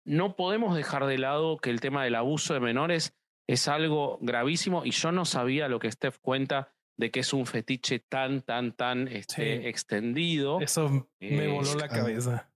no 0.06 0.36
podemos 0.36 0.76
dejar 0.76 1.06
de 1.06 1.17
lado 1.17 1.58
que 1.58 1.69
el 1.69 1.82
tema 1.82 2.04
del 2.04 2.15
abuso 2.15 2.54
de 2.54 2.60
menores 2.60 3.15
es 3.48 3.67
algo 3.67 4.17
gravísimo 4.21 4.86
y 4.86 4.91
yo 4.91 5.12
no 5.12 5.26
sabía 5.26 5.67
lo 5.67 5.80
que 5.80 5.91
Steph 5.91 6.17
cuenta 6.19 6.74
de 6.97 7.12
que 7.12 7.19
es 7.21 7.34
un 7.34 7.45
fetiche 7.45 7.99
tan, 7.99 8.41
tan, 8.41 8.71
tan 8.73 9.08
este, 9.08 9.62
Sí. 9.62 9.67
extendido. 9.67 10.62
Eso 10.62 10.89
me 11.19 11.45
Eh, 11.45 11.47
voló 11.47 11.75
la 11.75 11.88
cabeza. 11.89 12.51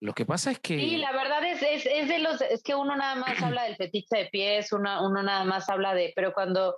Lo 0.00 0.12
que 0.12 0.26
pasa 0.26 0.50
es 0.50 0.58
que... 0.58 0.76
Sí, 0.78 0.96
la 0.96 1.12
verdad 1.12 1.44
es, 1.44 1.62
es, 1.62 1.86
es 1.86 2.08
de 2.08 2.18
los, 2.18 2.40
es 2.42 2.62
que 2.62 2.74
uno 2.74 2.94
nada 2.96 3.14
más 3.14 3.40
habla 3.42 3.64
del 3.64 3.76
fetiche 3.76 4.16
de 4.18 4.26
pies, 4.26 4.72
uno, 4.72 5.06
uno 5.06 5.22
nada 5.22 5.44
más 5.44 5.68
habla 5.70 5.94
de, 5.94 6.12
pero 6.14 6.34
cuando 6.34 6.76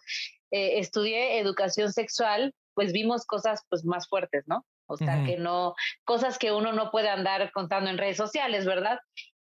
eh, 0.52 0.78
estudié 0.78 1.38
educación 1.40 1.92
sexual, 1.92 2.54
pues 2.74 2.92
vimos 2.92 3.24
cosas 3.26 3.62
pues 3.68 3.84
más 3.84 4.06
fuertes, 4.08 4.44
¿no? 4.46 4.64
O 4.88 4.96
sea, 4.96 5.16
Ujú. 5.16 5.26
que 5.26 5.38
no, 5.38 5.74
cosas 6.04 6.38
que 6.38 6.52
uno 6.52 6.72
no 6.72 6.90
puede 6.92 7.08
andar 7.08 7.50
contando 7.52 7.90
en 7.90 7.98
redes 7.98 8.16
sociales, 8.18 8.64
¿verdad? 8.64 9.00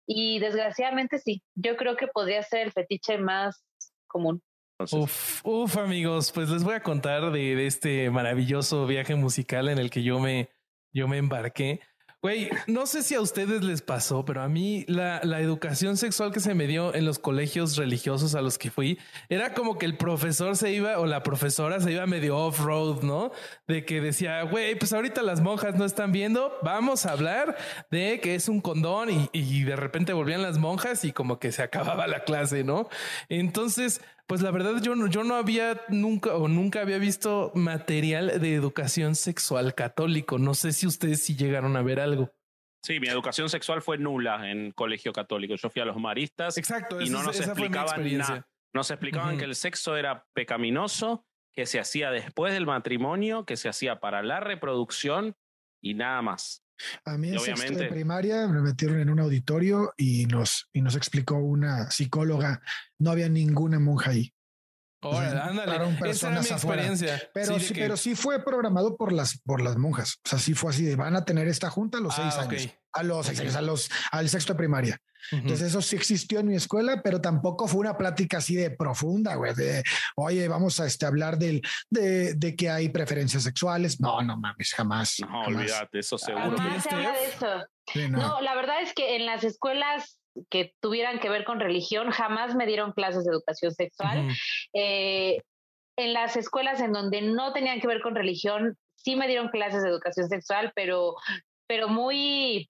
Y 0.06 0.38
desgraciadamente 0.40 1.18
sí, 1.18 1.42
yo 1.56 1.76
creo 1.78 1.96
que 1.96 2.08
podría 2.08 2.44
ser 2.44 2.68
el 2.68 2.72
fetiche 2.74 3.18
más 3.18 3.64
común. 4.08 4.44
Entonces, 4.82 5.00
Uf, 5.00 5.42
uf, 5.46 5.78
amigos, 5.78 6.32
pues 6.32 6.50
les 6.50 6.64
voy 6.64 6.76
a 6.76 6.84
contar 6.84 7.32
de, 7.32 7.56
de 7.56 7.68
este 7.68 8.10
maravilloso 8.10 8.86
viaje 8.88 9.16
musical 9.16 9.70
en 9.70 9.78
el 9.78 9.90
que 9.90 10.04
yo 10.04 10.20
me, 10.20 10.50
yo 10.94 11.08
me 11.08 11.18
embarqué. 11.18 11.82
Güey, 12.24 12.52
no 12.68 12.86
sé 12.86 13.02
si 13.02 13.16
a 13.16 13.22
ustedes 13.22 13.64
les 13.64 13.82
pasó, 13.82 14.24
pero 14.24 14.44
a 14.44 14.48
mí 14.48 14.86
la, 14.88 15.22
la 15.24 15.40
educación 15.40 15.98
sexual 15.98 16.32
que 16.32 16.40
se 16.40 16.54
me 16.54 16.68
dio 16.68 16.94
en 16.94 17.04
los 17.04 17.18
colegios 17.18 17.78
religiosos 17.78 18.36
a 18.36 18.44
los 18.44 18.60
que 18.60 18.70
fui 18.70 19.00
era 19.28 19.56
como 19.56 19.80
que 19.80 19.88
el 19.88 19.98
profesor 19.98 20.56
se 20.56 20.72
iba 20.72 21.00
o 21.00 21.08
la 21.08 21.24
profesora 21.24 21.80
se 21.80 21.94
iba 21.94 22.06
medio 22.06 22.38
off-road, 22.38 23.02
¿no? 23.02 23.32
De 23.68 23.86
que 23.86 24.02
decía, 24.02 24.44
güey, 24.44 24.76
pues 24.76 24.94
ahorita 24.94 25.24
las 25.24 25.42
monjas 25.42 25.78
no 25.78 25.84
están 25.84 26.12
viendo, 26.12 26.56
vamos 26.62 27.08
a 27.08 27.14
hablar 27.14 27.58
de 27.90 28.20
que 28.20 28.36
es 28.36 28.50
un 28.50 28.62
condón 28.62 29.10
y, 29.10 29.30
y 29.34 29.64
de 29.64 29.76
repente 29.76 30.14
volvían 30.14 30.44
las 30.44 30.60
monjas 30.60 31.04
y 31.04 31.14
como 31.14 31.40
que 31.40 31.52
se 31.52 31.64
acababa 31.64 32.06
la 32.06 32.24
clase, 32.24 32.64
¿no? 32.64 32.88
Entonces, 33.30 34.00
pues 34.32 34.42
la 34.42 34.52
verdad 34.52 34.82
yo 34.82 34.96
no, 34.96 35.08
yo 35.08 35.26
no 35.26 35.36
había 35.36 35.82
nunca 35.90 36.36
o 36.36 36.48
nunca 36.48 36.80
había 36.80 37.00
visto 37.00 37.52
material 37.54 38.40
de 38.40 38.56
educación 38.56 39.16
sexual 39.16 39.76
católico. 39.76 40.38
No 40.38 40.54
sé 40.54 40.72
si 40.72 40.88
ustedes 40.88 41.22
sí 41.22 41.36
llegaron 41.36 41.76
a 41.76 41.82
ver 41.82 42.00
algo. 42.00 42.32
sí, 42.82 43.02
mi 43.02 43.10
educación 43.10 43.50
sexual 43.50 43.82
fue 43.82 43.98
nula 43.98 44.50
en 44.50 44.72
colegio 44.72 45.12
católico. 45.12 45.56
Yo 45.56 45.70
fui 45.70 45.82
a 45.82 45.86
los 45.86 45.98
maristas 45.98 46.58
Exacto, 46.58 47.02
y 47.02 47.04
esa, 47.04 47.12
no 47.12 47.24
nos 47.24 47.42
explicaban 47.42 48.18
nada. 48.18 48.48
Nos 48.74 48.90
explicaban 48.90 49.32
Ujú. 49.32 49.40
que 49.40 49.44
el 49.44 49.56
sexo 49.56 49.98
era 49.98 50.26
pecaminoso, 50.34 51.26
que 51.52 51.66
se 51.66 51.82
hacía 51.82 52.10
después 52.10 52.54
del 52.54 52.66
matrimonio, 52.66 53.44
que 53.44 53.58
se 53.58 53.68
hacía 53.68 54.00
para 54.00 54.24
la 54.24 54.40
reproducción 54.40 55.36
y 55.84 55.94
nada 55.94 56.22
más. 56.22 56.64
A 57.06 57.18
mí 57.18 57.30
en 57.30 57.40
sexto 57.40 57.74
de 57.78 57.88
primaria 57.90 58.48
me 58.48 58.62
metieron 58.62 59.00
en 59.00 59.10
un 59.10 59.20
auditorio 59.20 59.94
y 59.98 60.26
nos, 60.26 60.70
y 60.74 60.82
nos 60.82 60.96
explicó 60.96 61.36
una 61.36 61.90
psicóloga. 61.92 62.62
No 63.00 63.12
había 63.12 63.30
ninguna 63.30 63.80
monja 63.80 64.12
ahí. 64.12 64.34
Sea, 65.04 65.46
ándale. 65.46 65.72
Esa 66.12 66.32
era 66.32 66.42
mi 66.42 66.48
afuera. 66.50 66.84
experiencia. 66.84 67.30
Pero 67.34 67.56
Sí, 67.56 67.60
sí, 67.62 67.68
de 67.70 67.74
que- 67.74 67.82
pero 67.82 67.98
sí 67.98 68.14
fue 68.16 68.44
programado 68.44 68.98
por 68.98 69.12
las, 69.12 69.40
por 69.42 69.60
las 69.62 69.76
monjas. 69.78 70.20
O 70.24 70.30
sea, 70.30 70.38
sí 70.38 70.54
fue 70.54 70.70
así 70.70 70.86
de 70.86 70.96
van 70.96 71.16
a 71.16 71.26
tener 71.26 71.48
esta 71.48 71.72
junta 71.72 71.98
a 71.98 72.02
los 72.02 72.14
Ah, 72.20 72.30
seis 72.32 72.36
años. 72.48 72.70
A 72.94 73.04
los 73.04 73.26
seis 73.26 73.40
años, 73.40 73.56
a 73.56 73.62
los, 73.62 73.90
al 74.12 74.30
sexto 74.30 74.54
de 74.54 74.58
primaria. 74.58 75.02
Entonces 75.32 75.68
eso 75.68 75.82
sí 75.82 75.96
existió 75.96 76.40
en 76.40 76.48
mi 76.48 76.56
escuela, 76.56 77.02
pero 77.04 77.22
tampoco 77.22 77.68
fue 77.68 77.82
una 77.82 77.98
plática 77.98 78.38
así 78.38 78.56
de 78.56 78.72
profunda, 78.72 79.36
güey, 79.36 79.54
de, 79.54 79.84
oye, 80.16 80.48
vamos 80.48 80.80
a 80.80 80.86
este, 80.86 81.06
hablar 81.06 81.38
del, 81.38 81.62
de, 81.90 82.34
de 82.34 82.56
que 82.56 82.70
hay 82.70 82.90
preferencias 82.90 83.44
sexuales. 83.44 84.00
No, 84.00 84.22
no 84.22 84.38
mames, 84.38 84.74
jamás. 84.74 85.18
No, 85.20 85.28
jamás. 85.28 85.48
olvídate, 85.48 86.00
eso 86.00 86.18
seguro. 86.18 86.58
Jamás 86.58 86.84
se 86.84 86.90
habla 86.90 87.12
de 87.12 87.26
eso. 87.26 87.66
Sí, 87.92 88.10
no. 88.10 88.18
No, 88.18 88.42
la 88.42 88.56
verdad 88.56 88.82
es 88.82 88.94
que 88.94 89.16
en 89.16 89.26
las 89.26 89.44
escuelas 89.44 90.20
que 90.50 90.74
tuvieran 90.80 91.20
que 91.20 91.30
ver 91.30 91.44
con 91.44 91.60
religión 91.60 92.10
jamás 92.12 92.56
me 92.56 92.66
dieron 92.66 92.94
clases 92.94 93.26
de 93.26 93.32
educación 93.32 93.74
sexual. 93.74 94.26
Ujú. 94.26 94.34
Eh, 94.74 95.42
en 95.98 96.14
las 96.14 96.38
escuelas 96.38 96.80
en 96.82 96.94
donde 96.94 97.22
no 97.22 97.54
tenían 97.54 97.80
que 97.80 97.88
ver 97.88 98.02
con 98.02 98.16
religión, 98.16 98.78
sí 98.96 99.16
me 99.16 99.28
dieron 99.28 99.50
clases 99.50 99.84
de 99.84 99.90
educación 99.90 100.30
sexual, 100.30 100.72
pero, 100.76 101.16
pero 101.68 101.90
muy, 101.90 102.70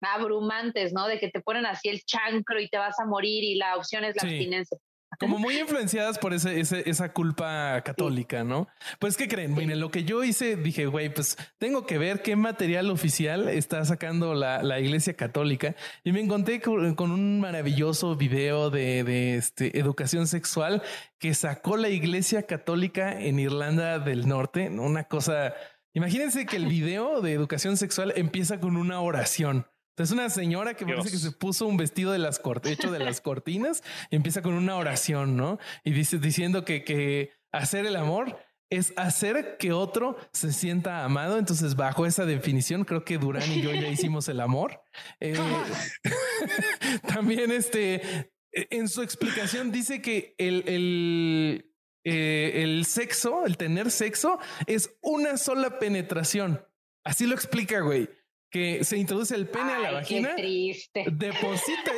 abrumantes, 0.00 0.92
¿no? 0.92 1.06
De 1.06 1.18
que 1.18 1.28
te 1.30 1.40
ponen 1.40 1.66
así 1.66 1.88
el 1.88 2.04
chancro 2.04 2.60
y 2.60 2.68
te 2.68 2.78
vas 2.78 2.98
a 3.00 3.06
morir 3.06 3.44
y 3.44 3.56
la 3.56 3.76
opción 3.76 4.04
es 4.04 4.16
la 4.16 4.22
abstinencia 4.22 4.78
como 5.18 5.38
muy 5.38 5.58
influenciadas 5.58 6.18
por 6.18 6.32
ese, 6.32 6.60
esa 6.60 7.12
culpa 7.12 7.82
católica, 7.84 8.44
¿no? 8.44 8.68
Pues, 8.98 9.16
¿qué 9.16 9.26
creen? 9.26 9.54
Bueno, 9.54 9.74
lo 9.74 9.90
que 9.90 10.04
yo 10.04 10.22
hice, 10.22 10.56
dije, 10.56 10.86
güey, 10.86 11.12
pues 11.12 11.36
tengo 11.58 11.86
que 11.86 11.98
ver 11.98 12.22
qué 12.22 12.36
material 12.36 12.90
oficial 12.90 13.48
está 13.48 13.84
sacando 13.84 14.34
la, 14.34 14.62
la 14.62 14.78
Iglesia 14.80 15.14
Católica 15.14 15.74
y 16.04 16.12
me 16.12 16.20
encontré 16.20 16.60
con, 16.60 17.10
un 17.10 17.40
maravilloso 17.40 18.16
video 18.16 18.70
de, 18.70 19.02
de 19.02 19.36
este, 19.36 19.78
educación 19.78 20.26
sexual 20.26 20.82
que 21.18 21.34
sacó 21.34 21.76
la 21.76 21.88
Iglesia 21.88 22.44
Católica 22.44 23.18
en 23.20 23.38
Irlanda 23.38 23.98
del 23.98 24.28
Norte, 24.28 24.68
una 24.68 25.04
cosa... 25.04 25.54
Imagínense 25.94 26.46
que 26.46 26.56
el 26.56 26.66
video 26.68 27.22
de 27.22 27.32
educación 27.32 27.76
sexual 27.76 28.12
empieza 28.14 28.60
con 28.60 28.76
una 28.76 29.00
oración. 29.00 29.66
Es 29.98 30.10
una 30.10 30.30
señora 30.30 30.74
que 30.74 30.86
parece 30.86 31.10
que 31.10 31.18
se 31.18 31.32
puso 31.32 31.66
un 31.66 31.76
vestido 31.76 32.12
de 32.12 32.18
las 32.18 32.40
hecho 32.64 32.90
de 32.90 32.98
las 32.98 33.20
cortinas 33.20 33.82
y 34.10 34.16
empieza 34.16 34.42
con 34.42 34.54
una 34.54 34.76
oración, 34.76 35.36
¿no? 35.36 35.58
Y 35.84 35.92
dice 35.92 36.18
diciendo 36.18 36.64
que, 36.64 36.84
que 36.84 37.32
hacer 37.52 37.86
el 37.86 37.96
amor 37.96 38.38
es 38.70 38.92
hacer 38.96 39.56
que 39.58 39.72
otro 39.72 40.16
se 40.32 40.52
sienta 40.52 41.04
amado. 41.04 41.38
Entonces, 41.38 41.74
bajo 41.74 42.06
esa 42.06 42.26
definición, 42.26 42.84
creo 42.84 43.04
que 43.04 43.18
Durán 43.18 43.50
y 43.50 43.62
yo 43.62 43.72
ya 43.72 43.88
hicimos 43.88 44.28
el 44.28 44.40
amor. 44.40 44.82
Eh, 45.20 45.36
también, 47.06 47.52
este, 47.52 48.30
en 48.52 48.88
su 48.88 49.02
explicación 49.02 49.70
dice 49.70 50.02
que 50.02 50.34
el, 50.38 50.64
el, 50.66 51.72
eh, 52.04 52.62
el 52.64 52.84
sexo, 52.84 53.46
el 53.46 53.56
tener 53.56 53.92
sexo, 53.92 54.40
es 54.66 54.96
una 55.00 55.36
sola 55.36 55.78
penetración. 55.78 56.64
Así 57.04 57.26
lo 57.26 57.34
explica, 57.34 57.80
güey 57.80 58.08
que 58.50 58.84
se 58.84 58.96
introduce 58.96 59.34
el 59.34 59.48
pene 59.48 59.72
a 59.72 59.78
la 59.78 59.90
vagina. 59.92 60.34
Deposita. 60.34 61.92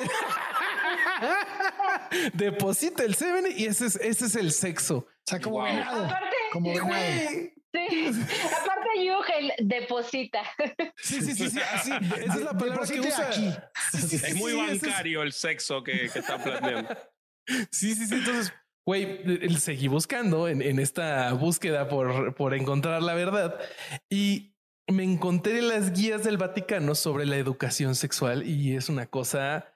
deposita 2.35 3.05
el 3.05 3.15
semen 3.15 3.47
y 3.57 3.67
ese 3.67 3.87
es, 3.87 3.97
ese 3.97 4.27
es 4.27 4.37
el 4.37 4.53
sexo. 4.53 4.97
O 4.99 5.09
sea, 5.25 5.41
como 5.41 5.63
venado. 5.63 6.05
Aparte, 6.07 6.37
como 6.53 6.73
Sí. 7.73 8.11
Aparte, 8.63 9.05
Yugel 9.05 9.53
deposita. 9.59 10.43
Sí, 10.97 11.21
sí, 11.21 11.35
sí, 11.35 11.51
sí. 11.51 11.61
Así, 11.73 11.93
esa 12.21 12.35
es 12.35 12.43
la 12.43 12.59
palabra 12.59 12.85
que 12.87 13.01
usa. 13.01 13.29
Aquí. 13.29 13.49
es 13.95 14.35
muy 14.35 14.55
bancario 14.55 15.23
el 15.23 15.33
sexo 15.33 15.83
que, 15.85 16.11
que 16.13 16.19
está 16.19 16.43
planteando. 16.43 16.97
Sí, 17.73 17.97
sí, 17.97 18.07
sí. 18.07 18.15
Entonces, 18.15 18.53
güey, 18.87 19.51
seguí 19.59 19.89
buscando 19.89 20.47
en, 20.47 20.63
en, 20.63 20.79
esta 20.79 21.33
búsqueda 21.33 21.89
por, 21.89 22.35
por 22.35 22.55
encontrar 22.55 23.03
la 23.03 23.15
verdad 23.15 23.59
y 24.09 24.55
me 24.91 25.05
encontré 25.05 25.63
las 25.63 25.93
guías 25.93 26.25
del 26.25 26.39
Vaticano 26.39 26.95
sobre 26.95 27.27
la 27.27 27.37
educación 27.37 27.95
sexual 27.95 28.47
y 28.47 28.77
es 28.77 28.89
una 28.89 29.07
cosa, 29.07 29.75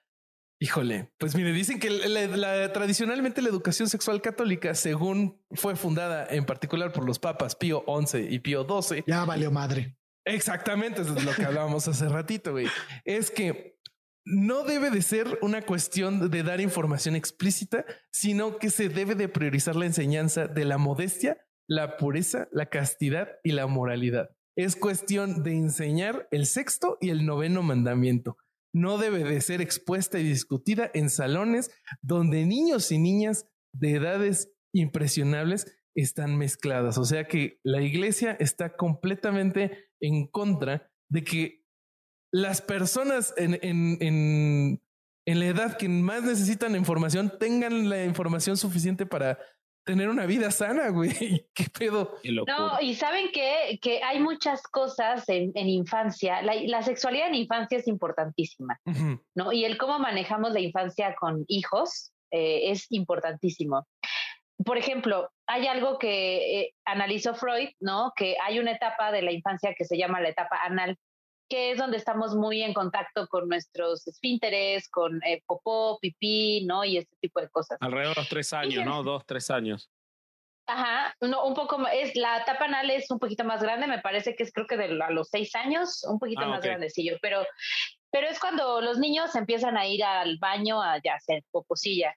híjole, 0.60 1.12
pues 1.18 1.34
mire, 1.34 1.52
dicen 1.52 1.78
que 1.78 1.90
la, 1.90 2.72
tradicionalmente 2.72 3.42
la 3.42 3.48
educación 3.48 3.88
sexual 3.88 4.20
católica, 4.22 4.74
según 4.74 5.42
fue 5.52 5.76
fundada 5.76 6.26
en 6.28 6.44
particular 6.44 6.92
por 6.92 7.04
los 7.04 7.18
papas 7.18 7.56
Pío 7.56 7.84
XI 7.86 8.26
y 8.28 8.38
Pío 8.40 8.66
XII. 8.66 9.04
Ya 9.06 9.24
valió 9.24 9.50
madre. 9.50 9.96
Exactamente, 10.24 11.02
eso 11.02 11.16
es 11.16 11.24
lo 11.24 11.34
que 11.34 11.44
hablábamos 11.44 11.86
hace 11.86 12.08
ratito, 12.08 12.52
güey. 12.52 12.66
Es 13.04 13.30
que 13.30 13.78
no 14.24 14.64
debe 14.64 14.90
de 14.90 15.02
ser 15.02 15.38
una 15.42 15.62
cuestión 15.62 16.30
de 16.30 16.42
dar 16.42 16.60
información 16.60 17.14
explícita, 17.14 17.84
sino 18.10 18.58
que 18.58 18.70
se 18.70 18.88
debe 18.88 19.14
de 19.14 19.28
priorizar 19.28 19.76
la 19.76 19.84
enseñanza 19.84 20.46
de 20.46 20.64
la 20.64 20.78
modestia, 20.78 21.46
la 21.66 21.98
pureza, 21.98 22.48
la 22.52 22.66
castidad 22.66 23.28
y 23.42 23.52
la 23.52 23.66
moralidad. 23.66 24.30
Es 24.56 24.76
cuestión 24.76 25.42
de 25.42 25.52
enseñar 25.52 26.28
el 26.30 26.46
sexto 26.46 26.98
y 27.00 27.10
el 27.10 27.26
noveno 27.26 27.62
mandamiento. 27.62 28.36
No 28.72 28.98
debe 28.98 29.24
de 29.24 29.40
ser 29.40 29.60
expuesta 29.60 30.18
y 30.18 30.24
discutida 30.24 30.90
en 30.94 31.10
salones 31.10 31.70
donde 32.02 32.44
niños 32.44 32.90
y 32.90 32.98
niñas 32.98 33.46
de 33.72 33.92
edades 33.92 34.52
impresionables 34.72 35.76
están 35.94 36.36
mezcladas. 36.36 36.98
O 36.98 37.04
sea 37.04 37.26
que 37.26 37.60
la 37.62 37.82
iglesia 37.82 38.36
está 38.40 38.76
completamente 38.76 39.90
en 40.00 40.26
contra 40.26 40.90
de 41.08 41.24
que 41.24 41.64
las 42.32 42.60
personas 42.60 43.32
en, 43.36 43.58
en, 43.62 44.80
la 45.26 45.46
edad 45.46 45.76
que 45.76 45.88
más 45.88 46.24
necesitan 46.24 46.74
información 46.74 47.32
tengan 47.38 47.88
la 47.88 48.04
información 48.04 48.56
suficiente 48.56 49.06
para 49.06 49.38
tener 49.84 50.08
una 50.08 50.26
vida 50.26 50.50
sana, 50.50 50.88
güey. 50.88 51.10
¿Qué 51.54 51.66
pedo? 51.78 52.18
no, 52.46 52.80
y 52.80 52.94
saben 52.94 53.30
que, 53.32 53.78
que 53.80 54.02
hay 54.02 54.20
muchas 54.20 54.62
cosas 54.62 55.28
en, 55.28 55.52
en 55.54 55.68
infancia. 55.68 56.42
La, 56.42 56.54
la, 56.54 56.82
sexualidad 56.82 57.28
en 57.28 57.36
infancia 57.36 57.78
es 57.78 57.86
importantísima, 57.86 58.80
¿no? 59.34 59.52
Y 59.52 59.64
el 59.64 59.78
cómo 59.78 59.98
manejamos 59.98 60.52
la 60.52 60.60
infancia 60.60 61.14
con 61.14 61.44
hijos 61.48 62.12
eh, 62.30 62.70
es 62.70 62.86
importantísimo. 62.90 63.86
Por 64.64 64.78
ejemplo, 64.78 65.30
hay 65.46 65.66
algo 65.66 65.98
que 65.98 66.60
eh, 66.60 66.74
analizó 66.84 67.34
Freud, 67.34 67.70
¿no? 67.80 68.12
Que 68.16 68.36
hay 68.42 68.58
una 68.58 68.72
etapa 68.72 69.12
de 69.12 69.22
la 69.22 69.32
infancia 69.32 69.74
que 69.76 69.84
se 69.84 69.98
llama 69.98 70.20
la 70.20 70.30
etapa 70.30 70.58
anal, 70.64 70.96
que 71.48 71.72
es 71.72 71.78
donde 71.78 71.96
estamos 71.96 72.34
muy 72.34 72.62
en 72.62 72.72
contacto 72.72 73.26
con 73.28 73.48
nuestros 73.48 74.06
esfínteres, 74.06 74.88
con 74.88 75.22
eh, 75.24 75.42
popó, 75.46 75.98
pipí, 76.00 76.64
¿no? 76.66 76.84
Y 76.84 76.98
este 76.98 77.16
tipo 77.20 77.40
de 77.40 77.48
cosas. 77.48 77.78
Alrededor 77.80 78.14
de 78.14 78.20
los 78.20 78.28
tres 78.28 78.52
años, 78.52 78.84
¿no? 78.84 79.02
Dos, 79.02 79.24
tres 79.26 79.50
años. 79.50 79.90
Ajá, 80.66 81.14
no, 81.20 81.44
un 81.44 81.54
poco 81.54 81.86
es 81.88 82.16
la 82.16 82.38
etapa 82.38 82.64
anal 82.64 82.90
es 82.90 83.10
un 83.10 83.18
poquito 83.18 83.44
más 83.44 83.62
grande, 83.62 83.86
me 83.86 84.00
parece 84.00 84.34
que 84.34 84.44
es 84.44 84.52
creo 84.52 84.66
que 84.66 84.78
de 84.78 84.98
a 85.02 85.10
los 85.10 85.28
seis 85.28 85.54
años, 85.54 86.02
un 86.04 86.18
poquito 86.18 86.40
ah, 86.42 86.48
más 86.48 86.62
grandecillo, 86.62 87.18
pero, 87.20 87.44
pero 88.10 88.28
es 88.28 88.40
cuando 88.40 88.80
los 88.80 88.98
niños 88.98 89.34
empiezan 89.34 89.76
a 89.76 89.86
ir 89.86 90.02
al 90.02 90.38
baño 90.38 90.82
a 90.82 90.98
ya 91.04 91.16
hacer 91.16 91.42
poposilla. 91.50 92.14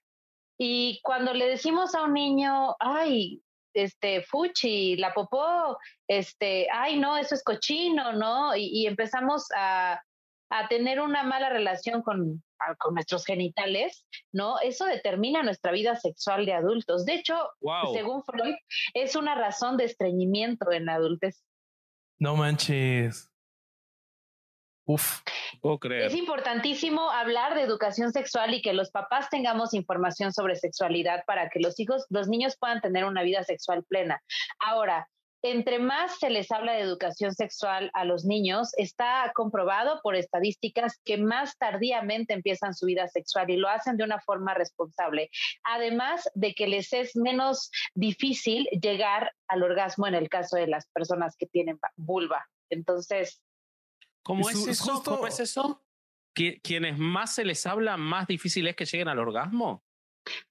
Y 0.58 1.02
cuando 1.04 1.34
le 1.34 1.48
decimos 1.48 1.94
a 1.94 2.04
un 2.04 2.14
niño, 2.14 2.76
ay, 2.80 3.44
este, 3.84 4.22
fuchi, 4.24 4.96
la 4.98 5.14
popó, 5.14 5.78
este, 6.08 6.68
ay, 6.72 7.00
no, 7.00 7.18
eso 7.18 7.36
es 7.36 7.44
cochino, 7.44 8.14
¿no? 8.14 8.56
Y, 8.56 8.86
empezamos 8.88 9.48
a, 9.56 10.02
a, 10.50 10.68
tener 10.68 11.00
una 11.00 11.24
mala 11.24 11.50
relación 11.50 12.02
con, 12.02 12.44
con 12.78 12.94
nuestros 12.94 13.26
genitales, 13.26 14.06
¿no? 14.32 14.60
Eso 14.60 14.86
determina 14.86 15.44
nuestra 15.44 15.72
vida 15.72 15.96
sexual 15.96 16.46
de 16.46 16.54
adultos. 16.54 17.06
De 17.06 17.16
hecho, 17.16 17.36
según 17.94 18.24
Freud, 18.24 18.56
es 18.94 19.16
una 19.16 19.36
razón 19.36 19.78
de 19.78 19.86
estreñimiento 19.86 20.72
en 20.72 20.86
la 20.86 20.96
adultez. 20.96 21.44
No 22.20 22.36
manches. 22.36 23.30
Uf. 24.88 25.22
Es 26.00 26.16
importantísimo 26.16 27.12
hablar 27.12 27.56
de 27.56 27.62
educación 27.62 28.14
sexual 28.14 28.54
y 28.54 28.62
que 28.62 28.72
los 28.72 28.90
papás 28.90 29.30
tengamos 29.30 29.74
información 29.74 30.32
sobre 30.32 30.56
sexualidad 30.56 31.24
para 31.28 31.50
que 31.50 31.60
los 31.60 31.78
hijos, 31.80 32.06
los 32.10 32.30
niños 32.30 32.56
puedan 32.58 32.80
tener 32.80 33.04
una 33.04 33.22
vida 33.22 33.44
sexual 33.44 33.84
plena. 33.84 34.22
Ahora, 34.60 35.10
entre 35.42 35.80
más 35.80 36.18
se 36.20 36.30
les 36.30 36.52
habla 36.52 36.72
de 36.72 36.82
educación 36.82 37.34
sexual 37.34 37.92
a 37.94 38.06
los 38.06 38.24
niños, 38.24 38.72
está 38.78 39.30
comprobado 39.36 40.00
por 40.02 40.16
estadísticas 40.16 41.00
que 41.04 41.18
más 41.18 41.58
tardíamente 41.58 42.34
empiezan 42.34 42.74
su 42.74 42.86
vida 42.86 43.08
sexual 43.10 43.50
y 43.50 43.58
lo 43.58 43.68
hacen 43.68 43.98
de 43.98 44.06
una 44.06 44.22
forma 44.22 44.54
responsable. 44.54 45.30
Además 45.64 46.30
de 46.34 46.54
que 46.54 46.68
les 46.68 46.94
es 46.94 47.16
menos 47.16 47.72
difícil 47.94 48.68
llegar 48.82 49.34
al 49.48 49.64
orgasmo 49.64 50.08
en 50.08 50.16
el 50.16 50.30
caso 50.30 50.56
de 50.56 50.68
las 50.68 50.88
personas 50.88 51.36
que 51.38 51.46
tienen 51.46 51.78
vulva. 51.98 52.48
Entonces, 52.70 53.42
¿Cómo 54.28 54.50
es, 54.50 54.68
eso? 54.68 55.02
¿Cómo 55.06 55.26
es 55.26 55.40
eso? 55.40 55.82
¿Quienes 56.34 56.98
más 56.98 57.34
se 57.34 57.46
les 57.46 57.66
habla, 57.66 57.96
más 57.96 58.28
difícil 58.28 58.68
es 58.68 58.76
que 58.76 58.84
lleguen 58.84 59.08
al 59.08 59.20
orgasmo? 59.20 59.86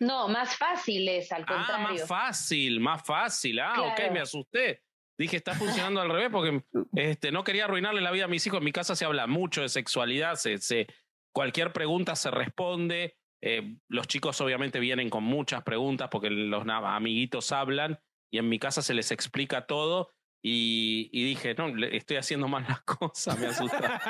No, 0.01 0.29
más 0.29 0.57
fácil 0.57 1.07
es, 1.11 1.31
al 1.31 1.45
contrario. 1.45 1.87
Ah, 1.87 1.93
más 1.93 2.09
fácil, 2.09 2.81
más 2.81 3.05
fácil. 3.05 3.61
Ah, 3.61 3.83
ok, 3.83 4.11
me 4.11 4.21
asusté. 4.21 4.83
Dije, 5.19 5.37
está 5.37 5.53
funcionando 5.55 6.01
al 6.01 6.09
revés 6.09 6.31
porque 6.33 6.65
este, 6.97 7.31
no 7.31 7.45
quería 7.45 7.67
arruinarle 7.67 8.01
la 8.01 8.13
vida 8.13 8.25
a 8.25 8.29
mis 8.29 8.47
hijos. 8.47 8.61
En 8.61 8.65
mi 8.65 8.73
casa 8.73 8.97
se 8.97 9.05
habla 9.05 9.27
mucho 9.27 9.61
de 9.61 9.69
sexualidad, 9.69 10.37
se, 10.37 10.57
se 10.57 10.87
cualquier 11.35 11.75
pregunta 11.75 12.17
se 12.17 12.31
responde. 12.31 13.19
Eh, 13.43 13.77
los 13.89 14.09
chicos 14.09 14.41
obviamente 14.41 14.81
vienen 14.81 15.11
con 15.11 15.23
muchas 15.23 15.63
preguntas 15.65 16.09
porque 16.11 16.31
los 16.31 16.67
amiguitos 16.67 17.53
hablan 17.53 18.01
y 18.33 18.39
en 18.39 18.49
mi 18.49 18.59
casa 18.59 18.81
se 18.81 18.95
les 18.95 19.11
explica 19.11 19.67
todo 19.67 20.16
y, 20.43 21.25
dije, 21.25 21.55
no, 21.55 21.69
estoy 21.87 22.19
haciendo 22.19 22.49
mal 22.49 22.65
las 22.69 22.81
cosas, 22.85 23.39
me 23.39 23.47
asusta. 23.47 24.01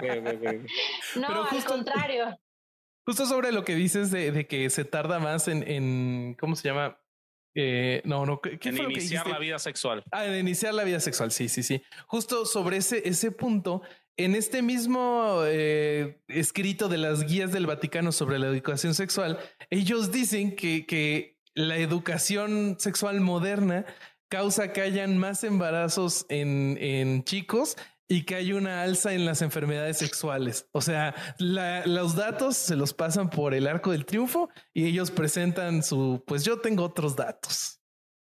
No, 1.16 1.44
al 1.44 1.64
contrario. 1.64 2.38
Justo 3.06 3.26
sobre 3.26 3.52
lo 3.52 3.64
que 3.64 3.76
dices 3.76 4.10
de, 4.10 4.32
de 4.32 4.48
que 4.48 4.68
se 4.68 4.84
tarda 4.84 5.20
más 5.20 5.46
en, 5.46 5.62
en 5.62 6.36
¿cómo 6.40 6.56
se 6.56 6.68
llama? 6.68 6.98
Eh, 7.54 8.02
no, 8.04 8.26
no. 8.26 8.40
¿qué 8.40 8.58
en 8.68 8.76
iniciar 8.78 9.26
la 9.26 9.38
vida 9.38 9.58
sexual. 9.58 10.04
Ah, 10.12 10.26
en 10.26 10.34
iniciar 10.34 10.74
la 10.74 10.84
vida 10.84 11.00
sexual. 11.00 11.30
Sí, 11.30 11.48
sí, 11.48 11.62
sí. 11.62 11.82
Justo 12.06 12.44
sobre 12.44 12.76
ese, 12.76 13.08
ese 13.08 13.30
punto, 13.30 13.80
en 14.18 14.34
este 14.34 14.60
mismo 14.60 15.40
eh, 15.46 16.20
escrito 16.28 16.88
de 16.88 16.98
las 16.98 17.24
guías 17.24 17.52
del 17.52 17.66
Vaticano 17.66 18.12
sobre 18.12 18.38
la 18.38 18.48
educación 18.48 18.94
sexual, 18.94 19.38
ellos 19.70 20.12
dicen 20.12 20.54
que, 20.54 20.84
que 20.84 21.38
la 21.54 21.78
educación 21.78 22.76
sexual 22.78 23.20
moderna 23.20 23.86
causa 24.28 24.72
que 24.72 24.80
hayan 24.80 25.18
más 25.18 25.44
embarazos 25.44 26.26
en, 26.28 26.78
en 26.80 27.24
chicos 27.24 27.76
y 28.08 28.24
que 28.24 28.36
hay 28.36 28.52
una 28.52 28.82
alza 28.82 29.12
en 29.14 29.24
las 29.24 29.42
enfermedades 29.42 29.98
sexuales. 29.98 30.68
O 30.72 30.80
sea, 30.80 31.14
los 31.38 32.14
datos 32.14 32.56
se 32.56 32.76
los 32.76 32.94
pasan 32.94 33.30
por 33.30 33.54
el 33.54 33.66
arco 33.66 33.90
del 33.90 34.06
triunfo 34.06 34.48
y 34.72 34.86
ellos 34.86 35.10
presentan 35.10 35.82
su, 35.82 36.22
pues 36.26 36.44
yo 36.44 36.60
tengo 36.60 36.84
otros 36.84 37.16
datos. 37.16 37.80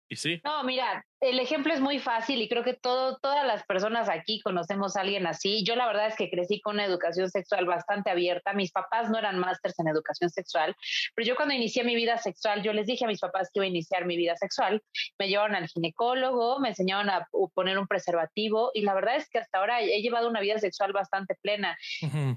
Y 0.08 0.16
sí. 0.16 0.40
No, 0.44 0.64
mira, 0.64 1.04
el 1.20 1.38
ejemplo 1.38 1.72
es 1.74 1.80
muy 1.80 1.98
fácil 1.98 2.40
y 2.40 2.48
creo 2.48 2.64
que 2.64 2.74
todo, 2.74 3.18
todas 3.18 3.46
las 3.46 3.64
personas 3.64 4.08
aquí 4.08 4.40
conocemos 4.40 4.96
a 4.96 5.02
alguien 5.02 5.26
así. 5.26 5.64
Yo 5.64 5.76
la 5.76 5.86
verdad 5.86 6.06
es 6.06 6.16
que 6.16 6.30
crecí 6.30 6.60
con 6.60 6.74
una 6.74 6.84
educación 6.84 7.28
sexual 7.28 7.66
bastante 7.66 8.10
abierta. 8.10 8.52
Mis 8.52 8.72
papás 8.72 9.10
no 9.10 9.18
eran 9.18 9.38
másters 9.38 9.78
en 9.78 9.88
educación 9.88 10.30
sexual, 10.30 10.74
pero 11.14 11.26
yo 11.26 11.36
cuando 11.36 11.54
inicié 11.54 11.84
mi 11.84 11.94
vida 11.94 12.16
sexual, 12.18 12.62
yo 12.62 12.72
les 12.72 12.86
dije 12.86 13.04
a 13.04 13.08
mis 13.08 13.20
papás 13.20 13.50
que 13.52 13.58
iba 13.58 13.64
a 13.64 13.68
iniciar 13.68 14.06
mi 14.06 14.16
vida 14.16 14.36
sexual. 14.36 14.82
Me 15.18 15.28
llevaron 15.28 15.56
al 15.56 15.68
ginecólogo, 15.68 16.58
me 16.60 16.70
enseñaron 16.70 17.10
a 17.10 17.28
poner 17.54 17.78
un 17.78 17.86
preservativo 17.86 18.70
y 18.72 18.82
la 18.82 18.94
verdad 18.94 19.16
es 19.16 19.28
que 19.28 19.38
hasta 19.38 19.58
ahora 19.58 19.82
he 19.82 20.00
llevado 20.00 20.28
una 20.28 20.40
vida 20.40 20.58
sexual 20.58 20.92
bastante 20.92 21.34
plena. 21.42 21.76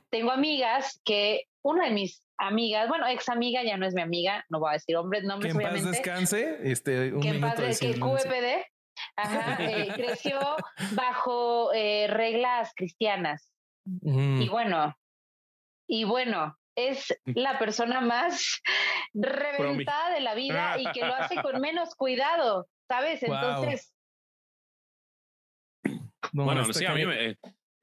Tengo 0.10 0.32
amigas 0.32 1.00
que 1.06 1.44
una 1.62 1.86
de 1.86 1.92
mis 1.92 2.24
amigas, 2.42 2.90
bueno, 2.90 3.08
ex 3.08 3.30
amiga 3.30 3.64
ya 3.64 3.78
no 3.78 3.86
es 3.86 3.94
mi 3.94 4.02
amiga, 4.02 4.44
no 4.50 4.60
voy 4.60 4.72
a 4.72 4.74
decir 4.74 4.96
hombres, 4.98 5.24
nombres, 5.24 5.56
que 5.56 5.64
en 5.64 5.70
paz 5.70 5.86
descanse, 5.86 6.58
este, 6.64 7.14
un 7.14 7.22
que 7.22 7.30
en 7.30 7.42
paz 7.42 7.58
de, 7.58 7.78
que 7.80 8.00
QPD, 8.00 8.66
ajá, 9.16 9.58
eh, 9.64 9.88
creció 9.96 10.40
bajo 10.94 11.72
eh, 11.74 12.08
reglas 12.08 12.74
cristianas. 12.76 13.54
Y 14.04 14.48
bueno, 14.50 14.96
y 15.88 16.04
bueno, 16.04 16.58
es 16.76 17.16
la 17.26 17.58
persona 17.58 18.02
más 18.02 18.62
reventada 19.14 20.14
de 20.14 20.22
la 20.22 20.36
vida 20.36 20.80
y 20.80 20.92
que 20.92 21.06
lo 21.06 21.14
hace 21.14 21.42
con 21.42 21.60
menos 21.62 21.96
cuidado, 21.96 22.68
¿sabes? 22.88 23.24
Entonces... 23.24 23.94
bueno, 26.32 26.66
no 26.66 26.74
sé, 26.74 26.88
a 26.88 26.94
mí 26.94 27.04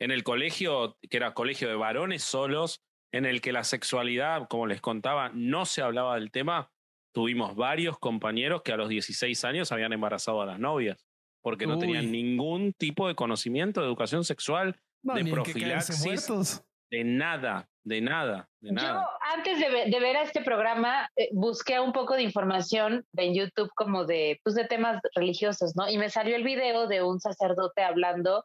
en 0.01 0.11
el 0.13 0.23
colegio, 0.23 0.97
que 1.11 1.17
era 1.17 1.35
colegio 1.35 1.69
de 1.69 1.75
varones 1.75 2.23
solos, 2.23 2.81
en 3.13 3.27
el 3.27 3.41
que 3.41 3.53
la 3.53 3.65
sexualidad, 3.65 4.49
como 4.49 4.67
les 4.67 4.81
contaba, 4.81 5.31
no 5.35 5.65
se 5.65 5.83
hablaba 5.83 6.15
del 6.17 6.31
tema, 6.31 6.71
tuvimos 7.15 7.57
varios 7.57 7.99
compañeros 7.99 8.63
que 8.63 8.73
a 8.73 8.77
los 8.77 8.89
16 8.89 9.45
años 9.45 9.73
habían 9.73 9.93
embarazado 9.93 10.43
a 10.43 10.47
las 10.47 10.59
novias, 10.59 11.07
porque 11.43 11.67
no 11.67 11.79
tenían 11.79 12.13
ningún 12.13 12.73
tipo 12.73 13.09
de 13.09 13.15
conocimiento 13.15 13.81
de 13.81 13.87
educación 13.87 14.25
sexual, 14.25 14.79
de 15.03 15.25
profilaxis, 15.25 16.63
de 16.91 17.05
nada, 17.05 17.69
de 17.89 18.03
nada, 18.03 18.47
de 18.61 18.73
nada. 18.73 19.01
Yo 19.01 19.19
antes 19.35 19.59
de, 19.59 20.01
ver 20.01 20.17
a 20.17 20.23
este 20.23 20.43
programa 20.43 21.11
eh, 21.17 21.31
busqué 21.33 21.81
un 21.81 21.93
poco 21.93 22.15
de 22.15 22.23
información 22.23 23.05
en 23.17 23.35
YouTube 23.35 23.71
como 23.75 24.05
de, 24.05 24.39
pues, 24.45 24.55
de 24.55 24.67
temas 24.67 25.01
religiosos, 25.15 25.75
¿no? 25.75 25.89
Y 25.89 25.97
me 25.97 26.11
salió 26.11 26.37
el 26.37 26.45
video 26.45 26.87
de 26.87 27.03
un 27.03 27.19
sacerdote 27.19 27.83
hablando 27.83 28.45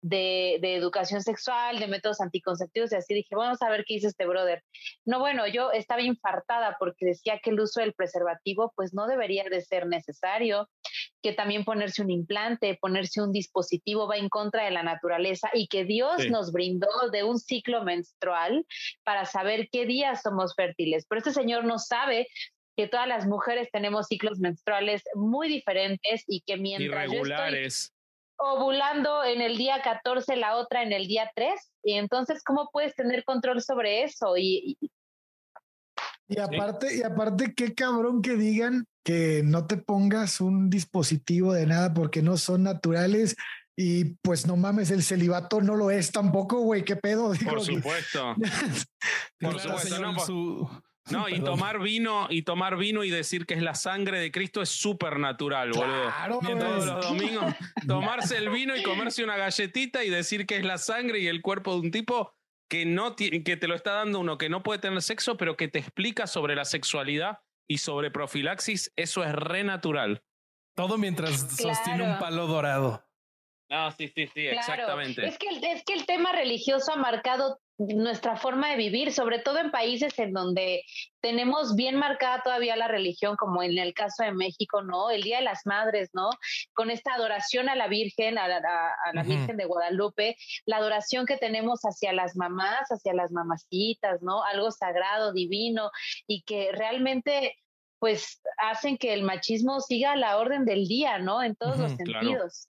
de, 0.00 0.58
de 0.62 0.76
educación 0.76 1.22
sexual, 1.22 1.80
de 1.80 1.88
métodos 1.88 2.20
anticonceptivos 2.20 2.92
y 2.92 2.96
así 2.96 3.14
dije, 3.14 3.34
vamos 3.34 3.60
a 3.62 3.68
ver 3.68 3.84
qué 3.84 3.94
dice 3.94 4.06
este 4.06 4.26
brother. 4.26 4.62
No, 5.04 5.18
bueno, 5.18 5.46
yo 5.48 5.72
estaba 5.72 6.02
infartada 6.02 6.76
porque 6.78 7.06
decía 7.06 7.40
que 7.42 7.50
el 7.50 7.58
uso 7.58 7.80
del 7.80 7.94
preservativo 7.94 8.72
pues 8.76 8.94
no 8.94 9.08
debería 9.08 9.44
de 9.50 9.60
ser 9.60 9.86
necesario, 9.86 10.68
que 11.24 11.32
también 11.32 11.64
ponerse 11.64 12.02
un 12.02 12.10
implante, 12.10 12.76
ponerse 12.78 13.22
un 13.22 13.32
dispositivo 13.32 14.06
va 14.06 14.18
en 14.18 14.28
contra 14.28 14.66
de 14.66 14.70
la 14.70 14.82
naturaleza 14.82 15.48
y 15.54 15.68
que 15.68 15.86
Dios 15.86 16.28
nos 16.28 16.52
brindó 16.52 16.86
de 17.10 17.24
un 17.24 17.38
ciclo 17.38 17.82
menstrual 17.82 18.66
para 19.04 19.24
saber 19.24 19.70
qué 19.72 19.86
días 19.86 20.20
somos 20.20 20.54
fértiles. 20.54 21.06
Pero 21.08 21.20
este 21.20 21.32
señor 21.32 21.64
no 21.64 21.78
sabe 21.78 22.28
que 22.76 22.88
todas 22.88 23.08
las 23.08 23.26
mujeres 23.26 23.70
tenemos 23.72 24.08
ciclos 24.08 24.38
menstruales 24.38 25.02
muy 25.14 25.48
diferentes 25.48 26.24
y 26.26 26.42
que 26.42 26.58
mientras 26.58 27.06
Irregulares. 27.06 27.90
yo 28.36 28.44
estoy 28.44 28.56
ovulando 28.60 29.24
en 29.24 29.40
el 29.40 29.56
día 29.56 29.80
14, 29.80 30.36
la 30.36 30.58
otra 30.58 30.82
en 30.82 30.92
el 30.92 31.06
día 31.06 31.30
3, 31.34 31.54
y 31.84 31.94
entonces, 31.94 32.44
¿cómo 32.44 32.68
puedes 32.70 32.94
tener 32.94 33.24
control 33.24 33.62
sobre 33.62 34.02
eso? 34.02 34.36
Y, 34.36 34.76
y 34.78 34.90
aparte, 36.38 36.96
y 36.96 37.02
aparte, 37.02 37.54
qué 37.54 37.74
cabrón 37.74 38.22
que 38.22 38.36
digan 38.36 38.86
que 39.04 39.42
no 39.44 39.66
te 39.66 39.76
pongas 39.76 40.40
un 40.40 40.70
dispositivo 40.70 41.52
de 41.52 41.66
nada 41.66 41.92
porque 41.92 42.22
no 42.22 42.36
son 42.36 42.62
naturales 42.62 43.36
y 43.76 44.16
pues 44.22 44.46
no 44.46 44.56
mames, 44.56 44.90
el 44.90 45.02
celibato 45.02 45.60
no 45.60 45.76
lo 45.76 45.90
es 45.90 46.12
tampoco, 46.12 46.60
güey, 46.60 46.84
qué 46.84 46.96
pedo. 46.96 47.32
Por 47.48 47.60
supuesto. 47.60 48.34
Por 49.40 49.60
supuesto, 49.60 50.82
no. 51.10 51.28
y 51.28 51.40
tomar 51.40 51.80
vino 51.80 52.28
y 52.30 52.42
tomar 52.42 52.78
vino 52.78 53.04
y 53.04 53.10
decir 53.10 53.44
que 53.44 53.54
es 53.54 53.62
la 53.62 53.74
sangre 53.74 54.20
de 54.20 54.32
Cristo 54.32 54.62
es 54.62 54.70
súper 54.70 55.18
natural, 55.18 55.72
boludo. 55.72 56.04
Claro, 56.04 56.38
todos 56.40 56.86
los 56.86 57.06
domingos 57.06 57.54
tomarse 57.86 58.38
el 58.38 58.48
vino 58.48 58.74
y 58.74 58.82
comerse 58.82 59.22
una 59.22 59.36
galletita 59.36 60.02
y 60.02 60.08
decir 60.08 60.46
que 60.46 60.56
es 60.56 60.64
la 60.64 60.78
sangre 60.78 61.18
y 61.18 61.26
el 61.26 61.42
cuerpo 61.42 61.74
de 61.74 61.80
un 61.80 61.90
tipo 61.90 62.32
que 62.68 62.86
no 62.86 63.16
que 63.16 63.56
te 63.56 63.68
lo 63.68 63.74
está 63.74 63.92
dando 63.92 64.20
uno 64.20 64.38
que 64.38 64.48
no 64.48 64.62
puede 64.62 64.80
tener 64.80 65.02
sexo, 65.02 65.36
pero 65.36 65.56
que 65.56 65.68
te 65.68 65.78
explica 65.78 66.26
sobre 66.26 66.54
la 66.54 66.64
sexualidad 66.64 67.38
y 67.68 67.78
sobre 67.78 68.10
profilaxis, 68.10 68.92
eso 68.96 69.24
es 69.24 69.32
re 69.32 69.64
natural. 69.64 70.22
Todo 70.74 70.98
mientras 70.98 71.56
sostiene 71.56 72.02
un 72.02 72.18
palo 72.18 72.46
dorado. 72.46 73.04
No, 73.70 73.90
sí, 73.92 74.08
sí, 74.08 74.26
sí, 74.26 74.46
exactamente. 74.46 75.26
Es 75.26 75.38
que, 75.38 75.48
es 75.48 75.84
que 75.84 75.94
el 75.94 76.04
tema 76.06 76.32
religioso 76.32 76.92
ha 76.92 76.96
marcado 76.96 77.60
nuestra 77.78 78.36
forma 78.36 78.70
de 78.70 78.76
vivir, 78.76 79.12
sobre 79.12 79.40
todo 79.40 79.58
en 79.58 79.70
países 79.70 80.16
en 80.18 80.32
donde 80.32 80.84
tenemos 81.20 81.74
bien 81.74 81.96
marcada 81.96 82.40
todavía 82.42 82.76
la 82.76 82.88
religión, 82.88 83.36
como 83.36 83.62
en 83.62 83.78
el 83.78 83.94
caso 83.94 84.22
de 84.22 84.32
México, 84.32 84.82
¿no? 84.82 85.10
El 85.10 85.22
Día 85.22 85.38
de 85.38 85.44
las 85.44 85.66
Madres, 85.66 86.10
¿no? 86.12 86.30
Con 86.72 86.90
esta 86.90 87.14
adoración 87.14 87.68
a 87.68 87.74
la 87.74 87.88
Virgen, 87.88 88.38
a 88.38 88.46
la, 88.46 88.58
a, 88.58 89.12
la 89.12 89.22
Virgen 89.22 89.56
de 89.56 89.64
Guadalupe, 89.64 90.36
la 90.66 90.76
adoración 90.76 91.26
que 91.26 91.36
tenemos 91.36 91.80
hacia 91.82 92.12
las 92.12 92.36
mamás, 92.36 92.88
hacia 92.90 93.12
las 93.12 93.32
mamacitas, 93.32 94.22
¿no? 94.22 94.44
Algo 94.44 94.70
sagrado, 94.70 95.32
divino, 95.32 95.90
y 96.26 96.42
que 96.42 96.70
realmente 96.72 97.56
pues 97.98 98.42
hacen 98.58 98.98
que 98.98 99.14
el 99.14 99.22
machismo 99.22 99.80
siga 99.80 100.12
a 100.12 100.16
la 100.16 100.36
orden 100.36 100.64
del 100.64 100.86
día, 100.86 101.18
¿no? 101.18 101.42
En 101.42 101.56
todos 101.56 101.78
los 101.78 101.92
sentidos. 101.92 102.68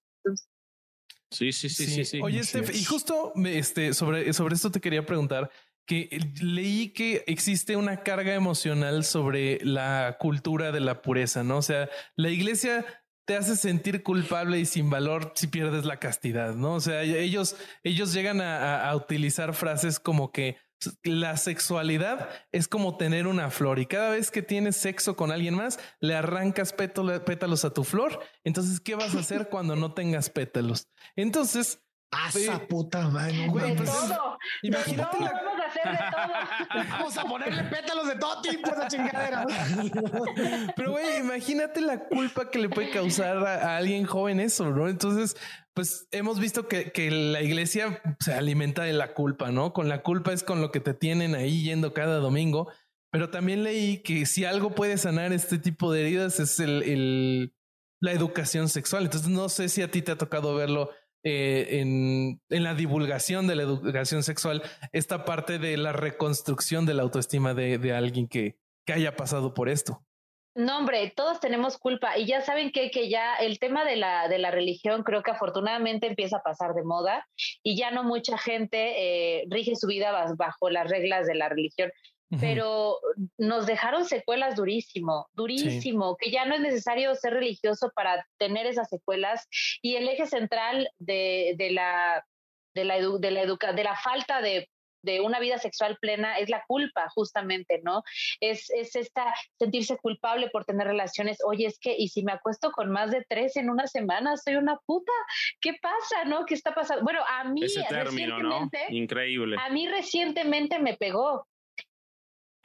Sí, 1.32 1.52
sí, 1.52 1.70
sí, 1.70 2.06
sí, 2.06 2.20
Oye, 2.22 2.44
Steph, 2.44 2.74
y 2.74 2.84
justo 2.84 3.34
este, 3.46 3.94
sobre, 3.94 4.32
sobre 4.34 4.56
esto 4.56 4.72
te 4.72 4.80
quería 4.80 5.06
preguntar 5.06 5.50
que 5.86 6.10
leí 6.42 6.90
que 6.90 7.24
existe 7.28 7.76
una 7.76 8.04
carga 8.04 8.34
emocional 8.34 9.04
sobre 9.04 9.60
la 9.64 10.18
cultura 10.20 10.72
de 10.72 10.80
la 10.80 11.02
pureza, 11.02 11.44
¿no? 11.44 11.58
O 11.58 11.62
sea, 11.62 11.90
la 12.16 12.30
iglesia 12.30 12.86
te 13.26 13.36
hace 13.36 13.56
sentir 13.56 14.02
culpable 14.04 14.60
y 14.60 14.66
sin 14.66 14.90
valor 14.90 15.34
si 15.36 15.48
pierdes 15.48 15.86
la 15.86 16.00
castidad, 16.00 16.56
¿no? 16.56 16.76
O 16.76 16.80
sea, 16.80 17.02
ellos, 17.04 17.56
ellos 17.84 18.14
llegan 18.14 18.42
a 18.42 18.96
utilizar 18.96 19.54
frases 19.54 20.00
como 20.00 20.32
que 20.32 20.58
la 21.04 21.38
sexualidad 21.38 22.30
es 22.52 22.68
como 22.68 22.98
tener 22.98 23.28
una 23.28 23.50
flor 23.50 23.80
y 23.80 23.86
cada 23.86 24.12
vez 24.12 24.30
que 24.30 24.42
tienes 24.42 24.76
sexo 24.76 25.16
con 25.16 25.32
alguien 25.32 25.56
más, 25.56 25.80
le 26.00 26.16
arrancas 26.16 26.74
pétalos 26.74 27.66
a 27.66 27.74
tu 27.74 27.84
flor. 27.84 28.20
Entonces, 28.44 28.80
¿qué 28.80 28.96
vas 28.96 29.16
a 29.16 29.20
hacer 29.20 29.50
cuando 29.50 29.76
no 29.76 29.94
tengas 29.94 30.30
pétalos? 30.30 30.88
Entonces, 31.16 31.82
¡Asa 32.24 32.60
puta 32.68 33.10
madre! 33.10 33.34
de 33.34 33.76
todo. 33.76 34.38
Imagínate 34.62 35.18
vamos 35.18 35.60
a 35.60 35.68
hacer 35.68 35.92
de 35.92 35.98
todo. 36.12 36.84
vamos 36.90 37.18
a 37.18 37.24
ponerle 37.24 37.64
pétalos 37.64 38.08
de 38.08 38.16
todo 38.16 38.42
tipo 38.42 38.70
a 38.70 38.74
esa 38.74 38.88
chingadera. 38.88 39.46
Pero 40.76 40.92
güey, 40.92 41.20
imagínate 41.20 41.82
la 41.82 42.06
culpa 42.06 42.50
que 42.50 42.60
le 42.60 42.70
puede 42.70 42.92
causar 42.92 43.38
a, 43.38 43.78
alguien 43.78 44.06
joven 44.06 44.40
eso, 44.40 44.70
¿no? 44.72 44.88
Entonces, 44.88 45.36
pues 45.74 46.08
hemos 46.12 46.40
visto 46.40 46.68
que, 46.68 46.92
que, 46.92 47.12
la 47.12 47.42
iglesia 47.42 48.02
se 48.20 48.34
alimenta 48.34 48.84
de 48.84 48.94
la 48.94 49.14
culpa, 49.14 49.52
¿no? 49.52 49.74
Con 49.74 49.90
la 49.90 50.02
culpa 50.02 50.32
es 50.32 50.44
con 50.44 50.62
lo 50.62 50.72
que 50.72 50.80
te 50.80 50.94
tienen 50.94 51.36
ahí 51.36 51.64
yendo 51.64 51.94
cada 51.94 52.18
domingo. 52.18 52.72
Pero 53.12 53.30
también 53.30 53.64
leí 53.64 54.04
que 54.04 54.26
si 54.26 54.46
algo 54.46 54.76
puede 54.76 54.98
sanar 54.98 55.32
este 55.32 55.58
tipo 55.58 55.92
de 55.92 56.02
heridas 56.02 56.40
es 56.40 56.60
el, 56.60 56.84
el 56.84 57.54
la 58.02 58.12
educación 58.12 58.70
sexual. 58.70 59.04
Entonces 59.04 59.30
no 59.30 59.50
sé 59.50 59.70
si 59.70 59.82
a 59.82 59.92
ti 59.92 60.02
te 60.02 60.12
ha 60.12 60.18
tocado 60.18 60.56
verlo 60.56 60.92
eh, 61.26 61.80
en, 61.82 62.40
la 62.50 62.76
divulgación 62.76 63.48
de 63.48 63.56
la 63.56 63.64
educación 63.64 64.22
sexual, 64.22 64.62
esta 64.94 65.26
parte 65.26 65.58
de 65.58 65.76
la 65.76 65.92
reconstrucción 65.92 66.86
de 66.86 66.94
la 66.94 67.02
autoestima 67.02 67.56
de, 67.56 67.80
de 67.80 67.94
alguien 67.94 68.28
que, 68.28 68.58
que 68.86 68.94
haya 68.94 69.16
pasado 69.16 69.56
por 69.56 69.68
esto. 69.68 70.06
No, 70.54 70.78
hombre, 70.78 71.12
todos 71.14 71.42
tenemos 71.42 71.78
culpa 71.78 72.18
y 72.18 72.26
ya 72.28 72.40
saben 72.40 72.72
que, 72.72 72.90
que 72.90 73.10
ya 73.10 73.36
el 73.36 73.60
tema 73.60 73.84
de 73.84 73.98
la, 73.98 74.30
de 74.30 74.38
la 74.38 74.52
religión 74.52 75.04
creo 75.04 75.22
que 75.22 75.32
afortunadamente 75.32 76.08
empieza 76.08 76.38
a 76.38 76.44
pasar 76.44 76.74
de 76.76 76.84
moda 76.84 77.28
y 77.62 77.76
ya 77.76 77.92
no 77.92 78.04
mucha 78.06 78.38
gente 78.38 79.40
eh, 79.40 79.46
rige 79.50 79.76
su 79.76 79.88
vida 79.88 80.12
bajo 80.38 80.70
las 80.70 80.90
reglas 80.90 81.28
de 81.28 81.36
la 81.36 81.50
religión 81.50 81.92
pero 82.40 82.98
nos 83.38 83.66
dejaron 83.66 84.06
secuelas 84.06 84.56
durísimo, 84.56 85.28
durísimo, 85.34 86.18
que 86.18 86.32
ya 86.32 86.46
no 86.46 86.56
es 86.56 86.62
necesario 86.62 87.14
ser 87.16 87.34
religioso 87.34 87.92
para 87.96 88.26
tener 88.38 88.66
esas 88.66 88.90
secuelas 88.90 89.48
y 89.82 89.96
el 89.96 90.08
eje 90.10 90.26
central 90.26 90.90
de, 90.98 91.54
de 91.58 91.72
la 91.72 92.26
de 92.74 92.84
la, 92.84 92.96
de 92.96 93.32
la, 93.32 93.42
educa 93.42 93.72
de 93.72 93.84
la 93.86 93.96
falta 93.96 94.42
de, 94.42 94.68
de 95.06 95.22
una 95.22 95.40
vida 95.40 95.58
sexual 95.58 95.98
plena 96.02 96.38
es 96.38 96.50
la 96.50 96.64
culpa, 96.68 97.08
justamente, 97.10 97.80
¿no? 97.84 98.04
Es, 98.42 98.70
es 98.72 98.96
esta 98.96 99.34
sentirse 99.58 99.98
culpable 99.98 100.50
por 100.50 100.66
tener 100.66 100.88
relaciones. 100.88 101.38
Oye, 101.46 101.68
es 101.68 101.80
que, 101.80 101.96
y 101.98 102.10
si 102.10 102.24
me 102.24 102.34
acuesto 102.34 102.72
con 102.72 102.92
más 102.92 103.12
de 103.12 103.26
tres 103.30 103.56
en 103.56 103.70
una 103.70 103.88
semana, 103.88 104.36
soy 104.36 104.56
una 104.56 104.78
puta. 104.86 105.14
¿Qué 105.62 105.76
pasa, 105.82 106.26
no? 106.26 106.46
¿Qué 106.46 106.56
está 106.56 106.74
pasando? 106.74 107.04
Bueno, 107.04 107.22
a 107.26 107.46
mí 107.46 107.64
Ese 107.64 107.86
término, 107.88 108.40
¿no? 108.40 108.70
Increíble. 108.90 109.56
A 109.60 109.70
mí 109.70 109.88
recientemente 109.88 110.80
me 110.80 110.98
pegó 110.98 111.48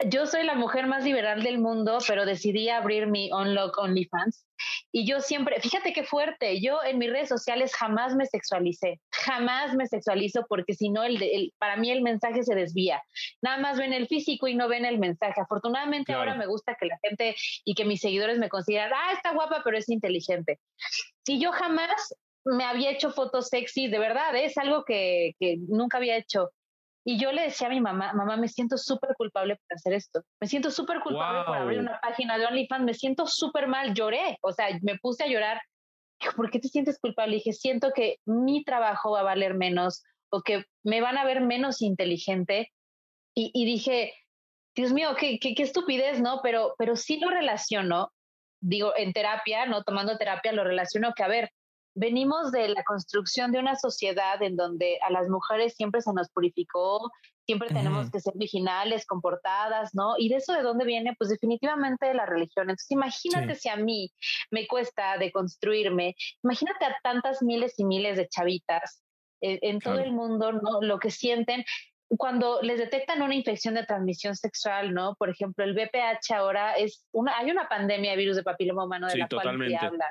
yo 0.05 0.25
soy 0.25 0.43
la 0.43 0.55
mujer 0.55 0.87
más 0.87 1.03
liberal 1.03 1.43
del 1.43 1.59
mundo, 1.59 1.99
pero 2.07 2.25
decidí 2.25 2.69
abrir 2.69 3.07
mi 3.07 3.31
Unlock 3.31 3.77
OnlyFans. 3.77 4.45
Y 4.91 5.07
yo 5.07 5.21
siempre, 5.21 5.59
fíjate 5.59 5.93
qué 5.93 6.03
fuerte, 6.03 6.61
yo 6.61 6.83
en 6.83 6.97
mis 6.99 7.11
redes 7.11 7.29
sociales 7.29 7.73
jamás 7.75 8.15
me 8.15 8.25
sexualicé, 8.25 8.99
jamás 9.11 9.73
me 9.75 9.87
sexualizo 9.87 10.45
porque 10.47 10.73
si 10.73 10.89
no, 10.89 11.03
el, 11.03 11.53
para 11.57 11.77
mí 11.77 11.91
el 11.91 12.01
mensaje 12.01 12.43
se 12.43 12.55
desvía. 12.55 13.01
Nada 13.41 13.57
más 13.57 13.77
ven 13.77 13.93
el 13.93 14.07
físico 14.07 14.47
y 14.47 14.55
no 14.55 14.67
ven 14.67 14.85
el 14.85 14.99
mensaje. 14.99 15.41
Afortunadamente 15.41 16.13
ahora 16.13 16.35
me 16.35 16.45
gusta 16.45 16.75
que 16.79 16.87
la 16.87 16.99
gente 17.01 17.35
y 17.65 17.73
que 17.73 17.85
mis 17.85 18.01
seguidores 18.01 18.37
me 18.37 18.49
consideran, 18.49 18.91
ah, 18.93 19.13
está 19.13 19.33
guapa, 19.33 19.61
pero 19.63 19.77
es 19.77 19.89
inteligente. 19.89 20.59
Y 21.25 21.39
yo 21.39 21.51
jamás 21.51 22.13
me 22.43 22.63
había 22.63 22.91
hecho 22.91 23.11
fotos 23.11 23.49
sexy, 23.49 23.87
de 23.87 23.99
verdad, 23.99 24.35
es 24.35 24.57
algo 24.57 24.83
que, 24.83 25.35
que 25.39 25.57
nunca 25.67 25.97
había 25.97 26.17
hecho. 26.17 26.49
Y 27.03 27.19
yo 27.19 27.31
le 27.31 27.43
decía 27.43 27.67
a 27.67 27.71
mi 27.71 27.81
mamá, 27.81 28.13
mamá, 28.13 28.37
me 28.37 28.47
siento 28.47 28.77
súper 28.77 29.15
culpable 29.17 29.55
por 29.55 29.75
hacer 29.75 29.93
esto. 29.93 30.21
Me 30.39 30.47
siento 30.47 30.69
súper 30.69 30.99
culpable 31.01 31.43
por 31.45 31.57
abrir 31.57 31.79
una 31.79 31.99
página 31.99 32.37
de 32.37 32.45
OnlyFans. 32.45 32.85
Me 32.85 32.93
siento 32.93 33.25
súper 33.25 33.67
mal. 33.67 33.93
Lloré. 33.93 34.37
O 34.41 34.51
sea, 34.51 34.67
me 34.83 34.97
puse 34.99 35.23
a 35.23 35.27
llorar. 35.27 35.61
Dijo, 36.19 36.35
¿por 36.35 36.51
qué 36.51 36.59
te 36.59 36.67
sientes 36.67 36.99
culpable? 36.99 37.35
Y 37.35 37.39
dije, 37.39 37.53
siento 37.53 37.91
que 37.95 38.17
mi 38.25 38.63
trabajo 38.63 39.11
va 39.11 39.21
a 39.21 39.23
valer 39.23 39.55
menos 39.55 40.03
o 40.31 40.41
que 40.41 40.63
me 40.83 41.01
van 41.01 41.17
a 41.17 41.25
ver 41.25 41.41
menos 41.41 41.81
inteligente. 41.81 42.71
Y, 43.35 43.49
y 43.53 43.65
dije, 43.65 44.13
Dios 44.75 44.93
mío, 44.93 45.15
qué, 45.19 45.39
qué, 45.39 45.55
qué, 45.55 45.63
estupidez, 45.63 46.21
¿no? 46.21 46.41
Pero, 46.43 46.75
pero 46.77 46.95
sí 46.95 47.19
lo 47.19 47.29
relaciono, 47.29 48.11
digo, 48.61 48.93
en 48.95 49.11
terapia, 49.11 49.65
¿no? 49.65 49.83
Tomando 49.83 50.17
terapia, 50.17 50.53
lo 50.53 50.63
relaciono 50.63 51.13
que, 51.15 51.23
a 51.23 51.27
ver, 51.27 51.49
venimos 51.95 52.51
de 52.51 52.69
la 52.69 52.83
construcción 52.83 53.51
de 53.51 53.59
una 53.59 53.75
sociedad 53.75 54.41
en 54.41 54.55
donde 54.55 54.99
a 55.07 55.11
las 55.11 55.27
mujeres 55.27 55.75
siempre 55.75 56.01
se 56.01 56.13
nos 56.13 56.29
purificó, 56.29 57.11
siempre 57.45 57.69
tenemos 57.69 58.09
que 58.09 58.19
ser 58.19 58.33
originales, 58.35 59.05
comportadas, 59.05 59.93
¿no? 59.93 60.13
Y 60.17 60.29
de 60.29 60.37
eso 60.37 60.53
de 60.53 60.61
dónde 60.61 60.85
viene, 60.85 61.15
pues 61.17 61.29
definitivamente 61.29 62.05
de 62.05 62.13
la 62.13 62.25
religión. 62.25 62.69
Entonces, 62.69 62.91
imagínate 62.91 63.55
si 63.55 63.69
a 63.69 63.75
mí 63.75 64.11
me 64.51 64.67
cuesta 64.67 65.17
deconstruirme, 65.17 66.15
imagínate 66.43 66.85
a 66.85 66.97
tantas 67.03 67.41
miles 67.41 67.73
y 67.77 67.85
miles 67.85 68.17
de 68.17 68.27
chavitas 68.29 69.03
eh, 69.41 69.59
en 69.63 69.79
todo 69.79 69.99
el 69.99 70.11
mundo, 70.13 70.53
¿no? 70.53 70.81
Lo 70.81 70.99
que 70.99 71.11
sienten 71.11 71.65
cuando 72.17 72.61
les 72.61 72.77
detectan 72.77 73.21
una 73.21 73.35
infección 73.35 73.73
de 73.73 73.85
transmisión 73.85 74.35
sexual, 74.35 74.93
¿no? 74.93 75.15
Por 75.15 75.29
ejemplo, 75.29 75.63
el 75.63 75.73
VPH 75.73 76.33
ahora 76.35 76.73
es 76.73 77.05
una, 77.11 77.37
hay 77.37 77.51
una 77.51 77.69
pandemia 77.69 78.11
de 78.11 78.17
virus 78.17 78.35
de 78.35 78.43
papiloma 78.43 78.85
humano 78.85 79.07
de 79.07 79.17
la 79.17 79.27
cual 79.27 79.57
se 79.67 79.77
habla. 79.77 80.05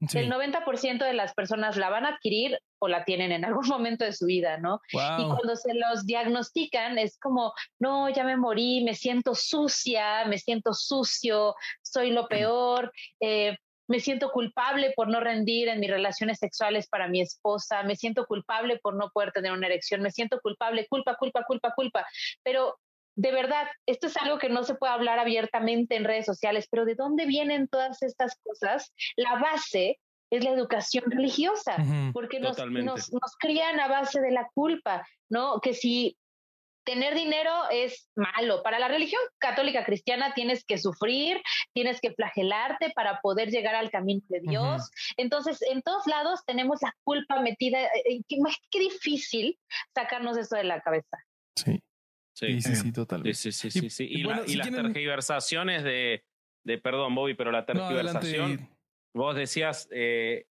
El 0.00 0.30
90% 0.30 1.04
de 1.04 1.14
las 1.14 1.32
personas 1.32 1.76
la 1.76 1.88
van 1.88 2.04
a 2.04 2.10
adquirir 2.10 2.58
o 2.78 2.88
la 2.88 3.04
tienen 3.04 3.32
en 3.32 3.44
algún 3.44 3.66
momento 3.68 4.04
de 4.04 4.12
su 4.12 4.26
vida, 4.26 4.58
¿no? 4.58 4.80
Y 4.92 5.24
cuando 5.26 5.56
se 5.56 5.74
los 5.74 6.04
diagnostican 6.04 6.98
es 6.98 7.18
como, 7.18 7.52
no, 7.78 8.08
ya 8.10 8.24
me 8.24 8.36
morí, 8.36 8.84
me 8.84 8.94
siento 8.94 9.34
sucia, 9.34 10.24
me 10.26 10.38
siento 10.38 10.74
sucio, 10.74 11.54
soy 11.82 12.10
lo 12.10 12.28
peor, 12.28 12.92
eh, 13.20 13.56
me 13.88 14.00
siento 14.00 14.30
culpable 14.30 14.92
por 14.96 15.08
no 15.08 15.20
rendir 15.20 15.68
en 15.68 15.80
mis 15.80 15.90
relaciones 15.90 16.38
sexuales 16.38 16.88
para 16.88 17.08
mi 17.08 17.20
esposa, 17.20 17.82
me 17.84 17.96
siento 17.96 18.26
culpable 18.26 18.78
por 18.82 18.96
no 18.96 19.10
poder 19.10 19.32
tener 19.32 19.52
una 19.52 19.66
erección, 19.66 20.02
me 20.02 20.10
siento 20.10 20.40
culpable, 20.40 20.86
culpa, 20.88 21.16
culpa, 21.16 21.44
culpa, 21.44 21.72
culpa. 21.74 22.06
Pero 22.42 22.76
de 23.16 23.32
verdad, 23.32 23.66
esto 23.86 24.06
es 24.06 24.16
algo 24.18 24.38
que 24.38 24.50
no 24.50 24.62
se 24.62 24.74
puede 24.74 24.92
hablar 24.92 25.18
abiertamente 25.18 25.96
en 25.96 26.04
redes 26.04 26.26
sociales, 26.26 26.68
pero 26.70 26.84
¿de 26.84 26.94
dónde 26.94 27.26
vienen 27.26 27.66
todas 27.66 28.02
estas 28.02 28.38
cosas? 28.44 28.92
La 29.16 29.38
base 29.38 29.98
es 30.30 30.44
la 30.44 30.50
educación 30.50 31.04
religiosa, 31.10 31.76
porque 32.12 32.40
nos, 32.40 32.58
nos, 32.58 33.12
nos, 33.12 33.36
crían 33.38 33.80
a 33.80 33.88
base 33.88 34.20
de 34.20 34.32
la 34.32 34.48
culpa, 34.54 35.06
¿no? 35.30 35.60
Que 35.60 35.72
si 35.72 36.16
tener 36.84 37.14
dinero 37.14 37.52
es 37.70 38.08
malo. 38.14 38.62
Para 38.62 38.78
la 38.78 38.88
religión 38.88 39.20
católica 39.38 39.84
cristiana 39.84 40.34
tienes 40.34 40.64
que 40.64 40.78
sufrir, 40.78 41.42
tienes 41.72 42.00
que 42.00 42.12
flagelarte 42.12 42.92
para 42.94 43.20
poder 43.20 43.50
llegar 43.50 43.74
al 43.74 43.90
camino 43.90 44.22
de 44.28 44.40
Dios. 44.40 44.90
Entonces, 45.16 45.60
en 45.62 45.82
todos 45.82 46.06
lados 46.06 46.40
tenemos 46.46 46.80
la 46.82 46.94
culpa 47.02 47.40
metida. 47.40 47.82
Eh, 47.82 48.02
eh, 48.04 48.20
qué, 48.28 48.36
qué 48.70 48.80
difícil 48.80 49.58
sacarnos 49.94 50.36
eso 50.38 50.56
de 50.56 50.64
la 50.64 50.80
cabeza. 50.80 51.18
Sí. 51.56 51.82
Sí, 52.36 52.60
sí, 52.60 52.76
sí, 52.76 52.92
totalmente. 52.92 53.34
Sí, 53.34 53.50
sí, 53.50 53.70
sí, 53.70 53.88
sí. 53.88 54.06
Y, 54.10 54.22
las 54.22 54.70
tergiversaciones 54.70 55.82
de, 55.82 56.22
de, 56.66 56.76
perdón, 56.78 57.14
Bobby, 57.14 57.32
pero 57.32 57.50
la 57.50 57.64
tergiversación, 57.64 58.68
vos 59.14 59.34
decías 59.34 59.88
eh, 59.90 60.46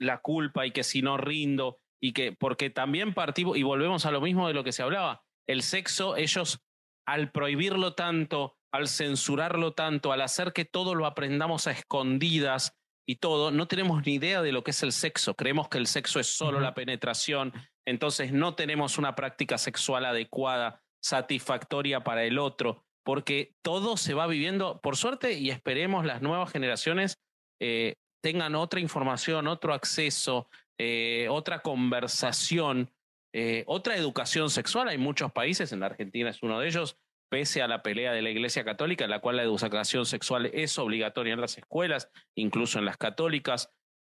la 0.00 0.22
culpa 0.22 0.66
y 0.66 0.70
que 0.70 0.82
si 0.82 1.02
no 1.02 1.18
rindo, 1.18 1.76
y 2.02 2.14
que, 2.14 2.32
porque 2.32 2.70
también 2.70 3.12
partimos, 3.12 3.58
y 3.58 3.62
volvemos 3.62 4.06
a 4.06 4.10
lo 4.10 4.22
mismo 4.22 4.48
de 4.48 4.54
lo 4.54 4.64
que 4.64 4.72
se 4.72 4.82
hablaba, 4.82 5.22
el 5.46 5.62
sexo, 5.62 6.16
ellos 6.16 6.62
al 7.06 7.30
prohibirlo 7.30 7.94
tanto, 7.94 8.56
al 8.72 8.88
censurarlo 8.88 9.74
tanto, 9.74 10.12
al 10.12 10.22
hacer 10.22 10.54
que 10.54 10.64
todo 10.64 10.94
lo 10.94 11.04
aprendamos 11.04 11.66
a 11.66 11.72
escondidas 11.72 12.74
y 13.06 13.16
todo, 13.16 13.50
no 13.50 13.68
tenemos 13.68 14.06
ni 14.06 14.14
idea 14.14 14.40
de 14.40 14.52
lo 14.52 14.64
que 14.64 14.70
es 14.70 14.82
el 14.82 14.92
sexo. 14.92 15.34
Creemos 15.34 15.68
que 15.68 15.76
el 15.76 15.86
sexo 15.86 16.20
es 16.20 16.26
solo 16.26 16.58
la 16.58 16.72
penetración, 16.72 17.52
entonces 17.86 18.32
no 18.32 18.54
tenemos 18.54 18.96
una 18.96 19.14
práctica 19.14 19.58
sexual 19.58 20.06
adecuada 20.06 20.82
satisfactoria 21.00 22.04
para 22.04 22.24
el 22.24 22.38
otro, 22.38 22.84
porque 23.04 23.54
todo 23.62 23.96
se 23.96 24.14
va 24.14 24.26
viviendo, 24.26 24.80
por 24.80 24.96
suerte, 24.96 25.34
y 25.34 25.50
esperemos 25.50 26.04
las 26.04 26.22
nuevas 26.22 26.52
generaciones 26.52 27.18
eh, 27.60 27.94
tengan 28.22 28.54
otra 28.54 28.80
información, 28.80 29.46
otro 29.48 29.72
acceso, 29.72 30.48
eh, 30.78 31.26
otra 31.30 31.60
conversación, 31.60 32.90
eh, 33.32 33.64
otra 33.66 33.96
educación 33.96 34.50
sexual. 34.50 34.88
Hay 34.88 34.98
muchos 34.98 35.32
países, 35.32 35.72
en 35.72 35.80
la 35.80 35.86
Argentina 35.86 36.30
es 36.30 36.42
uno 36.42 36.60
de 36.60 36.68
ellos, 36.68 36.96
pese 37.30 37.62
a 37.62 37.68
la 37.68 37.82
pelea 37.82 38.12
de 38.12 38.22
la 38.22 38.30
Iglesia 38.30 38.64
Católica, 38.64 39.04
en 39.04 39.10
la 39.10 39.20
cual 39.20 39.36
la 39.36 39.42
educación 39.42 40.06
sexual 40.06 40.46
es 40.46 40.78
obligatoria 40.78 41.34
en 41.34 41.40
las 41.40 41.58
escuelas, 41.58 42.10
incluso 42.34 42.78
en 42.78 42.86
las 42.86 42.96
católicas, 42.96 43.70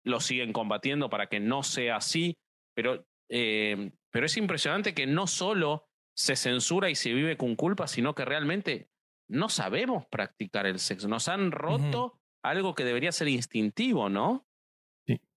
lo 0.04 0.20
siguen 0.20 0.52
combatiendo 0.52 1.10
para 1.10 1.28
que 1.28 1.38
no 1.38 1.62
sea 1.62 1.96
así, 1.96 2.36
pero, 2.74 3.06
pero 3.28 4.26
es 4.26 4.36
impresionante 4.36 4.94
que 4.94 5.06
no 5.06 5.26
solo 5.26 5.88
se 6.14 6.36
censura 6.36 6.90
y 6.90 6.94
se 6.94 7.12
vive 7.12 7.36
con 7.36 7.56
culpa, 7.56 7.86
sino 7.86 8.14
que 8.14 8.24
realmente 8.24 8.88
no 9.28 9.48
sabemos 9.48 10.06
practicar 10.06 10.66
el 10.66 10.78
sexo. 10.78 11.08
Nos 11.08 11.28
han 11.28 11.52
roto 11.52 12.20
algo 12.42 12.74
que 12.74 12.84
debería 12.84 13.12
ser 13.12 13.28
instintivo, 13.28 14.08
¿no? 14.08 14.46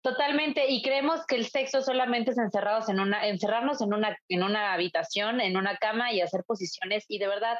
Totalmente, 0.02 0.68
y 0.68 0.82
creemos 0.82 1.24
que 1.26 1.36
el 1.36 1.46
sexo 1.46 1.80
solamente 1.80 2.32
es 2.32 2.38
encerrados 2.38 2.90
en 2.90 3.00
una, 3.00 3.26
encerrarnos 3.26 3.80
en 3.80 3.94
una, 3.94 4.18
en 4.28 4.42
una 4.42 4.74
habitación, 4.74 5.40
en 5.40 5.56
una 5.56 5.78
cama 5.78 6.12
y 6.12 6.20
hacer 6.20 6.44
posiciones. 6.44 7.06
Y 7.08 7.18
de 7.18 7.28
verdad, 7.28 7.56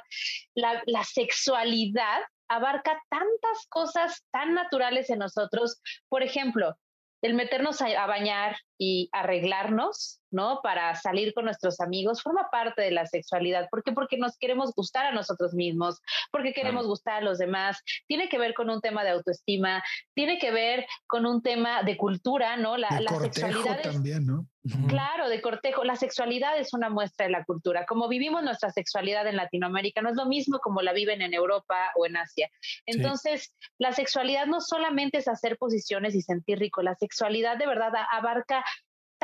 la, 0.55 0.83
la 0.85 1.05
sexualidad 1.05 2.21
abarca 2.49 3.01
tantas 3.09 3.67
cosas 3.71 4.25
tan 4.31 4.53
naturales 4.53 5.09
en 5.09 5.21
nosotros. 5.21 5.81
Por 6.11 6.23
ejemplo, 6.23 6.77
el 7.25 7.33
meternos 7.33 7.81
a, 7.81 8.07
bañar 8.07 8.57
y 8.79 9.09
arreglarnos, 9.13 10.21
¿no? 10.31 10.61
Para 10.63 10.95
salir 10.97 11.33
con 11.33 11.45
nuestros 11.45 11.81
amigos, 11.81 12.23
forma 12.23 12.49
parte 12.51 12.83
de 12.83 12.91
la 12.91 13.07
sexualidad. 13.07 13.69
¿Por 13.71 13.83
qué? 13.83 13.93
Porque 13.93 14.19
nos 14.19 14.37
queremos 14.37 14.73
gustar 14.75 15.07
a 15.07 15.13
nosotros 15.13 15.55
mismos, 15.55 16.01
porque 16.33 16.53
queremos 16.53 16.87
gustar 16.87 17.19
a 17.19 17.21
los 17.21 17.39
demás. 17.39 17.81
Tiene 18.07 18.29
que 18.29 18.39
ver 18.39 18.55
con 18.55 18.71
un 18.71 18.81
tema 18.81 19.05
de 19.05 19.11
autoestima, 19.11 19.83
tiene 20.15 20.39
que 20.39 20.51
ver 20.51 20.87
con 21.07 21.27
un 21.27 21.43
tema 21.43 21.83
de 21.83 21.97
cultura, 21.97 22.57
¿no? 22.57 22.77
La, 22.77 23.01
la 23.01 23.19
sexualidad 23.19 23.83
también, 23.83 24.27
¿no? 24.27 24.47
Claro, 24.89 25.29
de 25.29 25.43
cortejo. 25.43 25.85
La 25.85 25.95
sexualidad 25.95 26.59
es 26.59 26.73
una 26.73 26.89
muestra 26.89 27.27
de 27.27 27.33
la 27.33 27.45
cultura. 27.45 27.85
Como 27.85 28.09
vivimos 28.09 28.43
nuestra 28.43 28.71
sexualidad 28.71 29.27
en 29.27 29.37
Latinoamérica, 29.37 30.01
no 30.01 30.09
es 30.09 30.17
lo 30.17 30.25
mismo 30.25 30.59
como 30.59 30.81
la 30.81 30.95
viven 30.95 31.21
en 31.21 31.35
Europa 31.35 31.93
o 31.97 32.07
en 32.07 32.17
Asia. 32.17 32.49
Entonces, 32.87 33.55
la 33.79 33.93
sexualidad 33.93 34.47
no 34.47 34.63
solamente 34.63 35.19
es 35.19 35.29
hacer 35.29 35.59
posiciones 35.59 36.15
y 36.15 36.23
sentir 36.23 36.59
rico, 36.59 36.81
la 36.81 36.95
sexualidad 36.95 37.59
de 37.59 37.67
verdad 37.67 37.93
abarca 38.11 38.64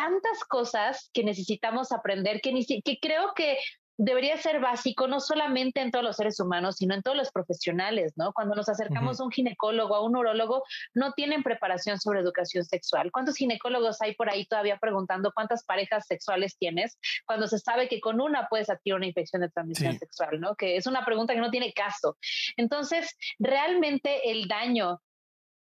tantas 0.00 0.44
cosas 0.48 1.10
que 1.12 1.22
necesitamos 1.22 1.92
aprender 1.92 2.40
que, 2.40 2.52
ni, 2.54 2.64
que 2.64 2.98
creo 3.02 3.34
que 3.36 3.58
debería 3.98 4.38
ser 4.38 4.60
básico 4.60 5.06
no 5.08 5.20
solamente 5.20 5.82
en 5.82 5.90
todos 5.90 6.02
los 6.02 6.16
seres 6.16 6.40
humanos, 6.40 6.76
sino 6.78 6.94
en 6.94 7.02
todos 7.02 7.18
los 7.18 7.30
profesionales, 7.30 8.14
¿no? 8.16 8.32
Cuando 8.32 8.54
nos 8.54 8.70
acercamos 8.70 9.20
a 9.20 9.24
un 9.24 9.30
ginecólogo, 9.30 9.94
a 9.94 10.02
un 10.02 10.16
urólogo, 10.16 10.62
no 10.94 11.12
tienen 11.12 11.42
preparación 11.42 12.00
sobre 12.00 12.20
educación 12.20 12.64
sexual. 12.64 13.12
¿Cuántos 13.12 13.36
ginecólogos 13.36 14.00
hay 14.00 14.14
por 14.14 14.30
ahí 14.30 14.46
todavía 14.46 14.78
preguntando 14.78 15.32
cuántas 15.34 15.64
parejas 15.64 16.06
sexuales 16.06 16.56
tienes 16.56 16.98
cuando 17.26 17.46
se 17.46 17.58
sabe 17.58 17.88
que 17.88 18.00
con 18.00 18.22
una 18.22 18.48
puedes 18.48 18.70
adquirir 18.70 18.94
una 18.94 19.06
infección 19.06 19.42
de 19.42 19.50
transmisión 19.50 19.98
sexual, 19.98 20.40
¿no? 20.40 20.56
Que 20.56 20.76
es 20.76 20.86
una 20.86 21.04
pregunta 21.04 21.34
que 21.34 21.40
no 21.40 21.50
tiene 21.50 21.74
caso. 21.74 22.16
Entonces, 22.56 23.14
realmente 23.38 24.30
el 24.30 24.48
daño 24.48 25.02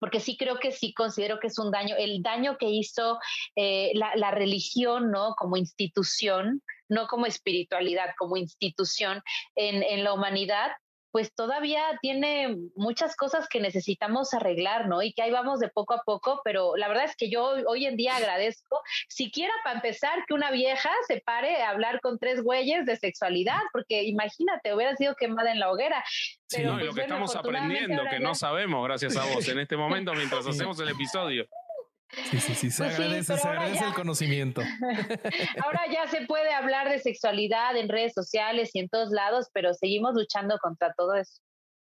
porque 0.04 0.20
sí 0.20 0.36
creo 0.36 0.58
que 0.58 0.70
sí 0.70 0.92
considero 0.92 1.40
que 1.40 1.46
es 1.46 1.58
un 1.58 1.70
daño, 1.70 1.96
el 1.96 2.22
daño 2.22 2.58
que 2.58 2.68
hizo 2.68 3.18
eh, 3.56 3.90
la, 3.94 4.14
la, 4.16 4.30
religión, 4.32 5.10
¿no? 5.10 5.34
Como 5.34 5.56
institución, 5.56 6.62
no 6.90 7.06
como 7.06 7.24
espiritualidad, 7.24 8.10
como 8.18 8.36
institución 8.36 9.22
en, 9.56 9.82
en 9.82 10.04
la 10.04 10.12
humanidad, 10.12 10.72
pues 11.14 11.32
todavía 11.32 11.80
tiene 12.02 12.56
muchas 12.74 13.14
cosas 13.14 13.46
que 13.48 13.60
necesitamos 13.60 14.34
arreglar, 14.34 14.88
¿no? 14.88 15.00
Y 15.00 15.12
que 15.12 15.22
ahí 15.22 15.30
vamos 15.30 15.60
de 15.60 15.68
poco 15.68 15.94
a 15.94 16.02
poco, 16.04 16.40
pero 16.42 16.74
la 16.76 16.88
verdad 16.88 17.04
es 17.04 17.14
que 17.14 17.30
yo 17.30 17.54
hoy 17.68 17.86
en 17.86 17.96
día 17.96 18.16
agradezco, 18.16 18.80
siquiera 19.08 19.52
para 19.62 19.76
empezar, 19.76 20.24
que 20.26 20.34
una 20.34 20.50
vieja 20.50 20.90
se 21.06 21.20
pare 21.20 21.62
a 21.62 21.70
hablar 21.70 22.00
con 22.00 22.18
tres 22.18 22.42
güeyes 22.42 22.84
de 22.84 22.96
sexualidad, 22.96 23.60
porque 23.72 24.02
imagínate, 24.02 24.74
hubiera 24.74 24.96
sido 24.96 25.14
quemada 25.14 25.52
en 25.52 25.60
la 25.60 25.70
hoguera. 25.70 26.02
sí, 26.48 26.64
no, 26.64 26.80
y 26.80 26.86
lo 26.86 26.86
pues 26.86 26.96
que 26.96 27.02
estamos 27.02 27.36
aprendiendo, 27.36 28.02
que 28.10 28.18
no 28.18 28.34
sabemos 28.34 28.84
gracias 28.84 29.16
a 29.16 29.24
vos 29.32 29.46
en 29.46 29.60
este 29.60 29.76
momento 29.76 30.14
mientras 30.14 30.44
hacemos 30.48 30.80
el 30.80 30.88
episodio. 30.88 31.46
Sí, 32.30 32.40
sí, 32.40 32.54
sí, 32.54 32.70
se 32.70 32.84
pues 32.84 32.94
agradece, 32.94 33.38
se 33.38 33.48
agradece 33.48 33.84
el 33.84 33.94
conocimiento. 33.94 34.62
ahora 35.62 35.82
ya 35.92 36.08
se 36.08 36.26
puede 36.26 36.52
hablar 36.52 36.88
de 36.88 36.98
sexualidad 36.98 37.76
en 37.76 37.88
redes 37.88 38.12
sociales 38.14 38.70
y 38.74 38.80
en 38.80 38.88
todos 38.88 39.10
lados, 39.10 39.48
pero 39.52 39.74
seguimos 39.74 40.14
luchando 40.14 40.58
contra 40.58 40.92
todo 40.94 41.14
eso. 41.14 41.40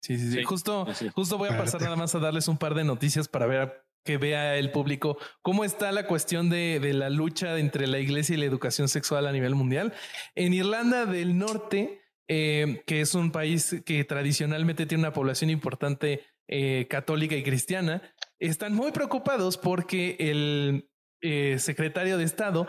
Sí, 0.03 0.19
sí, 0.19 0.33
sí. 0.33 0.43
Justo, 0.43 0.87
justo 1.15 1.39
voy 1.39 1.51
a 1.51 1.57
pasar 1.57 1.81
nada 1.81 1.97
más 1.97 2.15
a 2.15 2.19
darles 2.19 2.49
un 2.49 2.59
par 2.59 2.75
de 2.75 2.85
noticias 2.85 3.29
para 3.29 3.47
ver 3.47 3.85
que 4.05 4.17
vea 4.17 4.57
el 4.57 4.73
público 4.73 5.17
cómo 5.43 5.65
está 5.65 5.93
la 5.93 6.09
cuestión 6.09 6.51
de, 6.51 6.81
de 6.81 6.93
la 6.93 7.09
lucha 7.09 7.57
entre 7.59 7.87
la 7.87 8.01
iglesia 8.01 8.35
y 8.35 8.39
la 8.39 8.47
educación 8.47 8.89
sexual 8.89 9.27
a 9.27 9.33
nivel 9.33 9.55
mundial. 9.55 9.95
En 10.35 10.55
Irlanda 10.55 11.07
del 11.07 11.39
Norte, 11.39 12.03
eh, 12.29 12.83
que 12.87 13.01
es 13.01 13.15
un 13.15 13.31
país 13.31 13.83
que 13.85 14.05
tradicionalmente 14.05 14.87
tiene 14.87 15.03
una 15.03 15.13
población 15.13 15.51
importante 15.51 16.25
eh, 16.49 16.87
católica 16.89 17.37
y 17.37 17.43
cristiana, 17.43 18.03
están 18.49 18.75
muy 18.75 18.93
preocupados 18.93 19.57
porque 19.57 20.17
el 20.19 20.91
eh, 21.21 21.57
secretario 21.59 22.19
de 22.19 22.25
Estado 22.25 22.67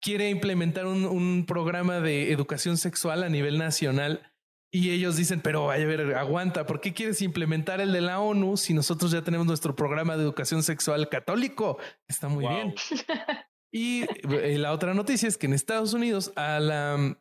quiere 0.00 0.30
implementar 0.30 0.86
un, 0.86 1.44
programa 1.46 2.00
de 2.00 2.32
educación 2.32 2.78
sexual 2.78 3.22
a 3.22 3.28
nivel 3.28 3.58
nacional 3.58 4.32
y 4.72 4.90
ellos 4.90 5.16
dicen, 5.16 5.40
pero 5.42 5.70
a 5.70 5.76
ver, 5.76 6.14
aguanta, 6.14 6.64
¿por 6.64 6.80
qué 6.80 6.94
quieres 6.94 7.20
implementar 7.22 7.80
el 7.80 7.92
de 7.92 8.00
la 8.00 8.20
ONU 8.20 8.56
si 8.56 8.72
nosotros 8.72 9.10
ya 9.10 9.22
tenemos 9.22 9.46
nuestro 9.46 9.74
programa 9.74 10.16
de 10.16 10.22
educación 10.22 10.62
sexual 10.62 11.08
católico? 11.08 11.78
Está 12.08 12.28
muy 12.28 12.46
bien. 12.46 12.74
y 13.72 14.02
eh, 14.02 14.56
la 14.58 14.72
otra 14.72 14.94
noticia 14.94 15.28
es 15.28 15.36
que 15.36 15.46
en 15.46 15.52
Estados 15.52 15.92
Unidos 15.92 16.32
a 16.36 16.60
la 16.60 17.18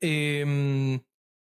em, 0.00 1.00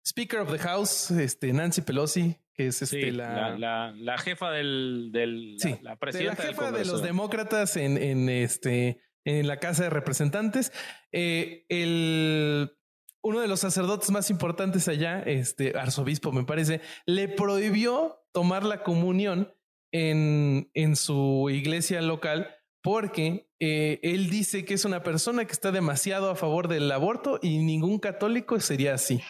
Speaker 0.07 0.41
of 0.41 0.53
the 0.53 0.59
House, 0.59 1.11
este, 1.11 1.53
Nancy 1.53 1.80
Pelosi, 1.80 2.37
es 2.57 2.83
este, 2.83 3.13
la, 3.13 3.57
la, 3.57 4.19
jefa 4.19 4.51
del, 4.51 5.11
del 5.13 5.57
la, 5.83 5.97
presidenta 5.97 6.43
la 6.43 6.49
jefa 6.51 6.71
de 6.71 6.85
los 6.85 7.03
demócratas 7.03 7.77
en, 7.77 7.97
en, 7.97 8.29
este, 8.29 9.01
en 9.25 9.47
la 9.47 9.59
Casa 9.59 9.85
de 9.85 9.91
Representantes. 9.91 10.73
Eh, 11.13 11.65
el, 11.69 12.77
uno 13.23 13.41
de 13.41 13.49
los 13.49 13.61
sacerdotes 13.61 14.11
más 14.11 14.31
importantes 14.31 14.89
allá, 14.89 15.21
este 15.21 15.79
arzobispo, 15.79 16.33
me 16.33 16.45
parece, 16.45 16.81
le 17.07 17.29
prohibió 17.29 18.25
tomar 18.33 18.65
la 18.65 18.83
comunión 18.83 19.55
en, 19.93 20.71
en 20.75 20.97
su 20.97 21.49
iglesia 21.51 22.03
local 22.03 22.57
porque 22.83 23.49
eh, 23.61 24.01
él 24.03 24.29
dice 24.29 24.65
que 24.65 24.75
es 24.75 24.85
una 24.85 25.03
persona 25.03 25.45
que 25.45 25.53
está 25.53 25.71
demasiado 25.71 26.31
a 26.31 26.35
favor 26.35 26.67
del 26.67 26.91
aborto 26.91 27.39
y 27.41 27.59
ningún 27.59 27.99
católico 27.99 28.59
sería 28.59 28.95
así. 28.95 29.23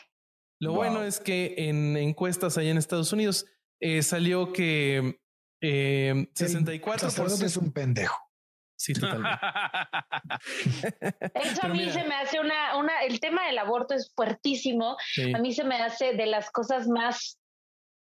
Lo 0.62 0.74
bueno 0.74 1.02
es 1.02 1.18
que 1.18 1.54
en 1.56 1.96
encuestas 1.96 2.56
allá 2.56 2.70
en 2.70 2.78
Estados 2.78 3.12
Unidos 3.12 3.46
eh, 3.80 4.00
salió 4.00 4.52
que 4.52 5.18
eh, 5.60 6.28
64% 6.36 7.42
es 7.42 7.56
un 7.56 7.72
pendejo. 7.72 8.16
Sí, 8.76 8.92
totalmente. 8.92 9.40
Eso 11.34 11.66
a 11.66 11.68
mí 11.68 11.90
se 11.90 12.04
me 12.04 12.14
hace 12.14 12.38
una, 12.38 12.76
una, 12.76 13.02
el 13.02 13.18
tema 13.18 13.44
del 13.48 13.58
aborto 13.58 13.94
es 13.94 14.12
fuertísimo. 14.14 14.96
A 15.34 15.38
mí 15.40 15.52
se 15.52 15.64
me 15.64 15.82
hace 15.82 16.12
de 16.12 16.26
las 16.26 16.48
cosas 16.52 16.86
más, 16.86 17.40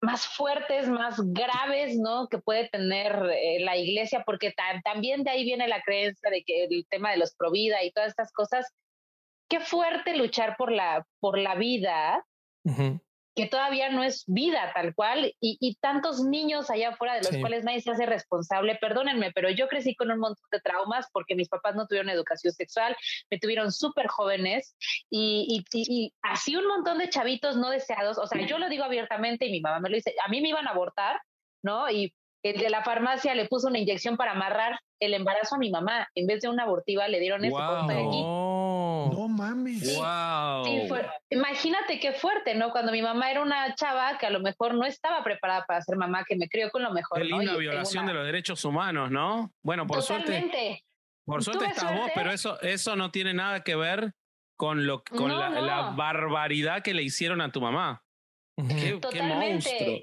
más 0.03 0.27
fuertes, 0.27 0.87
más 0.87 1.19
graves, 1.19 1.97
¿no? 1.97 2.27
Que 2.27 2.37
puede 2.37 2.69
tener 2.69 3.11
eh, 3.31 3.57
la 3.61 3.75
iglesia, 3.75 4.21
porque 4.23 4.53
también 4.83 5.23
de 5.23 5.31
ahí 5.31 5.45
viene 5.45 5.67
la 5.67 5.81
creencia 5.81 6.29
de 6.29 6.43
que 6.43 6.65
el 6.65 6.85
tema 6.91 7.09
de 7.09 7.17
los 7.17 7.33
provida 7.33 7.83
y 7.83 7.91
todas 7.91 8.09
estas 8.09 8.31
cosas. 8.31 8.71
Qué 9.49 9.59
fuerte 9.59 10.15
luchar 10.15 10.57
por 10.57 10.71
la, 10.71 11.07
por 11.19 11.39
la 11.39 11.55
vida 11.55 12.23
que 13.35 13.47
todavía 13.47 13.89
no 13.89 14.01
es 14.01 14.23
vida 14.27 14.71
tal 14.73 14.95
cual, 14.95 15.35
y, 15.41 15.77
tantos 15.81 16.23
niños 16.23 16.69
allá 16.69 16.89
afuera 16.89 17.15
de 17.15 17.21
los 17.21 17.37
cuales 17.37 17.65
nadie 17.65 17.81
se 17.81 17.91
hace 17.91 18.05
responsable. 18.05 18.77
Perdónenme, 18.79 19.31
pero 19.33 19.49
yo 19.49 19.67
crecí 19.67 19.93
con 19.93 20.09
un 20.09 20.19
montón 20.19 20.45
de 20.51 20.61
traumas 20.61 21.07
porque 21.11 21.35
mis 21.35 21.49
papás 21.49 21.75
no 21.75 21.85
tuvieron 21.85 22.09
educación 22.09 22.53
sexual, 22.53 22.95
me 23.29 23.37
tuvieron 23.37 23.73
súper 23.73 24.07
jóvenes 24.07 24.77
y, 25.09 25.63
y, 25.73 26.13
así 26.21 26.55
un 26.55 26.65
montón 26.65 26.97
de 26.97 27.09
chavitos 27.09 27.57
no 27.57 27.69
deseados. 27.69 28.17
O 28.17 28.25
sea, 28.25 28.45
yo 28.47 28.57
lo 28.57 28.69
digo 28.69 28.85
abiertamente 28.85 29.45
y 29.45 29.51
mi 29.51 29.59
mamá 29.59 29.81
me 29.81 29.89
lo 29.89 29.95
dice, 29.95 30.15
a 30.25 30.29
mí 30.29 30.39
me 30.39 30.49
iban 30.49 30.67
a 30.67 30.71
abortar, 30.71 31.19
¿no? 31.61 31.91
Y 31.91 32.13
el 32.41 32.57
de 32.57 32.69
la 32.69 32.83
farmacia 32.83 33.35
le 33.35 33.47
puso 33.47 33.67
una 33.67 33.79
inyección 33.79 34.15
para 34.15 34.31
amarrar 34.31 34.79
el 35.01 35.13
embarazo 35.13 35.55
a 35.55 35.57
mi 35.57 35.71
mamá. 35.71 36.07
En 36.15 36.27
vez 36.27 36.41
de 36.41 36.47
una 36.47 36.63
abortiva, 36.63 37.07
le 37.09 37.19
dieron 37.19 37.43
eso. 37.43 37.57
No 39.11 39.27
mames. 39.27 39.83
imagínate 41.29 41.99
qué 41.99 42.13
fuerte, 42.13 42.55
¿no? 42.55 42.71
Cuando 42.71 42.91
mi 42.91 43.01
mamá 43.01 43.31
era 43.31 43.41
una 43.41 43.73
chava 43.75 44.17
que 44.17 44.25
a 44.25 44.29
lo 44.29 44.39
mejor 44.39 44.73
no 44.75 44.85
estaba 44.85 45.23
preparada 45.23 45.65
para 45.65 45.81
ser 45.81 45.97
mamá, 45.97 46.23
que 46.25 46.35
me 46.35 46.47
crió 46.47 46.69
con 46.71 46.83
lo 46.83 46.91
mejor. 46.91 47.19
Qué 47.19 47.25
linda 47.25 47.55
violación 47.55 48.05
de 48.05 48.13
los 48.13 48.25
derechos 48.25 48.63
humanos, 48.65 49.11
¿no? 49.11 49.51
Bueno, 49.63 49.85
por 49.87 50.01
suerte. 50.01 50.83
Por 51.25 51.43
suerte 51.43 51.65
estás 51.65 51.91
vos, 51.91 52.11
pero 52.13 52.31
eso, 52.31 52.61
eso 52.61 52.95
no 52.95 53.09
tiene 53.09 53.33
nada 53.33 53.63
que 53.63 53.75
ver 53.75 54.13
con, 54.57 54.85
lo, 54.85 55.03
con 55.03 55.35
la, 55.35 55.93
barbaridad 55.95 56.83
que 56.83 56.93
le 56.93 57.01
hicieron 57.01 57.41
a 57.41 57.51
tu 57.51 57.61
mamá. 57.61 58.03
qué, 58.55 58.99
qué 59.11 59.21
monstruo. 59.23 59.99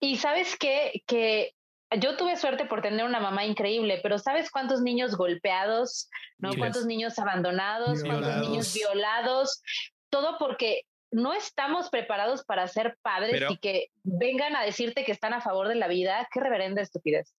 Y 0.00 0.16
sabes 0.16 0.56
qué? 0.56 1.02
Que 1.06 1.52
yo 1.96 2.16
tuve 2.16 2.36
suerte 2.36 2.66
por 2.66 2.82
tener 2.82 3.04
una 3.04 3.20
mamá 3.20 3.44
increíble, 3.44 4.00
pero 4.02 4.18
¿sabes 4.18 4.50
cuántos 4.50 4.82
niños 4.82 5.16
golpeados? 5.16 6.10
¿No? 6.38 6.50
¿Cuántos 6.54 6.86
niños 6.86 7.18
abandonados? 7.18 8.02
¿Cuántos 8.04 8.48
niños 8.48 8.74
violados? 8.74 9.62
Todo 10.10 10.36
porque 10.38 10.82
no 11.10 11.32
estamos 11.32 11.88
preparados 11.88 12.44
para 12.44 12.68
ser 12.68 12.98
padres 13.00 13.42
y 13.50 13.56
que 13.56 13.88
vengan 14.02 14.54
a 14.56 14.62
decirte 14.62 15.04
que 15.04 15.12
están 15.12 15.32
a 15.32 15.40
favor 15.40 15.68
de 15.68 15.76
la 15.76 15.88
vida. 15.88 16.28
Qué 16.32 16.40
reverenda 16.40 16.82
estupidez. 16.82 17.34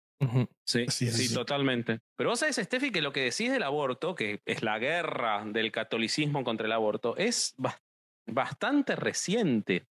Sí, 0.64 0.86
sí, 0.88 1.10
sí, 1.10 1.32
totalmente. 1.32 2.00
Pero 2.16 2.30
vos 2.30 2.40
sabés, 2.40 2.56
Steffi, 2.56 2.90
que 2.90 3.00
lo 3.00 3.12
que 3.12 3.22
decís 3.22 3.50
del 3.50 3.62
aborto, 3.62 4.14
que 4.14 4.42
es 4.44 4.62
la 4.62 4.78
guerra 4.78 5.44
del 5.46 5.72
catolicismo 5.72 6.44
contra 6.44 6.66
el 6.66 6.72
aborto, 6.72 7.16
es 7.16 7.54
bastante 8.26 8.96
reciente. 8.96 9.86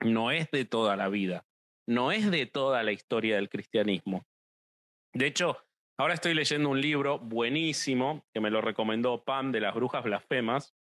No 0.00 0.30
es 0.30 0.50
de 0.52 0.64
toda 0.64 0.96
la 0.96 1.08
vida 1.08 1.44
no 1.86 2.12
es 2.12 2.30
de 2.30 2.46
toda 2.46 2.82
la 2.82 2.92
historia 2.92 3.36
del 3.36 3.48
cristianismo. 3.48 4.26
De 5.14 5.26
hecho, 5.26 5.58
ahora 5.98 6.14
estoy 6.14 6.34
leyendo 6.34 6.68
un 6.68 6.80
libro 6.80 7.18
buenísimo 7.18 8.24
que 8.34 8.40
me 8.40 8.50
lo 8.50 8.60
recomendó 8.60 9.24
Pam 9.24 9.52
de 9.52 9.60
las 9.60 9.74
Brujas 9.74 10.04
Blasfemas, 10.04 10.74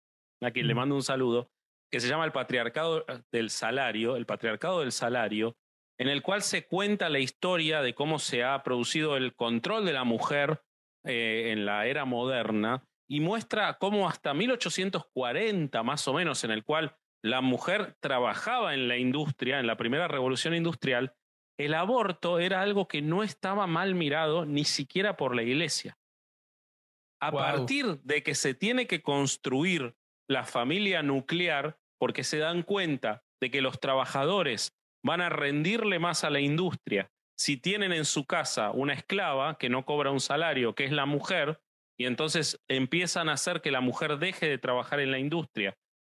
a 0.42 0.50
quien 0.50 0.66
le 0.66 0.74
mando 0.74 0.94
un 0.94 1.02
saludo, 1.02 1.50
que 1.90 2.00
se 2.00 2.08
llama 2.08 2.24
El 2.24 2.32
Patriarcado 2.32 3.04
del 3.30 3.50
Salario, 3.50 4.16
el 4.16 4.26
Patriarcado 4.26 4.80
del 4.80 4.92
Salario, 4.92 5.56
en 5.98 6.08
el 6.08 6.22
cual 6.22 6.42
se 6.42 6.66
cuenta 6.66 7.08
la 7.08 7.20
historia 7.20 7.82
de 7.82 7.94
cómo 7.94 8.18
se 8.18 8.42
ha 8.42 8.62
producido 8.62 9.16
el 9.16 9.34
control 9.34 9.84
de 9.84 9.92
la 9.92 10.04
mujer 10.04 10.62
eh, 11.04 11.52
en 11.52 11.66
la 11.66 11.86
era 11.86 12.04
moderna 12.04 12.84
y 13.08 13.20
muestra 13.20 13.74
cómo 13.78 14.08
hasta 14.08 14.34
1840 14.34 15.82
más 15.82 16.08
o 16.08 16.14
menos, 16.14 16.42
en 16.42 16.50
el 16.50 16.64
cual 16.64 16.96
la 17.24 17.40
mujer 17.40 17.96
trabajaba 18.00 18.74
en 18.74 18.86
la 18.86 18.98
industria, 18.98 19.58
en 19.58 19.66
la 19.66 19.78
primera 19.78 20.08
revolución 20.08 20.54
industrial, 20.54 21.14
el 21.58 21.72
aborto 21.72 22.38
era 22.38 22.60
algo 22.60 22.86
que 22.86 23.00
no 23.00 23.22
estaba 23.22 23.66
mal 23.66 23.94
mirado 23.94 24.44
ni 24.44 24.64
siquiera 24.64 25.16
por 25.16 25.34
la 25.34 25.42
iglesia. 25.42 25.96
A 27.22 27.32
partir 27.32 27.98
de 28.02 28.22
que 28.22 28.34
se 28.34 28.52
tiene 28.52 28.86
que 28.86 29.00
construir 29.00 29.94
la 30.28 30.44
familia 30.44 31.02
nuclear, 31.02 31.78
porque 31.98 32.24
se 32.24 32.36
dan 32.36 32.62
cuenta 32.62 33.24
de 33.40 33.50
que 33.50 33.62
los 33.62 33.80
trabajadores 33.80 34.76
van 35.02 35.22
a 35.22 35.30
rendirle 35.30 35.98
más 35.98 36.24
a 36.24 36.30
la 36.30 36.40
industria 36.40 37.10
si 37.38 37.56
tienen 37.56 37.94
en 37.94 38.04
su 38.04 38.26
casa 38.26 38.70
una 38.70 38.92
esclava 38.92 39.56
que 39.56 39.70
no 39.70 39.86
cobra 39.86 40.10
un 40.10 40.20
salario, 40.20 40.74
que 40.74 40.84
es 40.84 40.92
la 40.92 41.06
mujer, 41.06 41.58
y 41.98 42.04
entonces 42.04 42.62
empiezan 42.68 43.30
a 43.30 43.34
hacer 43.34 43.62
que 43.62 43.70
la 43.70 43.80
mujer 43.80 44.18
deje 44.18 44.46
de 44.46 44.58
trabajar 44.58 45.00
en 45.00 45.10
la 45.10 45.18
industria 45.18 45.74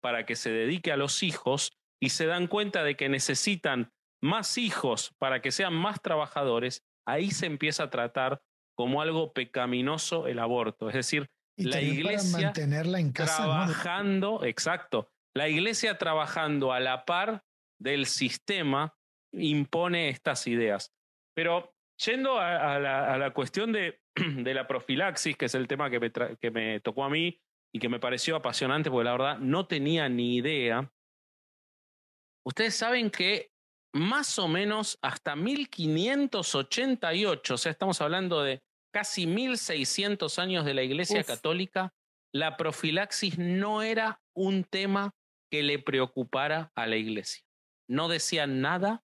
para 0.06 0.24
que 0.28 0.36
se 0.36 0.51
dedique 0.51 0.91
a 0.91 0.97
los 0.97 1.24
hijos 1.24 1.74
y 1.99 2.10
se 2.10 2.28
dan 2.28 2.45
cuenta 2.45 2.84
de 2.84 2.95
que 2.95 3.10
necesitan 3.10 3.91
más 4.22 4.60
hijos 4.60 5.16
para 5.18 5.41
que 5.41 5.49
sean 5.49 5.74
más 5.74 5.99
trabajadores, 5.99 6.84
ahí 7.08 7.32
se 7.32 7.47
empieza 7.47 7.86
a 7.86 7.89
tratar 7.89 8.39
como 8.78 9.01
algo 9.01 9.34
pecaminoso 9.34 10.28
el 10.28 10.38
aborto. 10.38 10.89
Es 10.89 10.93
decir, 10.93 11.28
la 11.58 11.82
iglesia 11.82 12.53
en 12.56 13.14
trabajando, 13.14 14.43
exacto, 14.43 15.10
la 15.36 15.49
iglesia 15.49 15.97
trabajando 15.97 16.72
a 16.72 16.80
la 16.80 17.03
par 17.03 17.43
del 17.82 18.06
sistema 18.06 18.93
impone 19.34 20.10
estas 20.10 20.45
ideas. 20.45 20.93
Pero 21.36 21.74
yendo 21.97 22.38
a, 22.38 22.78
la, 22.78 23.32
cuestión 23.32 23.72
de, 23.72 23.99
de, 24.16 24.53
la 24.53 24.68
profilaxis, 24.68 25.36
que 25.36 25.45
es 25.45 25.56
el 25.56 25.68
tema 25.68 25.89
que 25.89 25.99
me, 25.99 26.12
que 26.12 26.51
me 26.51 26.80
tocó 26.82 27.06
a 27.06 27.10
mí 27.10 27.41
y 27.76 27.80
que 27.80 27.89
me 27.89 27.99
pareció 27.99 28.38
apasionante, 28.38 28.89
porque 28.89 29.03
la 29.03 29.11
verdad 29.11 29.38
no 29.39 29.67
tenía 29.67 30.07
ni 30.07 30.38
idea. 30.38 30.89
Ustedes 32.47 32.73
saben 32.73 33.11
que 33.11 33.51
más 33.93 34.39
o 34.39 34.47
menos 34.47 34.97
hasta 35.01 35.36
1588, 35.36 37.53
o 37.53 37.57
sea, 37.57 37.73
estamos 37.73 37.99
hablando 37.99 38.43
de 38.43 38.63
casi 38.93 39.28
1600 39.28 40.39
años 40.39 40.63
de 40.63 40.73
la 40.73 40.84
Iglesia 40.84 41.21
Católica, 41.26 41.93
la 42.34 42.55
profilaxis 42.55 43.38
no 43.38 43.82
era 43.82 44.21
un 44.34 44.63
tema 44.63 45.13
que 45.51 45.61
le 45.61 45.78
preocupara 45.78 46.71
a 46.76 46.88
la 46.88 46.95
Iglesia. 46.95 47.43
No 47.89 48.07
decían 48.07 48.61
nada, 48.61 49.03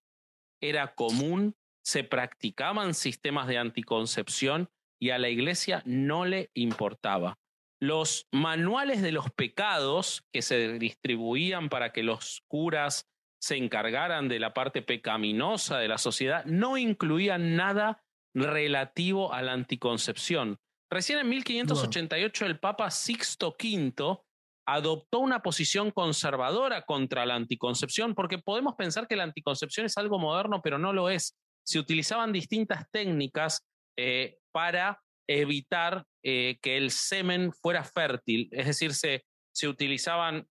era 0.62 0.94
común, 0.94 1.56
se 1.84 2.04
practicaban 2.04 2.94
sistemas 2.94 3.48
de 3.48 3.58
anticoncepción 3.58 4.70
y 4.98 5.10
a 5.10 5.18
la 5.18 5.28
Iglesia 5.28 5.82
no 5.84 6.24
le 6.24 6.50
importaba. 6.54 7.38
Los 7.82 8.28
manuales 8.30 9.02
de 9.02 9.10
los 9.10 9.28
pecados 9.32 10.24
que 10.32 10.40
se 10.40 10.78
distribuían 10.78 11.68
para 11.68 11.92
que 11.92 12.04
los 12.04 12.44
curas 12.46 13.10
se 13.40 13.56
encargaran 13.56 14.28
de 14.28 14.38
la 14.38 14.54
parte 14.54 14.82
pecaminosa 14.82 15.78
de 15.78 15.88
la 15.88 15.98
sociedad 15.98 16.44
no 16.44 16.76
incluían 16.76 17.56
nada 17.56 18.04
relativo 18.34 19.32
a 19.32 19.42
la 19.42 19.54
anticoncepción. 19.54 20.60
Recién 20.92 21.18
en 21.18 21.28
1588 21.28 22.46
el 22.46 22.60
Papa 22.60 22.88
Sixto 22.92 23.56
V 23.60 24.16
adoptó 24.64 25.18
una 25.18 25.42
posición 25.42 25.90
conservadora 25.90 26.82
contra 26.82 27.26
la 27.26 27.34
anticoncepción, 27.34 28.14
porque 28.14 28.38
podemos 28.38 28.76
pensar 28.76 29.08
que 29.08 29.16
la 29.16 29.24
anticoncepción 29.24 29.86
es 29.86 29.98
algo 29.98 30.20
moderno, 30.20 30.60
pero 30.62 30.78
no 30.78 30.92
lo 30.92 31.10
es. 31.10 31.36
Se 31.66 31.80
utilizaban 31.80 32.30
distintas 32.30 32.88
técnicas 32.92 33.66
eh, 33.98 34.38
para 34.52 35.02
evitar 35.40 36.04
eh, 36.22 36.58
que 36.62 36.76
el 36.76 36.90
semen 36.90 37.52
fuera 37.52 37.84
fértil, 37.84 38.48
es 38.52 38.66
decir, 38.66 38.94
se, 38.94 39.24
se 39.54 39.68
utilizaban 39.68 40.46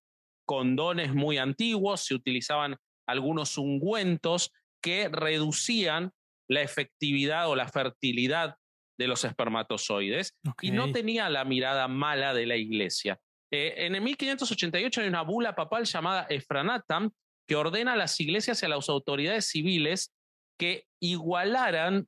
condones 0.46 1.14
muy 1.14 1.38
antiguos, 1.38 2.02
se 2.02 2.16
utilizaban 2.16 2.78
algunos 3.08 3.58
ungüentos 3.58 4.52
que 4.82 5.10
reducían 5.10 6.12
la 6.50 6.62
efectividad 6.62 7.50
o 7.50 7.56
la 7.56 7.68
fertilidad 7.68 8.56
de 9.00 9.08
los 9.08 9.24
espermatozoides 9.24 10.38
y 10.62 10.72
no 10.72 10.92
tenía 10.92 11.30
la 11.30 11.46
mirada 11.46 11.88
mala 11.88 12.34
de 12.34 12.46
la 12.46 12.58
iglesia. 12.58 13.20
Eh, 13.52 13.86
en 13.86 13.96
el 13.96 14.02
1588 14.02 15.02
hay 15.02 15.08
una 15.08 15.24
bula 15.24 15.56
papal 15.56 15.86
llamada 15.86 16.28
Efranatam 16.30 17.12
que 17.48 17.56
ordena 17.56 17.94
a 17.94 17.98
las 17.98 18.20
iglesias 18.20 18.62
y 18.62 18.66
a 18.66 18.70
las 18.70 18.90
autoridades 18.90 19.48
civiles 19.48 20.14
que 20.60 20.86
igualaran 21.02 22.08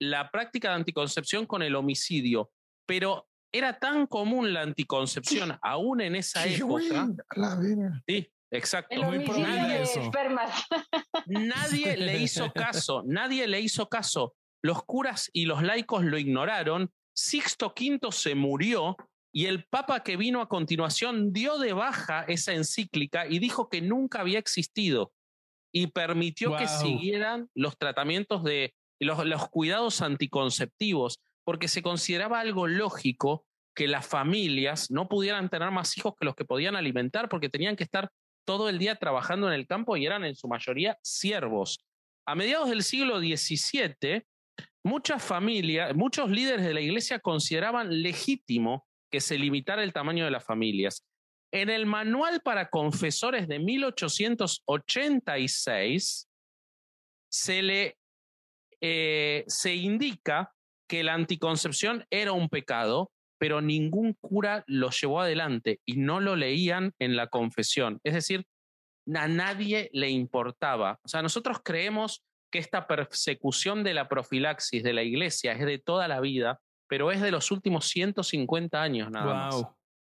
la 0.00 0.30
práctica 0.30 0.70
de 0.70 0.76
anticoncepción 0.76 1.46
con 1.46 1.62
el 1.62 1.74
homicidio, 1.74 2.50
pero 2.86 3.28
era 3.52 3.78
tan 3.78 4.06
común 4.06 4.52
la 4.52 4.62
anticoncepción 4.62 5.58
aún 5.62 6.00
en 6.00 6.16
esa 6.16 6.46
época. 6.46 7.06
Sí, 8.06 8.28
exacto. 8.50 8.96
Nadie 11.26 11.96
le 11.96 12.18
hizo 12.22 12.52
caso, 12.52 13.02
nadie 13.06 13.46
le 13.46 13.60
hizo 13.60 13.88
caso. 13.88 14.34
Los 14.62 14.84
curas 14.84 15.30
y 15.32 15.44
los 15.44 15.62
laicos 15.62 16.04
lo 16.04 16.18
ignoraron. 16.18 16.90
Sixto 17.14 17.72
V 17.78 17.98
se 18.10 18.34
murió 18.34 18.96
y 19.32 19.46
el 19.46 19.64
Papa 19.64 20.02
que 20.02 20.16
vino 20.16 20.40
a 20.40 20.48
continuación 20.48 21.32
dio 21.32 21.58
de 21.58 21.72
baja 21.72 22.24
esa 22.24 22.52
encíclica 22.52 23.26
y 23.26 23.38
dijo 23.38 23.68
que 23.68 23.80
nunca 23.80 24.20
había 24.20 24.38
existido 24.38 25.12
y 25.72 25.88
permitió 25.88 26.56
que 26.56 26.66
siguieran 26.68 27.50
los 27.54 27.76
tratamientos 27.76 28.42
de 28.44 28.74
los, 29.00 29.24
los 29.24 29.48
cuidados 29.48 30.02
anticonceptivos, 30.02 31.20
porque 31.44 31.68
se 31.68 31.82
consideraba 31.82 32.40
algo 32.40 32.66
lógico 32.66 33.46
que 33.74 33.86
las 33.86 34.06
familias 34.06 34.90
no 34.90 35.08
pudieran 35.08 35.50
tener 35.50 35.70
más 35.70 35.96
hijos 35.98 36.14
que 36.18 36.24
los 36.24 36.34
que 36.34 36.44
podían 36.44 36.76
alimentar, 36.76 37.28
porque 37.28 37.48
tenían 37.48 37.76
que 37.76 37.84
estar 37.84 38.10
todo 38.46 38.68
el 38.68 38.78
día 38.78 38.96
trabajando 38.96 39.48
en 39.48 39.54
el 39.54 39.66
campo 39.66 39.96
y 39.96 40.06
eran 40.06 40.24
en 40.24 40.34
su 40.34 40.48
mayoría 40.48 40.98
siervos. 41.02 41.78
A 42.26 42.34
mediados 42.34 42.70
del 42.70 42.82
siglo 42.82 43.20
XVII, 43.20 44.24
muchas 44.82 45.22
familias, 45.22 45.94
muchos 45.94 46.30
líderes 46.30 46.64
de 46.64 46.74
la 46.74 46.80
iglesia 46.80 47.20
consideraban 47.20 48.02
legítimo 48.02 48.86
que 49.10 49.20
se 49.20 49.38
limitara 49.38 49.82
el 49.82 49.92
tamaño 49.92 50.24
de 50.24 50.30
las 50.30 50.44
familias. 50.44 51.04
En 51.52 51.68
el 51.70 51.86
manual 51.86 52.40
para 52.42 52.70
confesores 52.70 53.48
de 53.48 53.58
1886 53.58 56.28
se 57.28 57.62
le 57.62 57.98
eh, 58.80 59.44
se 59.46 59.74
indica 59.74 60.52
que 60.88 61.02
la 61.02 61.14
anticoncepción 61.14 62.04
era 62.10 62.32
un 62.32 62.48
pecado 62.48 63.10
pero 63.38 63.60
ningún 63.60 64.14
cura 64.14 64.64
lo 64.66 64.90
llevó 64.90 65.20
adelante 65.20 65.80
y 65.84 65.96
no 65.96 66.20
lo 66.20 66.36
leían 66.36 66.94
en 66.98 67.16
la 67.16 67.28
confesión. 67.28 68.00
Es 68.04 68.14
decir, 68.14 68.46
a 69.14 69.28
nadie 69.28 69.90
le 69.92 70.10
importaba. 70.10 70.98
O 71.04 71.08
sea, 71.08 71.22
nosotros 71.22 71.58
creemos 71.62 72.24
que 72.50 72.58
esta 72.58 72.86
persecución 72.86 73.84
de 73.84 73.94
la 73.94 74.08
profilaxis 74.08 74.82
de 74.82 74.92
la 74.92 75.02
iglesia 75.02 75.52
es 75.52 75.66
de 75.66 75.78
toda 75.78 76.08
la 76.08 76.20
vida, 76.20 76.60
pero 76.88 77.10
es 77.12 77.20
de 77.20 77.30
los 77.30 77.50
últimos 77.50 77.86
150 77.88 78.80
años 78.80 79.10
nada 79.10 79.34
más. 79.34 79.64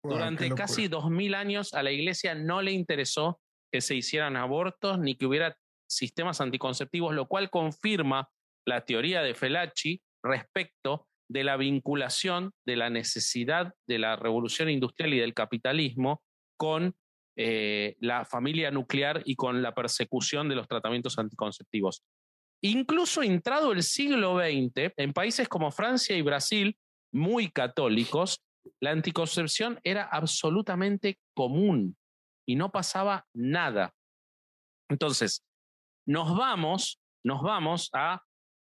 Durante 0.02 0.50
casi 0.50 0.88
2000 0.88 1.34
años 1.34 1.72
a 1.72 1.82
la 1.82 1.90
iglesia 1.90 2.34
no 2.34 2.60
le 2.60 2.72
interesó 2.72 3.40
que 3.72 3.80
se 3.80 3.94
hicieran 3.94 4.36
abortos 4.36 4.98
ni 4.98 5.16
que 5.16 5.24
hubiera 5.24 5.56
sistemas 5.88 6.40
anticonceptivos, 6.42 7.14
lo 7.14 7.26
cual 7.26 7.48
confirma 7.48 8.28
la 8.66 8.84
teoría 8.84 9.22
de 9.22 9.34
Felachi 9.34 10.00
respecto 10.22 11.08
de 11.28 11.44
la 11.44 11.56
vinculación 11.56 12.52
de 12.66 12.76
la 12.76 12.90
necesidad 12.90 13.72
de 13.88 13.98
la 13.98 14.16
revolución 14.16 14.68
industrial 14.68 15.14
y 15.14 15.18
del 15.18 15.34
capitalismo 15.34 16.22
con 16.56 16.94
eh, 17.36 17.96
la 18.00 18.24
familia 18.24 18.70
nuclear 18.70 19.22
y 19.24 19.34
con 19.34 19.62
la 19.62 19.74
persecución 19.74 20.48
de 20.48 20.54
los 20.54 20.68
tratamientos 20.68 21.18
anticonceptivos. 21.18 22.04
Incluso 22.62 23.22
entrado 23.22 23.72
el 23.72 23.82
siglo 23.82 24.38
XX, 24.38 24.92
en 24.96 25.12
países 25.12 25.48
como 25.48 25.70
Francia 25.70 26.16
y 26.16 26.22
Brasil, 26.22 26.76
muy 27.12 27.50
católicos, 27.50 28.42
la 28.80 28.90
anticoncepción 28.90 29.80
era 29.82 30.04
absolutamente 30.04 31.18
común 31.34 31.96
y 32.46 32.56
no 32.56 32.70
pasaba 32.70 33.26
nada. 33.34 33.92
Entonces, 34.88 35.44
nos 36.06 36.36
vamos, 36.36 37.00
nos 37.24 37.42
vamos 37.42 37.90
a 37.92 38.22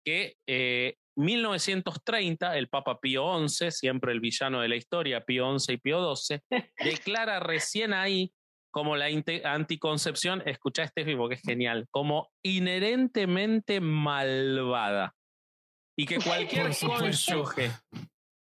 que 0.08 0.36
eh, 0.46 0.94
1930, 1.16 2.56
el 2.56 2.68
Papa 2.68 2.98
Pío 2.98 3.46
XI, 3.46 3.70
siempre 3.70 4.12
el 4.12 4.20
villano 4.20 4.62
de 4.62 4.68
la 4.68 4.76
historia, 4.76 5.22
Pío 5.22 5.58
XI 5.58 5.74
y 5.74 5.76
Pío 5.76 6.16
XII, 6.16 6.40
declara 6.78 7.40
recién 7.40 7.92
ahí 7.92 8.32
como 8.70 8.96
la 8.96 9.06
anticoncepción, 9.44 10.42
escucha 10.46 10.84
este 10.84 11.04
porque 11.16 11.34
es 11.34 11.42
genial, 11.42 11.86
como 11.90 12.30
inherentemente 12.42 13.80
malvada. 13.80 15.14
Y 15.98 16.06
que 16.06 16.18
cualquier 16.24 16.70
cónyuge 16.78 17.70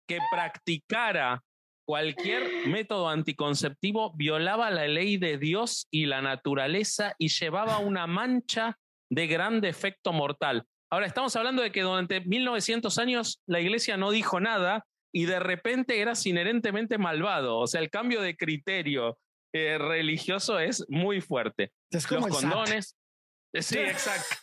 que 0.09 0.19
practicara 0.31 1.43
cualquier 1.85 2.69
método 2.69 3.09
anticonceptivo 3.09 4.13
violaba 4.15 4.71
la 4.71 4.87
ley 4.87 5.17
de 5.17 5.39
Dios 5.39 5.89
y 5.91 6.07
la 6.07 6.23
naturaleza 6.23 7.15
y 7.19 7.29
llevaba 7.29 7.79
una 7.79 8.07
mancha 8.07 8.79
de 9.11 9.27
gran 9.27 9.61
defecto 9.61 10.13
mortal. 10.13 10.65
Ahora, 10.93 11.07
estamos 11.07 11.37
hablando 11.37 11.63
de 11.63 11.71
que 11.71 11.83
durante 11.83 12.21
1900 12.21 12.99
años 12.99 13.41
la 13.47 13.61
iglesia 13.61 13.97
no 13.97 14.11
dijo 14.11 14.41
nada 14.41 14.85
y 15.13 15.25
de 15.27 15.39
repente 15.39 16.01
eras 16.01 16.27
inherentemente 16.27 16.99
malvado. 16.99 17.59
O 17.59 17.67
sea, 17.69 17.81
el 17.81 17.91
cambio 17.91 18.21
de 18.23 18.37
criterio 18.37 19.19
eh, 19.53 19.79
religioso 19.79 20.59
es 20.59 20.85
muy 20.89 21.21
fuerte. 21.21 21.73
Los 21.93 22.07
condones. 22.07 22.97
Eh, 23.53 23.63
sí, 23.63 23.79
exacto. 23.79 24.37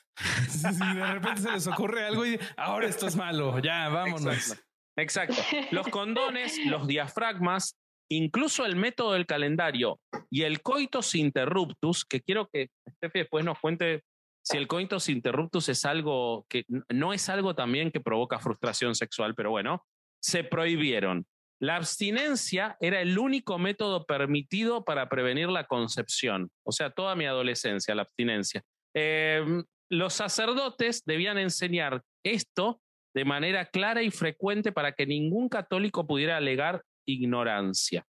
de 0.71 1.13
repente 1.13 1.41
se 1.41 1.51
les 1.51 1.67
ocurre 1.67 2.05
algo 2.05 2.25
y 2.25 2.39
ahora 2.55 2.87
esto 2.87 3.07
es 3.07 3.15
malo, 3.15 3.59
ya, 3.59 3.89
vámonos. 3.89 4.57
Exacto. 4.97 5.35
Los 5.71 5.87
condones, 5.89 6.57
los 6.65 6.87
diafragmas, 6.87 7.77
incluso 8.09 8.65
el 8.65 8.75
método 8.75 9.13
del 9.13 9.25
calendario 9.25 9.99
y 10.29 10.43
el 10.43 10.61
coitus 10.61 11.13
interruptus, 11.15 12.05
que 12.05 12.21
quiero 12.21 12.49
que 12.51 12.69
Steffi 12.95 13.19
después 13.19 13.45
nos 13.45 13.59
cuente 13.59 14.03
si 14.49 14.57
el 14.57 14.67
coitus 14.67 15.09
interruptus 15.09 15.67
es 15.67 15.83
algo 15.83 16.45
que 16.47 16.65
no 16.87 17.11
es 17.11 17.27
algo 17.27 17.53
también 17.53 17.91
que 17.91 17.99
provoca 17.99 18.39
frustración 18.39 18.95
sexual, 18.95 19.35
pero 19.35 19.49
bueno, 19.49 19.85
se 20.21 20.45
prohibieron. 20.45 21.25
La 21.59 21.75
abstinencia 21.75 22.77
era 22.79 23.01
el 23.01 23.19
único 23.19 23.57
método 23.57 24.05
permitido 24.05 24.85
para 24.85 25.09
prevenir 25.09 25.49
la 25.49 25.65
concepción, 25.65 26.49
o 26.65 26.71
sea, 26.71 26.91
toda 26.91 27.15
mi 27.15 27.25
adolescencia, 27.25 27.93
la 27.93 28.03
abstinencia. 28.03 28.63
Em, 28.95 29.65
los 29.89 30.13
sacerdotes 30.13 31.03
debían 31.03 31.37
enseñar 31.37 32.01
esto 32.23 32.79
de 33.13 33.25
manera 33.25 33.65
clara 33.65 34.01
y 34.01 34.11
frecuente 34.11 34.71
para 34.71 34.93
que 34.93 35.05
ningún 35.05 35.49
católico 35.49 36.07
pudiera 36.07 36.37
alegar 36.37 36.83
ignorancia. 37.05 38.05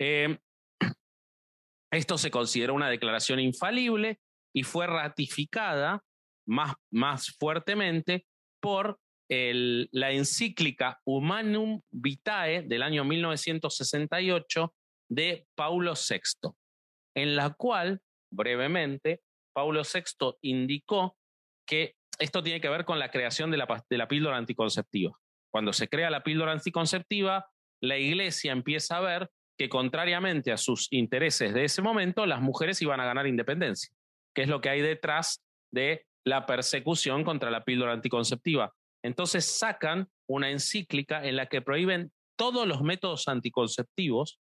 Em, 0.00 0.38
esto 1.92 2.18
se 2.18 2.32
considera 2.32 2.72
una 2.72 2.90
declaración 2.90 3.38
infalible 3.38 4.18
y 4.54 4.62
fue 4.62 4.86
ratificada 4.86 6.02
más, 6.46 6.74
más 6.90 7.36
fuertemente 7.38 8.26
por 8.60 8.98
la 9.28 10.10
encíclica 10.10 11.00
Humanum 11.06 11.80
Vitae 11.90 12.62
del 12.62 12.82
año 12.82 13.02
1968 13.04 14.74
de 15.08 15.46
Paulo 15.54 15.94
VI, 15.94 16.50
en 17.14 17.36
la 17.36 17.54
cual, 17.54 18.00
brevemente, 18.30 19.22
Paulo 19.54 19.82
VI 19.82 20.34
indicó 20.42 21.16
que 21.66 21.94
esto 22.18 22.42
tiene 22.42 22.60
que 22.60 22.68
ver 22.68 22.84
con 22.84 22.98
la 22.98 23.10
creación 23.10 23.50
de 23.50 23.56
la 23.56 24.08
píldora 24.08 24.36
anticonceptiva. 24.36 25.18
Cuando 25.50 25.72
se 25.72 25.88
crea 25.88 26.10
la 26.10 26.22
píldora 26.22 26.52
anticonceptiva, 26.52 27.46
la 27.80 27.96
iglesia 27.96 28.52
empieza 28.52 28.98
a 28.98 29.00
ver 29.00 29.30
que 29.58 29.68
contrariamente 29.68 30.52
a 30.52 30.58
sus 30.58 30.88
intereses 30.92 31.54
de 31.54 31.64
ese 31.64 31.80
momento, 31.80 32.26
las 32.26 32.40
mujeres 32.42 32.82
iban 32.82 33.00
a 33.00 33.06
ganar 33.06 33.26
independencia, 33.26 33.94
que 34.34 34.42
es 34.42 34.48
lo 34.48 34.60
que 34.60 34.70
hay 34.70 34.80
detrás 34.80 35.42
de 35.72 36.04
la 36.24 36.46
persecución 36.46 37.24
contra 37.24 37.50
la 37.50 37.64
píldora 37.64 37.92
anticonceptiva. 37.92 38.72
Entonces 39.04 39.44
sacan 39.44 40.08
una 40.28 40.50
encíclica 40.50 41.24
en 41.24 41.36
la 41.36 41.46
que 41.46 41.62
prohíben 41.62 42.12
todos 42.38 42.66
los 42.66 42.82
métodos 42.82 43.28
anticonceptivos, 43.28 44.38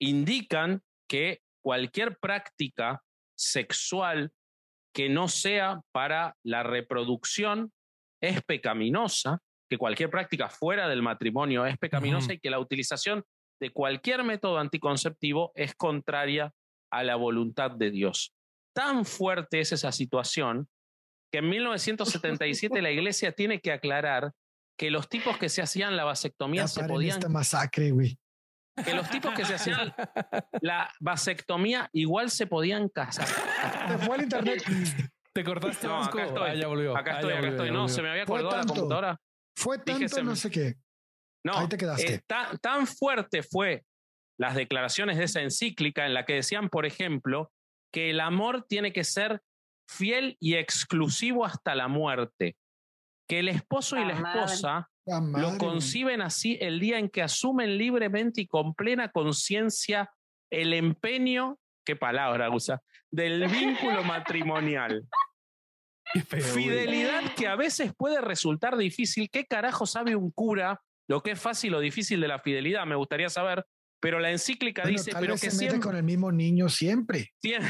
indican 0.00 0.82
que 1.08 1.40
cualquier 1.62 2.18
práctica 2.18 3.02
sexual 3.36 4.30
que 4.94 5.08
no 5.08 5.28
sea 5.28 5.80
para 5.92 6.36
la 6.44 6.62
reproducción 6.62 7.72
es 8.22 8.42
pecaminosa, 8.42 9.38
que 9.68 9.78
cualquier 9.78 10.10
práctica 10.10 10.48
fuera 10.48 10.88
del 10.88 11.02
matrimonio 11.02 11.64
es 11.64 11.78
pecaminosa 11.78 12.34
y 12.34 12.40
que 12.40 12.50
la 12.50 12.58
utilización 12.58 13.24
de 13.60 13.70
cualquier 13.70 14.24
método 14.24 14.58
anticonceptivo 14.58 15.52
es 15.54 15.74
contraria 15.74 16.52
a 16.92 17.04
la 17.04 17.16
voluntad 17.16 17.70
de 17.70 17.90
Dios. 17.90 18.34
Tan 18.74 19.04
fuerte 19.04 19.60
es 19.60 19.72
esa 19.72 19.92
situación 19.92 20.68
que 21.32 21.38
en 21.38 21.48
1977 21.48 22.82
la 22.82 22.90
iglesia 22.90 23.32
tiene 23.32 23.60
que 23.60 23.72
aclarar 23.72 24.32
que 24.78 24.90
los 24.90 25.08
tipos 25.08 25.36
que 25.38 25.48
se 25.48 25.62
hacían 25.62 25.96
la 25.96 26.04
vasectomía 26.04 26.62
Ya 26.62 26.68
se 26.68 26.84
podían 26.84 27.18
esta 27.18 27.28
masacre, 27.28 27.90
güey. 27.90 28.18
que 28.84 28.94
los 28.94 29.08
tipos 29.10 29.34
que 29.34 29.44
se 29.44 29.54
hacían 29.54 29.94
la 30.62 30.90
vasectomía 31.00 31.88
igual 31.92 32.30
se 32.30 32.46
podían 32.46 32.88
casar. 32.88 33.26
Te 33.88 33.98
fue 33.98 34.16
el 34.16 34.22
internet. 34.22 34.62
¿Te 35.32 35.44
cortaste, 35.44 35.86
No, 35.86 36.02
acá 36.02 36.24
estoy. 36.24 36.50
Ah, 36.50 36.54
ya 36.54 36.66
volvió. 36.66 36.96
Acá 36.96 37.12
Ah, 37.12 37.14
estoy, 37.16 37.30
ya 37.32 37.38
acá 37.38 37.46
volvió, 37.48 37.62
estoy. 37.64 37.76
No, 37.76 37.88
se 37.88 38.02
me 38.02 38.10
había 38.10 38.26
Fue 38.26 38.36
colgado 38.40 38.56
la 38.56 38.60
tanto. 38.62 38.74
computadora. 38.74 39.20
Fue 39.56 39.78
Dije, 39.78 39.98
tanto, 40.00 40.14
se 40.16 40.22
no 40.24 40.36
sé 40.36 40.50
qué. 40.50 40.74
No, 41.44 41.56
Ahí 41.58 41.68
te 41.68 41.76
quedaste. 41.76 42.14
eh, 42.14 42.20
tan, 42.26 42.58
tan 42.58 42.86
fuerte 42.86 43.42
fue 43.42 43.84
las 44.38 44.54
declaraciones 44.54 45.18
de 45.18 45.24
esa 45.24 45.40
encíclica 45.42 46.04
en 46.06 46.14
la 46.14 46.24
que 46.24 46.34
decían, 46.34 46.68
por 46.68 46.84
ejemplo, 46.86 47.52
que 47.92 48.10
el 48.10 48.20
amor 48.20 48.66
tiene 48.68 48.92
que 48.92 49.04
ser 49.04 49.42
fiel 49.88 50.36
y 50.40 50.54
exclusivo 50.54 51.44
hasta 51.44 51.74
la 51.74 51.88
muerte, 51.88 52.56
que 53.28 53.40
el 53.40 53.48
esposo 53.48 53.96
y 53.96 54.04
la 54.04 54.14
madre. 54.14 54.40
esposa 54.40 54.90
La 55.04 55.20
lo 55.20 55.58
conciben 55.58 56.22
así 56.22 56.58
el 56.60 56.78
día 56.78 56.98
en 56.98 57.08
que 57.08 57.22
asumen 57.22 57.76
libremente 57.76 58.42
y 58.42 58.46
con 58.46 58.74
plena 58.74 59.10
conciencia 59.10 60.10
el 60.50 60.72
empeño, 60.72 61.58
qué 61.84 61.96
palabra 61.96 62.50
usa, 62.50 62.82
del 63.10 63.46
vínculo 63.48 64.04
matrimonial. 64.04 65.06
Feo. 66.26 66.42
Fidelidad 66.42 67.34
que 67.36 67.46
a 67.46 67.54
veces 67.54 67.92
puede 67.96 68.20
resultar 68.20 68.76
difícil. 68.76 69.30
¿Qué 69.30 69.46
carajo 69.46 69.86
sabe 69.86 70.16
un 70.16 70.32
cura 70.32 70.80
lo 71.08 71.22
que 71.22 71.32
es 71.32 71.40
fácil 71.40 71.74
o 71.74 71.80
difícil 71.80 72.20
de 72.20 72.26
la 72.26 72.40
fidelidad? 72.40 72.84
Me 72.84 72.96
gustaría 72.96 73.28
saber. 73.28 73.64
Pero 74.02 74.18
la 74.18 74.30
encíclica 74.30 74.82
Bueno, 74.82 74.96
dice, 74.98 75.10
tal 75.10 75.20
pero 75.20 75.34
vez 75.34 75.42
que 75.42 75.50
se 75.50 75.56
mete 75.56 75.70
siempre... 75.72 75.86
con 75.88 75.96
el 75.96 76.02
mismo 76.02 76.32
niño 76.32 76.68
siempre. 76.70 77.30
siem- 77.44 77.62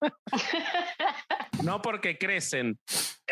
no 1.62 1.80
porque 1.82 2.18
crecen, 2.18 2.78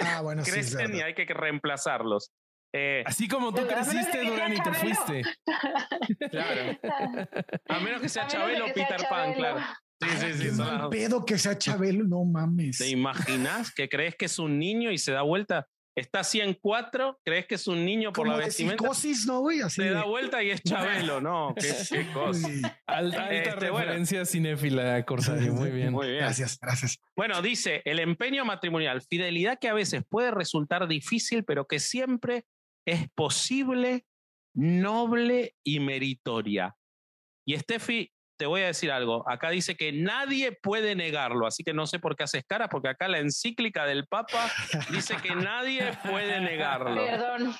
Ah, 0.01 0.21
bueno, 0.23 0.45
sí. 0.45 0.51
crecen 0.51 0.81
y 0.91 0.93
verdad. 0.99 1.07
hay 1.09 1.15
que 1.15 1.25
reemplazarlos. 1.27 2.31
Eh, 2.75 3.03
Así 3.05 3.29
como 3.29 3.53
tú 3.53 3.67
creciste, 3.67 4.25
Durán, 4.25 4.55
y 4.55 4.63
te 4.63 4.73
fuiste. 4.73 5.23
claro. 6.31 6.79
A 7.69 7.81
menos 7.81 8.01
que 8.01 8.09
sea 8.09 8.27
Chabelo 8.27 8.65
o 8.67 8.73
Peter 8.73 9.03
Pan, 9.11 9.35
claro. 9.35 9.61
Sí, 10.01 10.09
sí, 10.09 10.27
Qué 10.27 10.51
sí. 10.51 10.57
mal 10.59 10.79
las- 10.79 10.89
pedo 10.89 11.25
que 11.27 11.37
sea 11.39 11.59
Chabelo, 11.59 12.05
no 12.05 12.25
mames. 12.25 12.79
¿Te 12.79 12.89
imaginas 12.89 13.73
que 13.75 13.89
crees 13.91 14.17
que 14.17 14.25
es 14.25 14.39
un 14.39 14.59
niño 14.59 14.91
y 14.91 14.97
se 14.99 15.13
da 15.13 15.21
vuelta? 15.23 15.67
Está 15.95 16.21
así 16.21 16.41
en 16.41 16.55
cuatro, 16.55 17.21
crees 17.23 17.47
que 17.47 17.57
es 17.57 17.67
un 17.67 17.85
niño 17.85 18.13
por 18.13 18.25
Como 18.25 18.33
la 18.33 18.39
de 18.39 18.45
vestimenta, 18.47 18.83
psicosis, 18.83 19.27
¿no, 19.27 19.41
güey? 19.41 19.61
Así 19.61 19.83
se 19.83 19.89
de- 19.89 19.91
da 19.91 20.05
vuelta 20.05 20.43
y 20.43 20.51
es 20.51 20.63
Chabelo, 20.65 21.21
¿no? 21.21 21.55
Qué, 21.61 21.71
qué 21.91 22.11
cosa. 22.13 22.49
Alta, 22.87 23.25
alta 23.27 23.31
Este, 23.33 23.71
bueno. 23.71 23.87
referencia 23.87 24.25
cinéfila, 24.25 25.05
Corsario. 25.05 25.53
Muy 25.53 25.71
bien. 25.71 25.93
Muy 25.93 26.07
bien. 26.07 26.21
Gracias, 26.21 26.59
gracias. 26.61 26.99
Bueno, 27.15 27.43
dice, 27.43 27.83
el 27.85 27.99
empeño 27.99 28.45
matrimonial, 28.47 29.03
fidelidad 29.03 29.59
que 29.59 29.69
a 29.69 29.75
veces 29.75 30.03
puede 30.09 30.31
resultar 30.31 30.89
difícil, 30.89 31.45
pero 31.45 31.67
que 31.67 31.79
siempre 31.79 32.47
es 32.87 33.09
posible, 33.15 34.07
noble 34.55 35.55
y 35.65 35.81
meritoria. 35.81 36.75
Y 37.47 37.57
Steffi, 37.59 38.12
te 38.37 38.47
voy 38.47 38.63
a 38.63 38.67
decir 38.67 38.91
algo. 38.91 39.29
Acá 39.29 39.51
dice 39.51 39.77
que 39.77 39.93
nadie 39.93 40.53
puede 40.53 40.95
negarlo, 40.95 41.47
así 41.47 41.63
que 41.65 41.73
no 41.73 41.87
sé 41.87 41.99
por 41.99 42.17
qué 42.17 42.25
haces 42.25 42.45
caras, 42.47 42.69
porque 42.71 42.89
acá 42.89 43.09
la 43.09 43.19
encíclica 43.19 43.85
del 43.85 44.07
Papa 44.07 44.51
dice 44.91 45.17
que 45.23 45.35
nadie 45.35 45.93
puede 46.05 46.41
negarlo. 46.41 47.05
Perdón. 47.05 47.55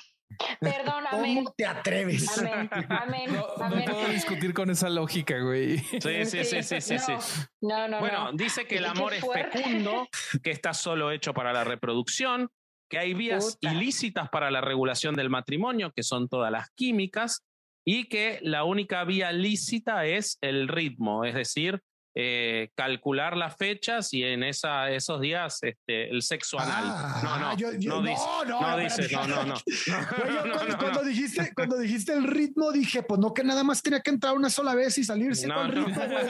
Perdón, 0.59 1.03
amén. 1.09 1.35
¿Cómo 1.35 1.53
te 1.55 1.65
atreves? 1.65 2.37
Amén. 2.39 2.69
Amén. 2.89 3.33
No, 3.33 3.47
no 3.57 3.65
amén. 3.65 3.85
puedo 3.85 4.07
discutir 4.07 4.53
con 4.53 4.69
esa 4.69 4.89
lógica, 4.89 5.39
güey. 5.39 5.77
Sí, 5.77 6.25
sí, 6.25 6.43
sí, 6.43 6.63
sí, 6.63 6.81
sí. 6.81 6.99
sí. 6.99 7.13
No, 7.61 7.87
no, 7.87 7.87
no. 7.87 7.99
Bueno, 7.99 8.31
no. 8.31 8.33
dice 8.33 8.65
que 8.65 8.77
el 8.77 8.85
amor 8.85 9.13
es 9.13 9.23
fecundo, 9.23 10.07
que 10.43 10.51
está 10.51 10.73
solo 10.73 11.11
hecho 11.11 11.33
para 11.33 11.53
la 11.53 11.63
reproducción, 11.63 12.49
que 12.89 12.97
hay 12.97 13.13
vías 13.13 13.57
Puta. 13.61 13.73
ilícitas 13.73 14.29
para 14.29 14.51
la 14.51 14.61
regulación 14.61 15.15
del 15.15 15.29
matrimonio, 15.29 15.91
que 15.95 16.03
son 16.03 16.27
todas 16.27 16.51
las 16.51 16.69
químicas, 16.71 17.43
y 17.85 18.05
que 18.05 18.39
la 18.41 18.63
única 18.63 19.03
vía 19.03 19.31
lícita 19.31 20.05
es 20.05 20.37
el 20.41 20.67
ritmo, 20.67 21.25
es 21.25 21.33
decir, 21.35 21.81
eh, 22.15 22.69
calcular 22.75 23.35
las 23.35 23.57
fechas 23.57 24.13
y 24.13 24.23
en 24.23 24.43
esa, 24.43 24.91
esos 24.91 25.19
días 25.19 25.57
este, 25.63 26.11
el 26.11 26.21
sexo 26.21 26.59
anal. 26.59 26.83
Ah, 26.85 27.21
no, 27.23 27.39
no, 27.39 27.57
yo- 27.57 27.71
yo- 27.79 27.89
no, 27.89 28.01
dice, 28.03 28.23
no, 28.47 28.61
no, 28.61 28.77
dice, 28.77 29.07
no, 29.11 29.27
no, 29.27 29.45
no. 29.45 29.55
No, 30.45 30.77
cuando, 30.77 31.03
dijiste, 31.03 31.51
cuando 31.55 31.77
dijiste 31.79 32.13
el 32.13 32.25
ritmo, 32.25 32.71
dije, 32.71 33.01
pues 33.01 33.19
no 33.19 33.33
que 33.33 33.43
nada 33.43 33.63
más 33.63 33.81
tenía 33.81 33.99
que 34.01 34.11
entrar 34.11 34.35
una 34.35 34.51
sola 34.51 34.75
vez 34.75 34.95
y 34.99 35.03
salirse 35.03 35.47
No, 35.47 35.55
con 35.55 35.71
ritmo. 35.71 35.95
Pero 35.95 36.21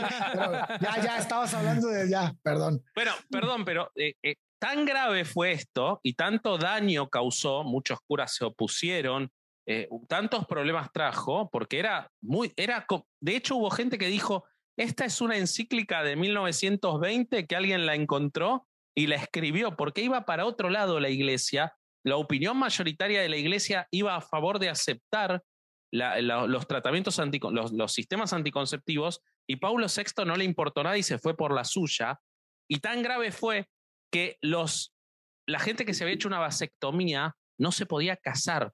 ya, 0.80 1.02
ya 1.04 1.18
estabas 1.18 1.54
hablando 1.54 1.88
de 1.90 2.10
ya, 2.10 2.34
perdón. 2.42 2.82
Bueno, 2.96 3.12
perdón, 3.30 3.66
pero 3.66 3.92
eh, 3.96 4.14
eh, 4.24 4.36
tan 4.60 4.86
grave 4.86 5.26
fue 5.26 5.52
esto 5.52 6.00
y 6.02 6.14
tanto 6.14 6.58
daño 6.58 7.10
causó, 7.10 7.66
muchos 7.66 8.00
curas 8.08 8.34
se 8.34 8.46
opusieron, 8.46 9.30
eh, 9.66 9.88
tantos 10.08 10.46
problemas 10.46 10.92
trajo, 10.92 11.50
porque 11.50 11.80
era 11.80 12.12
muy, 12.22 12.52
era, 12.56 12.86
de 13.22 13.36
hecho 13.36 13.56
hubo 13.56 13.70
gente 13.70 13.98
que 13.98 14.08
dijo, 14.08 14.46
esta 14.78 15.06
es 15.06 15.22
una 15.22 15.38
encíclica 15.38 16.04
de 16.04 16.16
1920 16.16 17.48
que 17.48 17.56
alguien 17.56 17.86
la 17.86 17.96
encontró 17.96 18.68
y 18.96 19.08
la 19.08 19.16
escribió, 19.16 19.76
porque 19.76 20.02
iba 20.02 20.26
para 20.26 20.46
otro 20.46 20.70
lado 20.70 21.00
la 21.00 21.10
iglesia, 21.10 21.76
la 22.06 22.18
opinión 22.18 22.58
mayoritaria 22.58 23.22
de 23.22 23.30
la 23.30 23.38
iglesia 23.38 23.88
iba 23.92 24.16
a 24.16 24.22
favor 24.22 24.60
de 24.60 24.70
aceptar 24.70 25.44
los 25.92 26.68
tratamientos, 26.68 27.22
los 27.72 27.94
sistemas 27.94 28.34
anticonceptivos, 28.34 29.22
y 29.48 29.58
Paulo 29.58 29.88
VI 29.88 30.26
no 30.26 30.36
le 30.36 30.44
importó 30.44 30.84
nada 30.84 30.98
y 30.98 31.04
se 31.04 31.20
fue 31.20 31.36
por 31.36 31.54
la 31.54 31.64
suya. 31.64 32.20
Y 32.68 32.80
tan 32.80 33.04
grave 33.04 33.32
fue 33.32 33.68
que 34.12 34.38
los, 34.42 34.94
la 35.48 35.60
gente 35.60 35.86
que 35.86 35.94
se 35.94 36.04
había 36.04 36.16
hecho 36.16 36.28
una 36.28 36.40
vasectomía 36.40 37.36
no 37.60 37.72
se 37.72 37.86
podía 37.86 38.18
casar. 38.18 38.74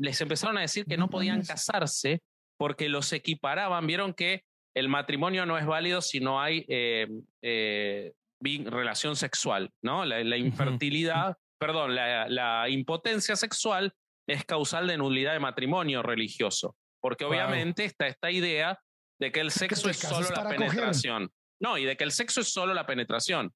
Les 0.00 0.20
empezaron 0.20 0.56
a 0.58 0.62
decir 0.62 0.86
que 0.86 0.96
no 0.96 1.08
podían 1.08 1.42
casarse 1.42 2.22
porque 2.58 2.88
los 2.88 3.12
equiparaban. 3.12 3.86
Vieron 3.86 4.14
que 4.14 4.42
el 4.74 4.88
matrimonio 4.88 5.46
no 5.46 5.58
es 5.58 5.66
válido 5.66 6.00
si 6.00 6.20
no 6.20 6.40
hay 6.40 6.64
eh, 6.68 7.06
eh, 7.42 8.12
relación 8.40 9.16
sexual, 9.16 9.70
¿no? 9.82 10.04
La, 10.04 10.22
la 10.24 10.36
infertilidad, 10.36 11.36
perdón, 11.58 11.94
la, 11.94 12.28
la 12.28 12.68
impotencia 12.68 13.36
sexual 13.36 13.92
es 14.28 14.44
causal 14.44 14.86
de 14.86 14.96
nulidad 14.96 15.32
de 15.32 15.40
matrimonio 15.40 16.02
religioso. 16.02 16.76
Porque 17.02 17.24
Wow. 17.24 17.32
obviamente 17.34 17.84
está 17.84 18.06
esta 18.06 18.30
idea 18.30 18.78
de 19.18 19.32
que 19.32 19.40
el 19.40 19.50
sexo 19.50 19.90
es 19.90 19.98
solo 19.98 20.28
la 20.30 20.42
coger. 20.44 20.58
penetración. 20.58 21.30
No, 21.60 21.76
y 21.76 21.84
de 21.84 21.96
que 21.96 22.04
el 22.04 22.12
sexo 22.12 22.40
es 22.40 22.52
solo 22.52 22.72
la 22.72 22.86
penetración. 22.86 23.52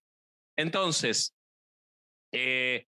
Entonces, 0.59 1.35
eh, 2.33 2.87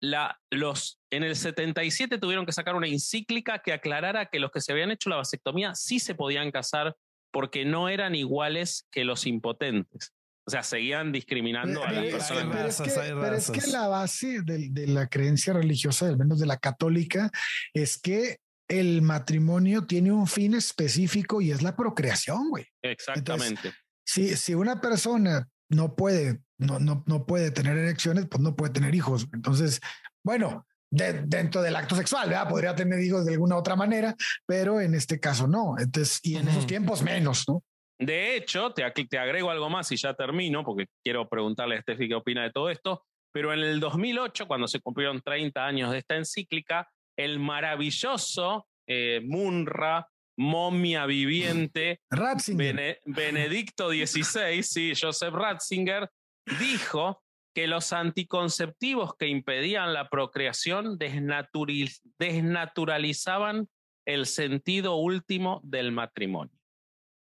la, 0.00 0.40
los, 0.50 0.98
en 1.10 1.22
el 1.24 1.36
77 1.36 2.18
tuvieron 2.18 2.46
que 2.46 2.52
sacar 2.52 2.74
una 2.74 2.86
encíclica 2.88 3.60
que 3.60 3.72
aclarara 3.72 4.26
que 4.26 4.38
los 4.40 4.50
que 4.50 4.60
se 4.60 4.72
habían 4.72 4.90
hecho 4.90 5.10
la 5.10 5.16
vasectomía 5.16 5.74
sí 5.74 5.98
se 6.00 6.14
podían 6.14 6.50
casar 6.50 6.96
porque 7.32 7.64
no 7.64 7.88
eran 7.88 8.14
iguales 8.14 8.86
que 8.90 9.04
los 9.04 9.26
impotentes. 9.26 10.12
O 10.46 10.50
sea, 10.50 10.62
seguían 10.62 11.12
discriminando 11.12 11.84
a 11.84 11.88
Pero, 11.88 12.00
las 12.00 12.04
es 12.04 12.10
que, 12.10 12.38
hay 12.38 12.44
personas. 12.44 12.56
pero 12.56 12.68
es 12.68 12.76
que- 12.80 13.00
hay 13.00 13.10
pero 13.20 13.36
es 13.36 13.50
que 13.50 13.66
la 13.70 13.88
base 13.88 14.42
de, 14.42 14.68
de 14.70 14.86
la 14.88 15.06
creencia 15.06 15.52
religiosa, 15.52 16.08
al 16.08 16.16
menos 16.16 16.40
de 16.40 16.46
la 16.46 16.56
católica, 16.56 17.30
es 17.74 18.00
que 18.00 18.38
el 18.68 19.02
matrimonio 19.02 19.86
tiene 19.86 20.12
un 20.12 20.26
fin 20.26 20.54
específico 20.54 21.40
y 21.40 21.50
es 21.52 21.60
la 21.62 21.76
procreación, 21.76 22.48
güey. 22.50 22.66
Exactamente. 22.82 23.72
Si, 24.04 24.36
si 24.36 24.54
una 24.54 24.80
persona 24.80 25.46
no 25.70 25.94
puede, 25.94 26.40
no, 26.58 26.78
no, 26.78 27.02
no 27.06 27.24
puede 27.24 27.50
tener 27.50 27.76
erecciones, 27.78 28.26
pues 28.26 28.42
no 28.42 28.54
puede 28.54 28.72
tener 28.72 28.94
hijos. 28.94 29.28
Entonces, 29.32 29.80
bueno, 30.22 30.66
dentro 30.90 31.62
del 31.62 31.76
acto 31.76 31.94
sexual, 31.94 32.28
¿verdad? 32.28 32.48
Podría 32.48 32.74
tener 32.74 33.00
hijos 33.00 33.24
de 33.24 33.32
alguna 33.32 33.56
otra 33.56 33.76
manera, 33.76 34.14
pero 34.46 34.80
en 34.80 34.94
este 34.94 35.20
caso 35.20 35.46
no. 35.46 35.76
Entonces, 35.78 36.20
y 36.22 36.36
en 36.36 36.48
esos 36.48 36.66
tiempos 36.66 37.02
menos, 37.02 37.48
¿no? 37.48 37.62
De 37.98 38.36
hecho, 38.36 38.72
te, 38.72 38.82
te 38.90 39.18
agrego 39.18 39.50
algo 39.50 39.70
más 39.70 39.92
y 39.92 39.96
ya 39.96 40.14
termino, 40.14 40.64
porque 40.64 40.86
quiero 41.04 41.28
preguntarle 41.28 41.76
a 41.76 41.82
Steffi 41.82 42.08
qué 42.08 42.14
opina 42.14 42.42
de 42.42 42.50
todo 42.50 42.70
esto, 42.70 43.04
pero 43.32 43.52
en 43.52 43.60
el 43.60 43.78
2008, 43.78 44.48
cuando 44.48 44.66
se 44.66 44.80
cumplieron 44.80 45.20
30 45.20 45.64
años 45.64 45.92
de 45.92 45.98
esta 45.98 46.16
encíclica, 46.16 46.88
el 47.16 47.38
maravilloso 47.38 48.66
eh, 48.86 49.20
Munra, 49.22 50.08
momia 50.40 51.04
viviente, 51.04 52.00
Benedicto 53.04 53.90
XVI, 53.90 54.62
sí, 54.62 54.94
Joseph 54.98 55.34
Ratzinger, 55.34 56.08
dijo 56.58 57.22
que 57.54 57.66
los 57.66 57.92
anticonceptivos 57.92 59.14
que 59.16 59.26
impedían 59.26 59.92
la 59.92 60.08
procreación 60.08 60.96
desnaturalizaban 60.98 63.68
el 64.06 64.24
sentido 64.24 64.96
último 64.96 65.60
del 65.62 65.92
matrimonio. 65.92 66.56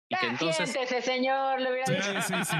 Y 0.09 0.17
que 0.17 0.27
entonces. 0.27 0.75
ese 0.75 1.01
señor, 1.01 1.61
le 1.61 1.85
sí, 1.85 1.93
sí, 2.21 2.33
sí. 2.45 2.57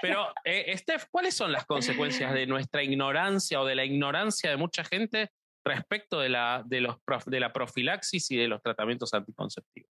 Pero, 0.00 0.32
eh, 0.44 0.76
Steph, 0.76 1.04
¿cuáles 1.10 1.34
son 1.34 1.50
las 1.52 1.66
consecuencias 1.66 2.32
de 2.32 2.46
nuestra 2.46 2.82
ignorancia 2.82 3.60
o 3.60 3.64
de 3.64 3.76
la 3.76 3.84
ignorancia 3.84 4.50
de 4.50 4.56
mucha 4.56 4.82
gente 4.82 5.30
respecto 5.64 6.20
de 6.20 6.28
la, 6.28 6.62
de 6.66 6.80
los, 6.80 6.96
de 7.26 7.40
la 7.40 7.52
profilaxis 7.52 8.30
y 8.30 8.36
de 8.36 8.48
los 8.48 8.62
tratamientos 8.62 9.14
anticonceptivos? 9.14 9.90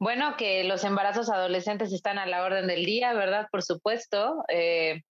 Bueno, 0.00 0.36
que 0.36 0.64
los 0.64 0.84
embarazos 0.84 1.28
adolescentes 1.28 1.92
están 1.92 2.18
a 2.18 2.26
la 2.26 2.42
orden 2.42 2.66
del 2.66 2.84
día, 2.84 3.12
¿verdad? 3.12 3.48
Por 3.52 3.62
supuesto. 3.62 4.44
Eh, 4.48 5.02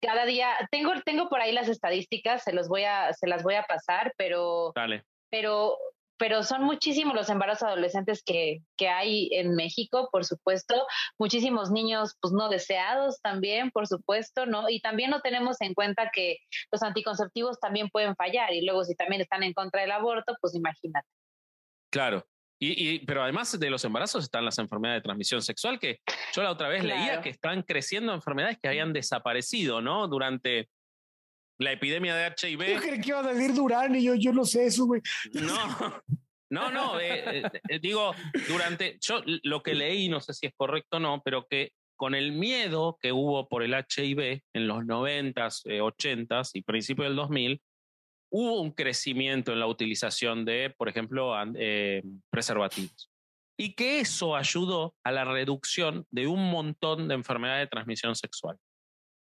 cada 0.00 0.24
día, 0.26 0.50
tengo, 0.70 0.92
tengo 1.04 1.28
por 1.28 1.40
ahí 1.40 1.52
las 1.52 1.68
estadísticas, 1.68 2.42
se, 2.42 2.52
los 2.52 2.68
voy 2.68 2.84
a, 2.84 3.12
se 3.12 3.28
las 3.28 3.42
voy 3.42 3.54
a 3.54 3.62
pasar, 3.64 4.12
pero, 4.16 4.72
Dale. 4.74 5.04
pero 5.30 5.76
pero 6.18 6.42
son 6.42 6.64
muchísimos 6.64 7.14
los 7.14 7.30
embarazos 7.30 7.68
adolescentes 7.68 8.22
que, 8.24 8.58
que 8.76 8.88
hay 8.88 9.28
en 9.32 9.54
México, 9.54 10.08
por 10.12 10.24
supuesto, 10.24 10.86
muchísimos 11.18 11.70
niños 11.70 12.16
pues 12.20 12.32
no 12.32 12.48
deseados 12.48 13.20
también, 13.22 13.70
por 13.70 13.86
supuesto, 13.86 14.44
¿no? 14.46 14.68
Y 14.68 14.80
también 14.80 15.10
no 15.10 15.20
tenemos 15.20 15.60
en 15.60 15.74
cuenta 15.74 16.10
que 16.12 16.38
los 16.72 16.82
anticonceptivos 16.82 17.60
también 17.60 17.88
pueden 17.88 18.16
fallar 18.16 18.52
y 18.52 18.64
luego 18.64 18.84
si 18.84 18.94
también 18.94 19.22
están 19.22 19.42
en 19.42 19.52
contra 19.52 19.80
del 19.82 19.92
aborto, 19.92 20.36
pues 20.40 20.54
imagínate. 20.54 21.08
Claro. 21.90 22.26
Y, 22.60 23.06
pero 23.06 23.22
además 23.22 23.58
de 23.58 23.70
los 23.70 23.84
embarazos 23.84 24.24
están 24.24 24.44
las 24.44 24.58
enfermedades 24.58 25.00
de 25.00 25.04
transmisión 25.04 25.42
sexual, 25.42 25.78
que 25.78 26.00
yo 26.34 26.42
la 26.42 26.50
otra 26.50 26.68
vez 26.68 26.82
leía 26.82 27.20
que 27.20 27.28
están 27.28 27.62
creciendo 27.62 28.12
enfermedades 28.12 28.58
que 28.60 28.66
habían 28.66 28.92
desaparecido, 28.92 29.80
¿no? 29.80 30.08
Durante 30.08 30.68
la 31.58 31.72
epidemia 31.72 32.14
de 32.14 32.34
HIV. 32.40 32.74
Yo 32.74 32.80
creí 32.80 33.00
que 33.00 33.08
iba 33.08 33.20
a 33.20 33.24
salir 33.24 33.52
Durán 33.54 33.94
y 33.94 34.04
yo, 34.04 34.14
yo 34.14 34.32
no 34.32 34.44
sé 34.44 34.66
eso, 34.66 34.86
güey. 34.86 35.02
No, 35.32 36.02
no, 36.50 36.70
no. 36.70 37.00
Eh, 37.00 37.40
eh, 37.40 37.50
eh, 37.68 37.78
digo, 37.78 38.14
durante. 38.48 38.98
Yo 39.00 39.20
lo 39.42 39.62
que 39.62 39.74
leí, 39.74 40.08
no 40.08 40.20
sé 40.20 40.32
si 40.34 40.46
es 40.46 40.54
correcto 40.56 40.96
o 40.96 41.00
no, 41.00 41.22
pero 41.22 41.46
que 41.46 41.72
con 41.96 42.14
el 42.14 42.32
miedo 42.32 42.96
que 43.00 43.12
hubo 43.12 43.48
por 43.48 43.62
el 43.62 43.74
HIV 43.74 44.42
en 44.54 44.68
los 44.68 44.84
90s, 44.84 45.64
80s 45.64 46.50
y 46.54 46.62
principios 46.62 47.08
del 47.08 47.16
2000, 47.16 47.60
hubo 48.30 48.60
un 48.60 48.70
crecimiento 48.70 49.52
en 49.52 49.58
la 49.58 49.66
utilización 49.66 50.44
de, 50.44 50.72
por 50.78 50.88
ejemplo, 50.88 51.34
preservativos. 52.30 53.10
Y 53.58 53.74
que 53.74 53.98
eso 53.98 54.36
ayudó 54.36 54.94
a 55.02 55.10
la 55.10 55.24
reducción 55.24 56.06
de 56.12 56.28
un 56.28 56.48
montón 56.50 57.08
de 57.08 57.14
enfermedades 57.14 57.64
de 57.64 57.70
transmisión 57.70 58.14
sexual. 58.14 58.56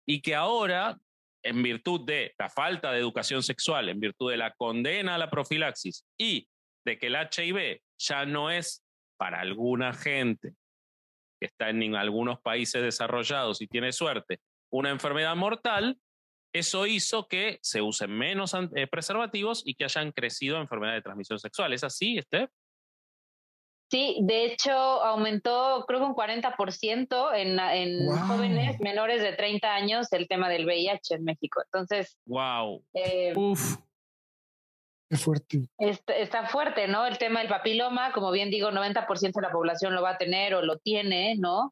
Y 0.08 0.22
que 0.22 0.34
ahora 0.34 1.00
en 1.44 1.62
virtud 1.62 2.06
de 2.06 2.34
la 2.38 2.50
falta 2.50 2.92
de 2.92 3.00
educación 3.00 3.44
sexual, 3.44 3.90
en 3.90 4.00
virtud 4.00 4.32
de 4.32 4.38
la 4.38 4.52
condena 4.54 5.16
a 5.16 5.18
la 5.18 5.30
profilaxis 5.30 6.06
y 6.18 6.48
de 6.86 6.98
que 6.98 7.08
el 7.08 7.16
HIV 7.16 7.82
ya 7.98 8.26
no 8.26 8.50
es 8.50 8.84
para 9.18 9.42
alguna 9.42 9.94
gente 9.94 10.54
que 11.40 11.48
está 11.48 11.70
en 11.70 11.96
algunos 11.96 12.40
países 12.42 12.82
desarrollados 12.82 13.62
y 13.62 13.68
tiene 13.68 13.92
suerte 13.92 14.40
una 14.72 14.90
enfermedad 14.90 15.36
mortal, 15.36 16.00
eso 16.54 16.88
hizo 16.88 17.28
que 17.28 17.60
se 17.62 17.82
usen 17.82 18.12
menos 18.12 18.54
eh, 18.54 18.88
preservativos 18.88 19.62
y 19.66 19.76
que 19.76 19.84
hayan 19.84 20.12
crecido 20.12 20.60
enfermedades 20.60 21.00
de 21.00 21.04
transmisión 21.04 21.40
sexual. 21.40 21.74
¿Es 21.74 21.84
así, 21.84 22.18
Esther? 22.18 22.50
Sí, 23.94 24.18
de 24.24 24.46
hecho 24.46 24.72
aumentó 24.72 25.86
creo 25.88 26.00
que 26.00 26.06
un 26.08 26.16
40% 26.16 27.30
en, 27.36 27.60
en 27.60 28.08
jóvenes 28.08 28.80
menores 28.80 29.22
de 29.22 29.34
30 29.34 29.72
años 29.72 30.12
el 30.14 30.28
tema 30.28 30.50
del 30.50 30.66
VIH 30.66 31.14
en 31.14 31.24
México. 31.24 31.62
Entonces, 31.64 32.18
wow. 32.26 32.84
Eh, 32.96 33.34
Uf. 33.36 33.78
Qué 35.12 35.16
fuerte. 35.16 35.70
Está, 35.78 36.16
está, 36.16 36.48
fuerte, 36.48 36.88
¿no? 36.88 37.06
El 37.06 37.20
tema 37.20 37.42
del 37.42 37.50
papiloma, 37.50 38.12
como 38.14 38.32
bien 38.32 38.50
digo, 38.50 38.72
90% 38.72 39.32
de 39.32 39.42
la 39.44 39.52
población 39.52 39.94
lo 39.94 40.02
va 40.02 40.14
a 40.14 40.18
tener 40.18 40.56
o 40.56 40.64
lo 40.64 40.80
tiene, 40.80 41.36
¿no? 41.38 41.72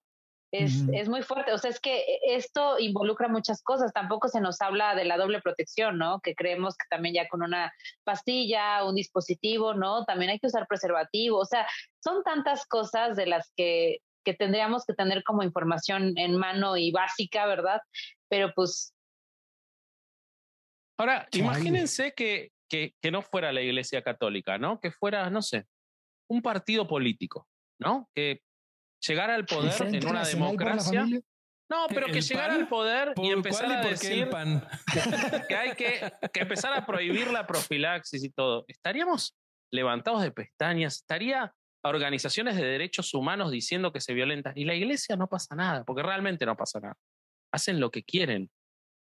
Es, 0.51 0.83
es, 0.91 1.07
muy 1.07 1.21
fuerte. 1.23 1.53
O 1.53 1.57
sea, 1.57 1.69
es 1.69 1.79
que 1.79 2.03
esto 2.23 2.77
involucra 2.77 3.29
muchas 3.29 3.63
cosas. 3.63 3.93
Tampoco 3.93 4.27
se 4.27 4.41
nos 4.41 4.59
habla 4.59 4.95
de 4.95 5.05
la 5.05 5.17
doble 5.17 5.41
protección, 5.41 5.97
¿no? 5.97 6.19
Que 6.19 6.35
creemos 6.35 6.75
que 6.75 6.85
también 6.89 7.15
ya 7.15 7.29
con 7.29 7.41
una 7.41 7.73
pastilla, 8.03 8.83
un 8.83 8.95
dispositivo, 8.95 9.73
¿no? 9.73 10.03
También 10.03 10.31
hay 10.31 10.39
que 10.39 10.47
usar 10.47 10.67
preservativo. 10.67 11.37
O 11.37 11.45
sea, 11.45 11.65
son 12.03 12.21
tantas 12.23 12.65
cosas 12.65 13.15
de 13.15 13.27
las 13.27 13.53
que, 13.55 13.99
que 14.25 14.33
tendríamos 14.33 14.85
que 14.85 14.93
tener 14.93 15.23
como 15.23 15.43
información 15.43 16.17
en 16.17 16.35
mano 16.35 16.75
y 16.75 16.91
básica, 16.91 17.45
¿verdad? 17.45 17.81
Pero 18.29 18.51
pues... 18.53 18.93
Ahora, 20.97 21.27
imagínense 21.31 22.13
que, 22.13 22.51
que, 22.69 22.93
que 23.01 23.09
no 23.09 23.21
fuera 23.21 23.53
la 23.53 23.61
Iglesia 23.61 24.01
Católica, 24.01 24.57
¿no? 24.57 24.79
Que 24.81 24.91
fuera, 24.91 25.29
no 25.29 25.41
sé, 25.41 25.65
un 26.29 26.41
partido 26.41 26.87
político, 26.87 27.47
¿no? 27.79 28.09
Que 28.13 28.41
llegar 29.07 29.29
al 29.29 29.45
poder 29.45 29.73
en 29.81 30.07
una 30.07 30.23
democracia. 30.23 31.05
No, 31.69 31.87
pero 31.87 32.07
que 32.07 32.19
llegar 32.19 32.51
al 32.51 32.67
poder 32.67 33.13
y 33.15 33.29
empezar 33.29 33.71
a 33.71 33.81
decir 33.81 34.29
que 35.47 35.55
hay 35.55 35.73
que, 35.73 36.11
que 36.33 36.41
empezar 36.41 36.73
a 36.73 36.85
prohibir 36.85 37.31
la 37.31 37.47
profilaxis 37.47 38.25
y 38.25 38.29
todo. 38.29 38.65
Estaríamos 38.67 39.37
levantados 39.71 40.21
de 40.21 40.31
pestañas, 40.31 40.97
estaría 40.97 41.53
organizaciones 41.83 42.57
de 42.57 42.65
derechos 42.65 43.13
humanos 43.13 43.51
diciendo 43.51 43.93
que 43.93 44.01
se 44.01 44.13
violentan 44.13 44.53
y 44.57 44.65
la 44.65 44.75
iglesia 44.75 45.15
no 45.15 45.27
pasa 45.27 45.55
nada, 45.55 45.85
porque 45.85 46.03
realmente 46.03 46.45
no 46.45 46.57
pasa 46.57 46.81
nada. 46.81 46.97
Hacen 47.53 47.79
lo 47.79 47.89
que 47.89 48.03
quieren. 48.03 48.49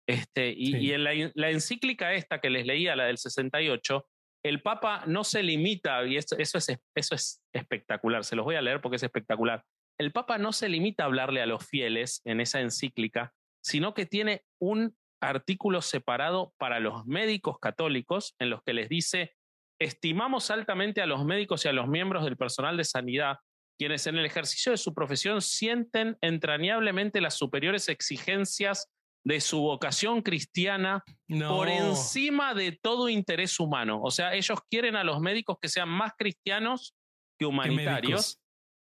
Este, 0.08 0.52
y, 0.56 0.92
en 0.92 1.04
la, 1.04 1.12
la, 1.34 1.50
encíclica 1.50 2.12
esta 2.14 2.40
que 2.40 2.50
les 2.50 2.66
leía, 2.66 2.96
la 2.96 3.04
del 3.04 3.18
68, 3.18 4.06
el 4.44 4.62
Papa 4.62 5.04
no 5.06 5.22
se 5.22 5.42
limita, 5.42 6.04
y 6.04 6.16
eso, 6.16 6.36
eso, 6.36 6.58
es, 6.58 6.76
eso 6.96 7.14
es 7.14 7.40
espectacular, 7.52 8.24
se 8.24 8.34
los 8.34 8.44
voy 8.44 8.56
a 8.56 8.62
leer 8.62 8.80
porque 8.80 8.96
es 8.96 9.02
espectacular 9.02 9.64
el 10.02 10.12
Papa 10.12 10.38
no 10.38 10.52
se 10.52 10.68
limita 10.68 11.04
a 11.04 11.06
hablarle 11.06 11.40
a 11.40 11.46
los 11.46 11.66
fieles 11.66 12.20
en 12.24 12.40
esa 12.40 12.60
encíclica, 12.60 13.32
sino 13.62 13.94
que 13.94 14.06
tiene 14.06 14.44
un 14.60 14.96
artículo 15.20 15.80
separado 15.82 16.52
para 16.58 16.80
los 16.80 17.06
médicos 17.06 17.58
católicos 17.60 18.34
en 18.40 18.50
los 18.50 18.62
que 18.62 18.74
les 18.74 18.88
dice, 18.88 19.34
estimamos 19.80 20.50
altamente 20.50 21.00
a 21.00 21.06
los 21.06 21.24
médicos 21.24 21.64
y 21.64 21.68
a 21.68 21.72
los 21.72 21.86
miembros 21.86 22.24
del 22.24 22.36
personal 22.36 22.76
de 22.76 22.84
sanidad, 22.84 23.36
quienes 23.78 24.06
en 24.06 24.18
el 24.18 24.26
ejercicio 24.26 24.72
de 24.72 24.78
su 24.78 24.92
profesión 24.92 25.40
sienten 25.40 26.16
entrañablemente 26.20 27.20
las 27.20 27.34
superiores 27.34 27.88
exigencias 27.88 28.88
de 29.24 29.40
su 29.40 29.60
vocación 29.60 30.22
cristiana 30.22 31.04
por 31.48 31.68
encima 31.68 32.54
de 32.54 32.72
todo 32.72 33.08
interés 33.08 33.60
humano. 33.60 34.00
O 34.02 34.10
sea, 34.10 34.34
ellos 34.34 34.58
quieren 34.68 34.96
a 34.96 35.04
los 35.04 35.20
médicos 35.20 35.58
que 35.60 35.68
sean 35.68 35.88
más 35.88 36.12
cristianos 36.18 36.96
que 37.38 37.46
humanitarios 37.46 38.41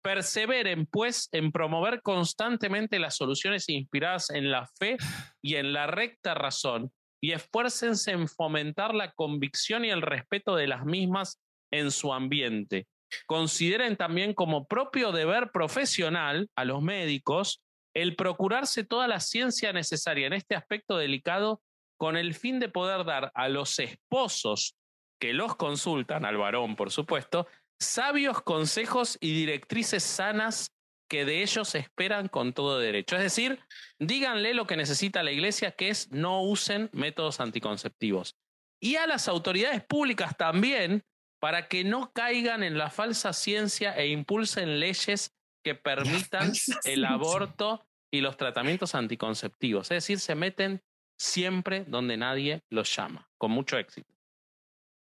Perseveren, 0.05 0.85
pues, 0.85 1.29
en 1.31 1.51
promover 1.51 2.03
constantemente 2.03 2.99
las 2.99 3.15
soluciones 3.15 3.67
inspiradas 3.69 4.29
en 4.29 4.51
la 4.51 4.67
fe 4.77 4.97
y 5.41 5.55
en 5.55 5.73
la 5.73 5.87
recta 5.87 6.35
razón, 6.35 6.91
y 7.19 7.31
esfuércense 7.31 8.11
en 8.11 8.27
fomentar 8.27 8.93
la 8.93 9.13
convicción 9.13 9.83
y 9.83 9.89
el 9.89 10.03
respeto 10.03 10.55
de 10.55 10.67
las 10.67 10.85
mismas 10.85 11.41
en 11.73 11.89
su 11.89 12.13
ambiente. 12.13 12.85
Consideren 13.25 13.97
también 13.97 14.35
como 14.35 14.67
propio 14.67 15.11
deber 15.11 15.49
profesional 15.51 16.49
a 16.55 16.65
los 16.65 16.83
médicos 16.83 17.63
el 17.95 18.15
procurarse 18.15 18.83
toda 18.83 19.07
la 19.07 19.19
ciencia 19.19 19.73
necesaria 19.73 20.27
en 20.27 20.33
este 20.33 20.53
aspecto 20.53 20.97
delicado 20.97 21.63
con 21.97 22.15
el 22.15 22.35
fin 22.35 22.59
de 22.59 22.69
poder 22.69 23.05
dar 23.05 23.31
a 23.33 23.49
los 23.49 23.79
esposos 23.79 24.75
que 25.19 25.33
los 25.33 25.55
consultan, 25.55 26.25
al 26.25 26.37
varón 26.37 26.75
por 26.75 26.91
supuesto, 26.91 27.47
sabios 27.79 28.41
consejos 28.41 29.17
y 29.21 29.33
directrices 29.33 30.03
sanas 30.03 30.71
que 31.07 31.25
de 31.25 31.43
ellos 31.43 31.75
esperan 31.75 32.27
con 32.27 32.53
todo 32.53 32.79
derecho. 32.79 33.15
Es 33.15 33.21
decir, 33.21 33.59
díganle 33.99 34.53
lo 34.53 34.65
que 34.65 34.77
necesita 34.77 35.23
la 35.23 35.31
iglesia, 35.31 35.71
que 35.71 35.89
es 35.89 36.11
no 36.11 36.41
usen 36.41 36.89
métodos 36.93 37.39
anticonceptivos. 37.39 38.35
Y 38.79 38.95
a 38.95 39.07
las 39.07 39.27
autoridades 39.27 39.83
públicas 39.83 40.35
también, 40.37 41.03
para 41.39 41.67
que 41.67 41.83
no 41.83 42.11
caigan 42.11 42.63
en 42.63 42.77
la 42.77 42.89
falsa 42.89 43.33
ciencia 43.33 43.95
e 43.95 44.07
impulsen 44.07 44.79
leyes 44.79 45.35
que 45.63 45.75
permitan 45.75 46.53
el 46.85 47.05
aborto 47.05 47.85
y 48.11 48.21
los 48.21 48.37
tratamientos 48.37 48.95
anticonceptivos. 48.95 49.91
Es 49.91 49.97
decir, 49.97 50.19
se 50.19 50.35
meten 50.35 50.81
siempre 51.17 51.85
donde 51.87 52.17
nadie 52.17 52.63
los 52.69 52.95
llama, 52.95 53.29
con 53.37 53.51
mucho 53.51 53.77
éxito. 53.77 54.14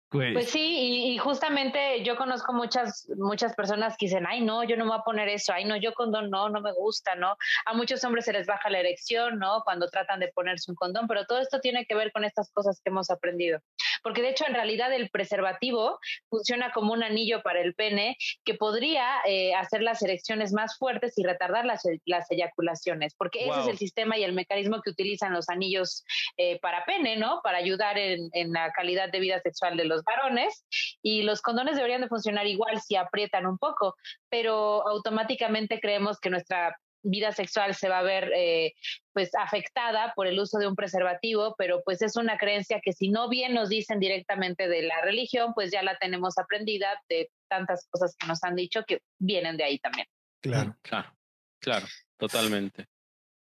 Pues 0.09 0.49
sí, 0.49 1.13
y, 1.13 1.17
justamente 1.17 2.03
yo 2.03 2.15
conozco 2.15 2.53
muchas, 2.53 3.07
muchas 3.17 3.53
personas 3.55 3.97
que 3.97 4.05
dicen, 4.05 4.25
ay, 4.27 4.41
no, 4.41 4.63
yo 4.63 4.77
no 4.77 4.85
me 4.85 4.91
voy 4.91 4.99
a 4.99 5.03
poner 5.03 5.27
eso, 5.27 5.51
ay, 5.51 5.65
no, 5.65 5.75
yo 5.75 5.93
condón 5.93 6.29
no, 6.29 6.47
no 6.49 6.61
me 6.61 6.71
gusta, 6.73 7.15
¿no? 7.15 7.35
A 7.65 7.73
muchos 7.73 8.03
hombres 8.03 8.25
se 8.25 8.33
les 8.33 8.45
baja 8.47 8.69
la 8.69 8.79
erección, 8.79 9.39
¿no? 9.39 9.61
Cuando 9.65 9.89
tratan 9.89 10.19
de 10.19 10.31
ponerse 10.33 10.71
un 10.71 10.75
condón, 10.75 11.07
pero 11.07 11.25
todo 11.25 11.39
esto 11.39 11.59
tiene 11.59 11.85
que 11.85 11.95
ver 11.95 12.11
con 12.11 12.23
estas 12.23 12.51
cosas 12.51 12.79
que 12.81 12.91
hemos 12.91 13.09
aprendido. 13.09 13.59
Porque 14.05 14.21
de 14.21 14.29
hecho, 14.29 14.45
en 14.47 14.53
realidad, 14.53 14.93
el 14.93 15.09
preservativo 15.09 15.97
funciona 16.29 16.71
como 16.71 16.93
un 16.93 17.01
anillo 17.01 17.41
para 17.41 17.59
el 17.59 17.73
pene 17.73 18.17
que 18.43 18.53
podría 18.53 19.03
eh, 19.25 19.55
hacer 19.55 19.81
las 19.81 20.03
erecciones 20.03 20.53
más 20.53 20.77
fuertes 20.77 21.17
y 21.17 21.23
retardar 21.23 21.65
las, 21.65 21.81
las 22.05 22.29
eyaculaciones, 22.29 23.15
porque 23.15 23.47
ese 23.47 23.61
es 23.61 23.67
el 23.67 23.79
sistema 23.79 24.15
y 24.15 24.23
el 24.23 24.33
mecanismo 24.33 24.83
que 24.83 24.91
utilizan 24.91 25.33
los 25.33 25.49
anillos 25.49 26.03
eh, 26.37 26.59
para 26.59 26.85
pene, 26.85 27.17
¿no? 27.17 27.41
Para 27.43 27.57
ayudar 27.57 27.97
en, 27.97 28.29
en 28.33 28.51
la 28.51 28.71
calidad 28.73 29.11
de 29.11 29.19
vida 29.19 29.39
sexual 29.39 29.75
de 29.75 29.85
los 29.85 30.03
varones 30.03 30.67
y 31.01 31.23
los 31.23 31.41
condones 31.41 31.75
deberían 31.75 32.01
de 32.01 32.07
funcionar 32.07 32.45
igual 32.45 32.79
si 32.81 32.95
aprietan 32.95 33.47
un 33.47 33.57
poco, 33.57 33.95
pero 34.29 34.87
automáticamente 34.87 35.79
creemos 35.79 36.19
que 36.19 36.29
nuestra 36.29 36.77
vida 37.05 37.31
sexual 37.31 37.75
se 37.75 37.89
va 37.89 37.99
a 37.99 38.03
ver 38.03 38.31
eh, 38.35 38.73
pues 39.13 39.31
afectada 39.39 40.13
por 40.15 40.27
el 40.27 40.39
uso 40.39 40.57
de 40.57 40.67
un 40.67 40.75
preservativo, 40.75 41.55
pero 41.57 41.81
pues 41.83 42.01
es 42.01 42.15
una 42.15 42.37
creencia 42.37 42.81
que 42.83 42.93
si 42.93 43.09
no 43.09 43.29
bien 43.29 43.53
nos 43.53 43.69
dicen 43.69 43.99
directamente 43.99 44.67
de 44.67 44.81
la 44.83 45.01
religión, 45.01 45.53
pues 45.53 45.71
ya 45.71 45.83
la 45.83 45.97
tenemos 45.97 46.37
aprendida 46.37 47.01
de 47.09 47.29
tantas 47.47 47.87
cosas 47.89 48.15
que 48.17 48.27
nos 48.27 48.43
han 48.43 48.55
dicho 48.55 48.83
que 48.87 48.99
vienen 49.19 49.57
de 49.57 49.63
ahí 49.63 49.79
también. 49.79 50.07
Claro, 50.41 50.75
claro, 50.81 51.15
claro, 51.59 51.85
totalmente. 52.17 52.87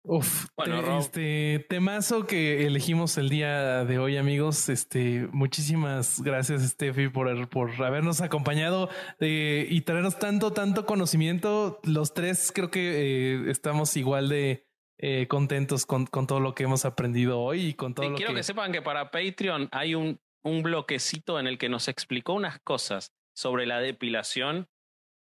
Uf, 0.06 0.48
bueno, 0.54 0.98
este 0.98 1.64
temazo 1.70 2.26
que 2.26 2.66
elegimos 2.66 3.16
el 3.16 3.30
día 3.30 3.86
de 3.86 3.98
hoy, 3.98 4.18
amigos. 4.18 4.68
Este, 4.68 5.26
muchísimas 5.32 6.20
gracias, 6.20 6.62
Steffi, 6.62 7.08
por, 7.08 7.48
por 7.48 7.82
habernos 7.82 8.20
acompañado 8.20 8.90
eh, 9.18 9.66
y 9.70 9.80
traernos 9.80 10.18
tanto, 10.18 10.52
tanto 10.52 10.84
conocimiento. 10.84 11.80
Los 11.84 12.12
tres 12.12 12.52
creo 12.54 12.70
que 12.70 12.80
eh, 12.80 13.50
estamos 13.50 13.96
igual 13.96 14.28
de 14.28 14.66
eh, 14.98 15.26
contentos 15.26 15.86
con, 15.86 16.04
con, 16.04 16.26
todo 16.26 16.38
lo 16.38 16.54
que 16.54 16.64
hemos 16.64 16.84
aprendido 16.84 17.40
hoy 17.40 17.68
y 17.68 17.74
con 17.74 17.94
todo 17.94 18.10
lo 18.10 18.16
quiero 18.16 18.32
que... 18.32 18.36
que 18.36 18.42
sepan 18.42 18.72
que 18.72 18.82
para 18.82 19.10
Patreon 19.10 19.70
hay 19.72 19.94
un, 19.94 20.20
un 20.42 20.62
bloquecito 20.62 21.40
en 21.40 21.46
el 21.46 21.56
que 21.56 21.70
nos 21.70 21.88
explicó 21.88 22.34
unas 22.34 22.60
cosas 22.60 23.14
sobre 23.34 23.64
la 23.64 23.80
depilación 23.80 24.68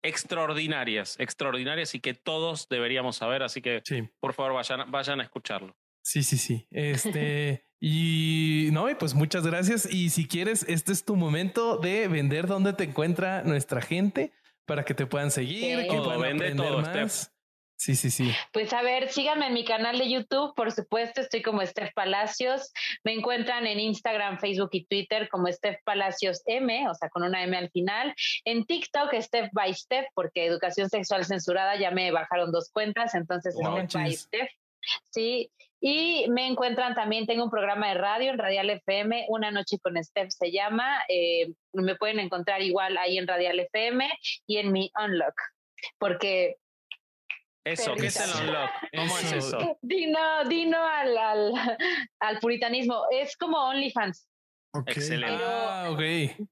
extraordinarias, 0.03 1.15
extraordinarias 1.19 1.95
y 1.95 1.99
que 1.99 2.13
todos 2.13 2.67
deberíamos 2.69 3.17
saber. 3.17 3.43
Así 3.43 3.61
que 3.61 3.81
por 4.19 4.33
favor 4.33 4.53
vayan, 4.53 4.89
vayan 4.91 5.19
a 5.19 5.23
escucharlo. 5.23 5.75
Sí, 6.03 6.23
sí, 6.23 6.37
sí. 6.37 6.67
Este, 6.71 7.65
y 7.79 8.69
no, 8.71 8.89
y 8.89 8.95
pues 8.95 9.13
muchas 9.13 9.45
gracias. 9.45 9.91
Y 9.91 10.09
si 10.09 10.27
quieres, 10.27 10.65
este 10.67 10.91
es 10.91 11.05
tu 11.05 11.15
momento 11.15 11.77
de 11.77 12.07
vender 12.07 12.47
dónde 12.47 12.73
te 12.73 12.85
encuentra 12.85 13.43
nuestra 13.43 13.81
gente 13.81 14.33
para 14.65 14.85
que 14.85 14.93
te 14.93 15.05
puedan 15.05 15.31
seguir, 15.31 15.87
que 15.87 15.97
puedan 15.97 16.19
aprender 16.19 16.55
más. 16.55 17.30
Sí, 17.81 17.95
sí, 17.95 18.11
sí. 18.11 18.31
Pues 18.53 18.73
a 18.73 18.83
ver, 18.83 19.09
síganme 19.09 19.47
en 19.47 19.55
mi 19.55 19.65
canal 19.65 19.97
de 19.97 20.07
YouTube, 20.07 20.53
por 20.53 20.71
supuesto, 20.71 21.19
estoy 21.19 21.41
como 21.41 21.65
Steph 21.65 21.91
Palacios. 21.95 22.71
Me 23.03 23.11
encuentran 23.11 23.65
en 23.65 23.79
Instagram, 23.79 24.37
Facebook 24.37 24.69
y 24.73 24.85
Twitter 24.85 25.27
como 25.29 25.51
Steph 25.51 25.79
Palacios 25.83 26.43
M, 26.45 26.87
o 26.87 26.93
sea, 26.93 27.09
con 27.09 27.23
una 27.23 27.43
M 27.43 27.57
al 27.57 27.71
final. 27.71 28.13
En 28.45 28.65
TikTok, 28.65 29.15
Steph 29.15 29.49
by 29.53 29.73
Steph, 29.73 30.05
porque 30.13 30.45
Educación 30.45 30.91
Sexual 30.91 31.25
Censurada 31.25 31.75
ya 31.75 31.89
me 31.89 32.11
bajaron 32.11 32.51
dos 32.51 32.69
cuentas, 32.71 33.15
entonces 33.15 33.55
Steph 33.55 33.91
by 33.91 34.13
Steph. 34.13 34.51
Sí, 35.09 35.49
y 35.79 36.29
me 36.29 36.45
encuentran 36.45 36.93
también, 36.93 37.25
tengo 37.25 37.45
un 37.45 37.49
programa 37.49 37.87
de 37.87 37.95
radio 37.95 38.29
en 38.29 38.37
Radial 38.37 38.69
FM, 38.69 39.25
Una 39.29 39.49
Noche 39.49 39.79
con 39.81 39.95
Steph 40.03 40.29
se 40.29 40.51
llama. 40.51 41.01
Eh, 41.09 41.51
me 41.73 41.95
pueden 41.95 42.19
encontrar 42.19 42.61
igual 42.61 42.95
ahí 42.99 43.17
en 43.17 43.27
Radial 43.27 43.59
FM 43.59 44.07
y 44.45 44.57
en 44.57 44.71
mi 44.71 44.91
Unlock, 45.03 45.33
porque 45.97 46.57
eso, 47.63 47.93
¿qué 47.95 48.07
es 48.07 48.19
el 48.19 48.47
unlock? 48.47 48.71
¿Cómo 48.95 49.17
es 49.17 49.31
eso? 49.31 49.77
Dino, 49.81 50.45
dino 50.49 50.83
al, 50.83 51.17
al, 51.17 51.53
al, 52.19 52.39
puritanismo. 52.39 53.03
Es 53.11 53.37
como 53.37 53.57
OnlyFans. 53.57 54.27
Excelente. 54.87 55.43
Ah, 55.43 55.89
ok. 55.91 56.47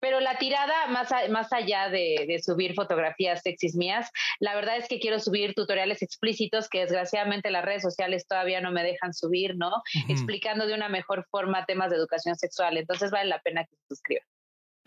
Pero 0.00 0.20
la 0.20 0.38
tirada, 0.38 0.86
más, 0.88 1.10
más 1.30 1.52
allá 1.52 1.88
de, 1.88 2.24
de, 2.28 2.38
subir 2.40 2.74
fotografías 2.74 3.42
sexys 3.42 3.74
mías, 3.74 4.10
la 4.38 4.54
verdad 4.54 4.76
es 4.76 4.86
que 4.86 5.00
quiero 5.00 5.18
subir 5.18 5.54
tutoriales 5.54 6.02
explícitos 6.02 6.68
que 6.68 6.80
desgraciadamente 6.80 7.50
las 7.50 7.64
redes 7.64 7.82
sociales 7.82 8.26
todavía 8.26 8.60
no 8.60 8.70
me 8.70 8.84
dejan 8.84 9.12
subir, 9.12 9.56
¿no? 9.56 9.82
Explicando 10.08 10.66
de 10.66 10.74
una 10.74 10.88
mejor 10.88 11.26
forma 11.30 11.66
temas 11.66 11.90
de 11.90 11.96
educación 11.96 12.36
sexual. 12.36 12.76
Entonces 12.78 13.10
vale 13.10 13.28
la 13.28 13.40
pena 13.40 13.64
que 13.64 13.74
se 13.74 13.86
suscriban. 13.88 14.26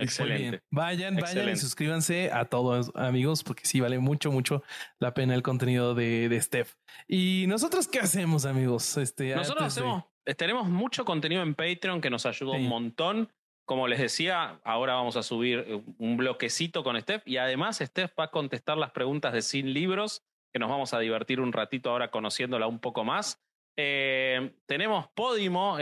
Excelente. 0.02 0.62
Vayan, 0.72 1.16
vayan 1.16 1.50
y 1.50 1.56
suscríbanse 1.56 2.32
a 2.32 2.46
todos 2.46 2.92
amigos, 2.96 3.44
porque 3.44 3.66
sí 3.66 3.80
vale 3.80 4.00
mucho, 4.00 4.32
mucho 4.32 4.64
la 5.00 5.14
pena 5.14 5.36
el 5.36 5.44
contenido 5.44 5.94
de, 5.94 6.30
de 6.30 6.42
Steph. 6.42 6.76
Y 7.08 7.46
nosotros 7.48 7.88
qué 7.88 8.00
hacemos, 8.00 8.46
amigos? 8.46 8.98
Este, 8.98 9.36
nosotros 9.36 9.66
hacemos, 9.66 10.04
eh, 10.26 10.36
tenemos 10.36 10.68
mucho 10.68 11.06
contenido 11.06 11.42
en 11.44 11.56
Patreon 11.56 12.02
que 12.02 12.10
nos 12.10 12.26
ayuda 12.26 12.54
un 12.54 12.68
montón. 12.68 13.30
Como 13.66 13.88
les 13.88 14.00
decía, 14.00 14.60
ahora 14.64 14.96
vamos 14.96 15.16
a 15.16 15.24
subir 15.24 15.64
eh, 15.68 15.82
un 15.98 16.18
bloquecito 16.18 16.84
con 16.84 17.00
Steph 17.00 17.26
y 17.28 17.38
además 17.38 17.78
Steph 17.78 18.14
va 18.20 18.26
a 18.26 18.32
contestar 18.32 18.78
las 18.78 18.92
preguntas 18.92 19.34
de 19.34 19.42
Sin 19.42 19.74
Libros, 19.74 20.24
que 20.52 20.60
nos 20.60 20.70
vamos 20.70 20.94
a 20.94 21.00
divertir 21.00 21.40
un 21.40 21.54
ratito 21.54 21.92
ahora 21.92 22.12
conociéndola 22.12 22.68
un 22.68 22.80
poco 22.80 23.04
más. 23.04 23.42
Eh, 23.78 24.54
tenemos 24.66 25.08
Podimo, 25.16 25.78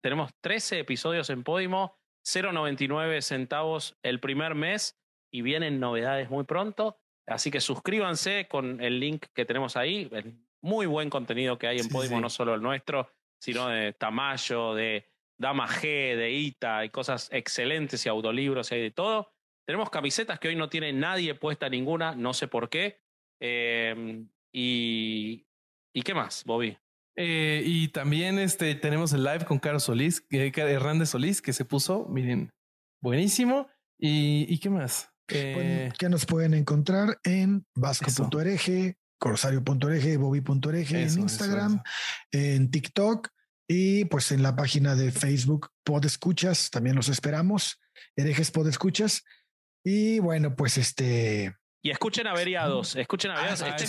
tenemos 0.00 0.30
13 0.40 0.80
episodios 0.80 1.30
en 1.30 1.42
Podimo 1.42 1.97
0,99 2.24 3.20
centavos 3.22 3.96
el 4.02 4.20
primer 4.20 4.54
mes 4.54 4.98
y 5.30 5.42
vienen 5.42 5.80
novedades 5.80 6.30
muy 6.30 6.44
pronto. 6.44 6.98
Así 7.26 7.50
que 7.50 7.60
suscríbanse 7.60 8.48
con 8.48 8.80
el 8.80 9.00
link 9.00 9.26
que 9.34 9.44
tenemos 9.44 9.76
ahí. 9.76 10.10
muy 10.60 10.86
buen 10.86 11.10
contenido 11.10 11.58
que 11.58 11.68
hay 11.68 11.78
en 11.78 11.88
Podimo, 11.88 12.20
no 12.20 12.30
solo 12.30 12.54
el 12.54 12.62
nuestro, 12.62 13.10
sino 13.38 13.68
de 13.68 13.92
Tamayo, 13.92 14.74
de 14.74 15.08
Dama 15.38 15.68
G, 15.68 16.16
de 16.16 16.32
Ita, 16.32 16.78
hay 16.78 16.90
cosas 16.90 17.28
excelentes 17.32 18.04
y 18.04 18.08
autolibros, 18.08 18.72
y 18.72 18.76
hay 18.76 18.82
de 18.82 18.90
todo. 18.90 19.32
Tenemos 19.66 19.90
camisetas 19.90 20.40
que 20.40 20.48
hoy 20.48 20.56
no 20.56 20.68
tiene 20.68 20.92
nadie 20.92 21.34
puesta 21.34 21.68
ninguna, 21.68 22.14
no 22.14 22.34
sé 22.34 22.48
por 22.48 22.68
qué. 22.68 23.00
Em, 23.40 24.28
y, 24.52 25.46
¿Y 25.92 26.02
qué 26.02 26.14
más, 26.14 26.44
Bobby? 26.44 26.76
Eh, 27.20 27.64
y 27.66 27.88
también 27.88 28.38
este, 28.38 28.76
tenemos 28.76 29.12
el 29.12 29.24
live 29.24 29.44
con 29.44 29.58
Carlos 29.58 29.82
Solís, 29.82 30.24
eh, 30.30 30.52
Hernández 30.54 31.10
Solís, 31.10 31.42
que 31.42 31.52
se 31.52 31.64
puso, 31.64 32.06
miren, 32.08 32.52
buenísimo. 33.02 33.66
¿Y, 33.98 34.56
qué 34.60 34.70
más? 34.70 35.10
Eh, 35.26 35.90
que 35.98 36.08
nos 36.08 36.26
pueden 36.26 36.54
encontrar 36.54 37.18
en 37.24 37.66
vasco.org, 37.74 38.96
corsario.org, 39.18 40.18
bobby.org, 40.18 40.94
en 40.94 41.18
Instagram, 41.18 41.82
en 42.30 42.70
TikTok 42.70 43.30
y 43.66 44.04
pues 44.04 44.30
en 44.30 44.44
la 44.44 44.54
página 44.54 44.94
de 44.94 45.10
Facebook 45.10 45.70
Podescuchas, 45.82 46.70
también 46.70 46.94
los 46.94 47.08
esperamos, 47.08 47.80
herejes 48.14 48.52
Podescuchas. 48.52 49.24
Y 49.82 50.20
bueno, 50.20 50.54
pues 50.54 50.78
este, 50.78 51.56
y 51.82 51.90
escuchen 51.90 52.26
Averiados, 52.26 52.96
escuchen 52.96 53.30
Averiados. 53.30 53.62
Ah, 53.62 53.68
este, 53.68 53.86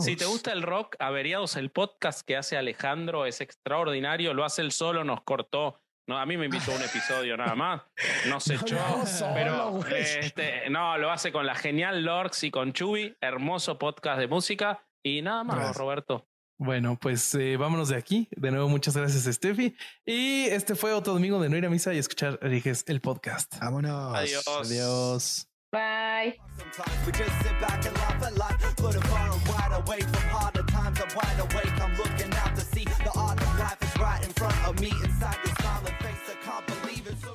si, 0.00 0.16
te, 0.16 0.24
gusta 0.24 0.52
el 0.52 0.62
rock, 0.62 0.96
Averiados, 0.98 1.56
el 1.56 1.70
podcast 1.70 2.26
que 2.26 2.36
hace 2.36 2.56
Alejandro 2.56 3.26
es 3.26 3.40
extraordinario, 3.40 4.34
lo 4.34 4.44
hace 4.44 4.62
él 4.62 4.72
solo, 4.72 5.04
nos 5.04 5.22
cortó. 5.22 5.80
No, 6.08 6.18
a 6.18 6.24
mí 6.24 6.38
me 6.38 6.46
invitó 6.46 6.72
un 6.72 6.82
episodio 6.82 7.36
nada 7.36 7.54
más, 7.54 7.82
no 8.28 8.40
se 8.40 8.54
echó, 8.54 8.78
pero 9.34 9.86
este, 9.88 10.70
no, 10.70 10.96
lo 10.96 11.10
hace 11.10 11.30
con 11.32 11.44
la 11.44 11.54
genial 11.54 12.02
Lorx 12.02 12.44
y 12.44 12.50
con 12.50 12.72
Chubi, 12.72 13.14
hermoso 13.20 13.78
podcast 13.78 14.18
de 14.18 14.26
música 14.26 14.82
y 15.02 15.20
nada 15.20 15.44
más, 15.44 15.76
Roberto. 15.76 16.26
Bueno, 16.60 16.98
pues 17.00 17.36
eh, 17.36 17.56
vámonos 17.56 17.90
de 17.90 17.96
aquí. 17.96 18.26
De 18.32 18.50
nuevo, 18.50 18.68
muchas 18.68 18.96
gracias, 18.96 19.32
Steffi. 19.32 19.76
Y 20.04 20.46
este 20.46 20.74
fue 20.74 20.92
otro 20.92 21.12
domingo 21.12 21.40
de 21.40 21.48
no 21.48 21.56
ir 21.56 21.64
a 21.64 21.70
misa 21.70 21.94
y 21.94 21.98
escuchar 21.98 22.36
Riges 22.42 22.84
el 22.88 23.00
podcast. 23.00 23.56
Vámonos. 23.60 24.16
Adiós. 24.16 24.44
Adiós. 24.48 25.48
Bye. 25.70 26.34
Sometimes 26.56 27.06
we 27.06 27.12
just 27.12 27.42
sit 27.42 27.60
back 27.60 27.84
and 27.84 27.94
laugh 27.96 28.22
at 28.22 28.36
life. 28.38 28.76
Put 28.78 28.94
a 28.94 29.00
far 29.00 29.32
and 29.32 29.48
wide 29.48 29.84
away 29.84 30.00
from 30.00 30.22
harder 30.30 30.62
times. 30.62 30.98
I'm 30.98 31.14
wide 31.14 31.40
awake. 31.40 31.80
I'm 31.82 31.94
looking 31.98 32.32
out 32.32 32.56
to 32.56 32.62
see 32.62 32.84
the 32.84 33.12
art 33.14 33.38
of 33.38 33.58
life 33.58 33.76
is 33.82 34.00
right 34.00 34.24
in 34.24 34.32
front 34.32 34.66
of 34.66 34.80
me. 34.80 34.90
Inside 35.04 35.36
this 35.44 35.54
smiling 35.56 35.94
face, 36.00 36.30
I 36.30 36.34
can't 36.42 36.66
believe 36.66 37.06
it. 37.06 37.16
So 37.22 37.34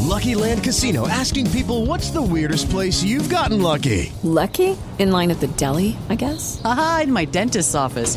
Lucky 0.00 0.34
Land 0.34 0.64
Casino 0.64 1.08
asking 1.08 1.50
people 1.50 1.84
what's 1.84 2.10
the 2.10 2.22
weirdest 2.22 2.70
place 2.70 3.02
you've 3.02 3.28
gotten 3.28 3.60
lucky? 3.60 4.10
Lucky? 4.22 4.78
In 4.98 5.10
line 5.10 5.30
at 5.30 5.40
the 5.40 5.48
deli, 5.48 5.98
I 6.08 6.14
guess? 6.14 6.62
Aha, 6.64 7.00
in 7.04 7.12
my 7.12 7.26
dentist's 7.26 7.74
office. 7.74 8.16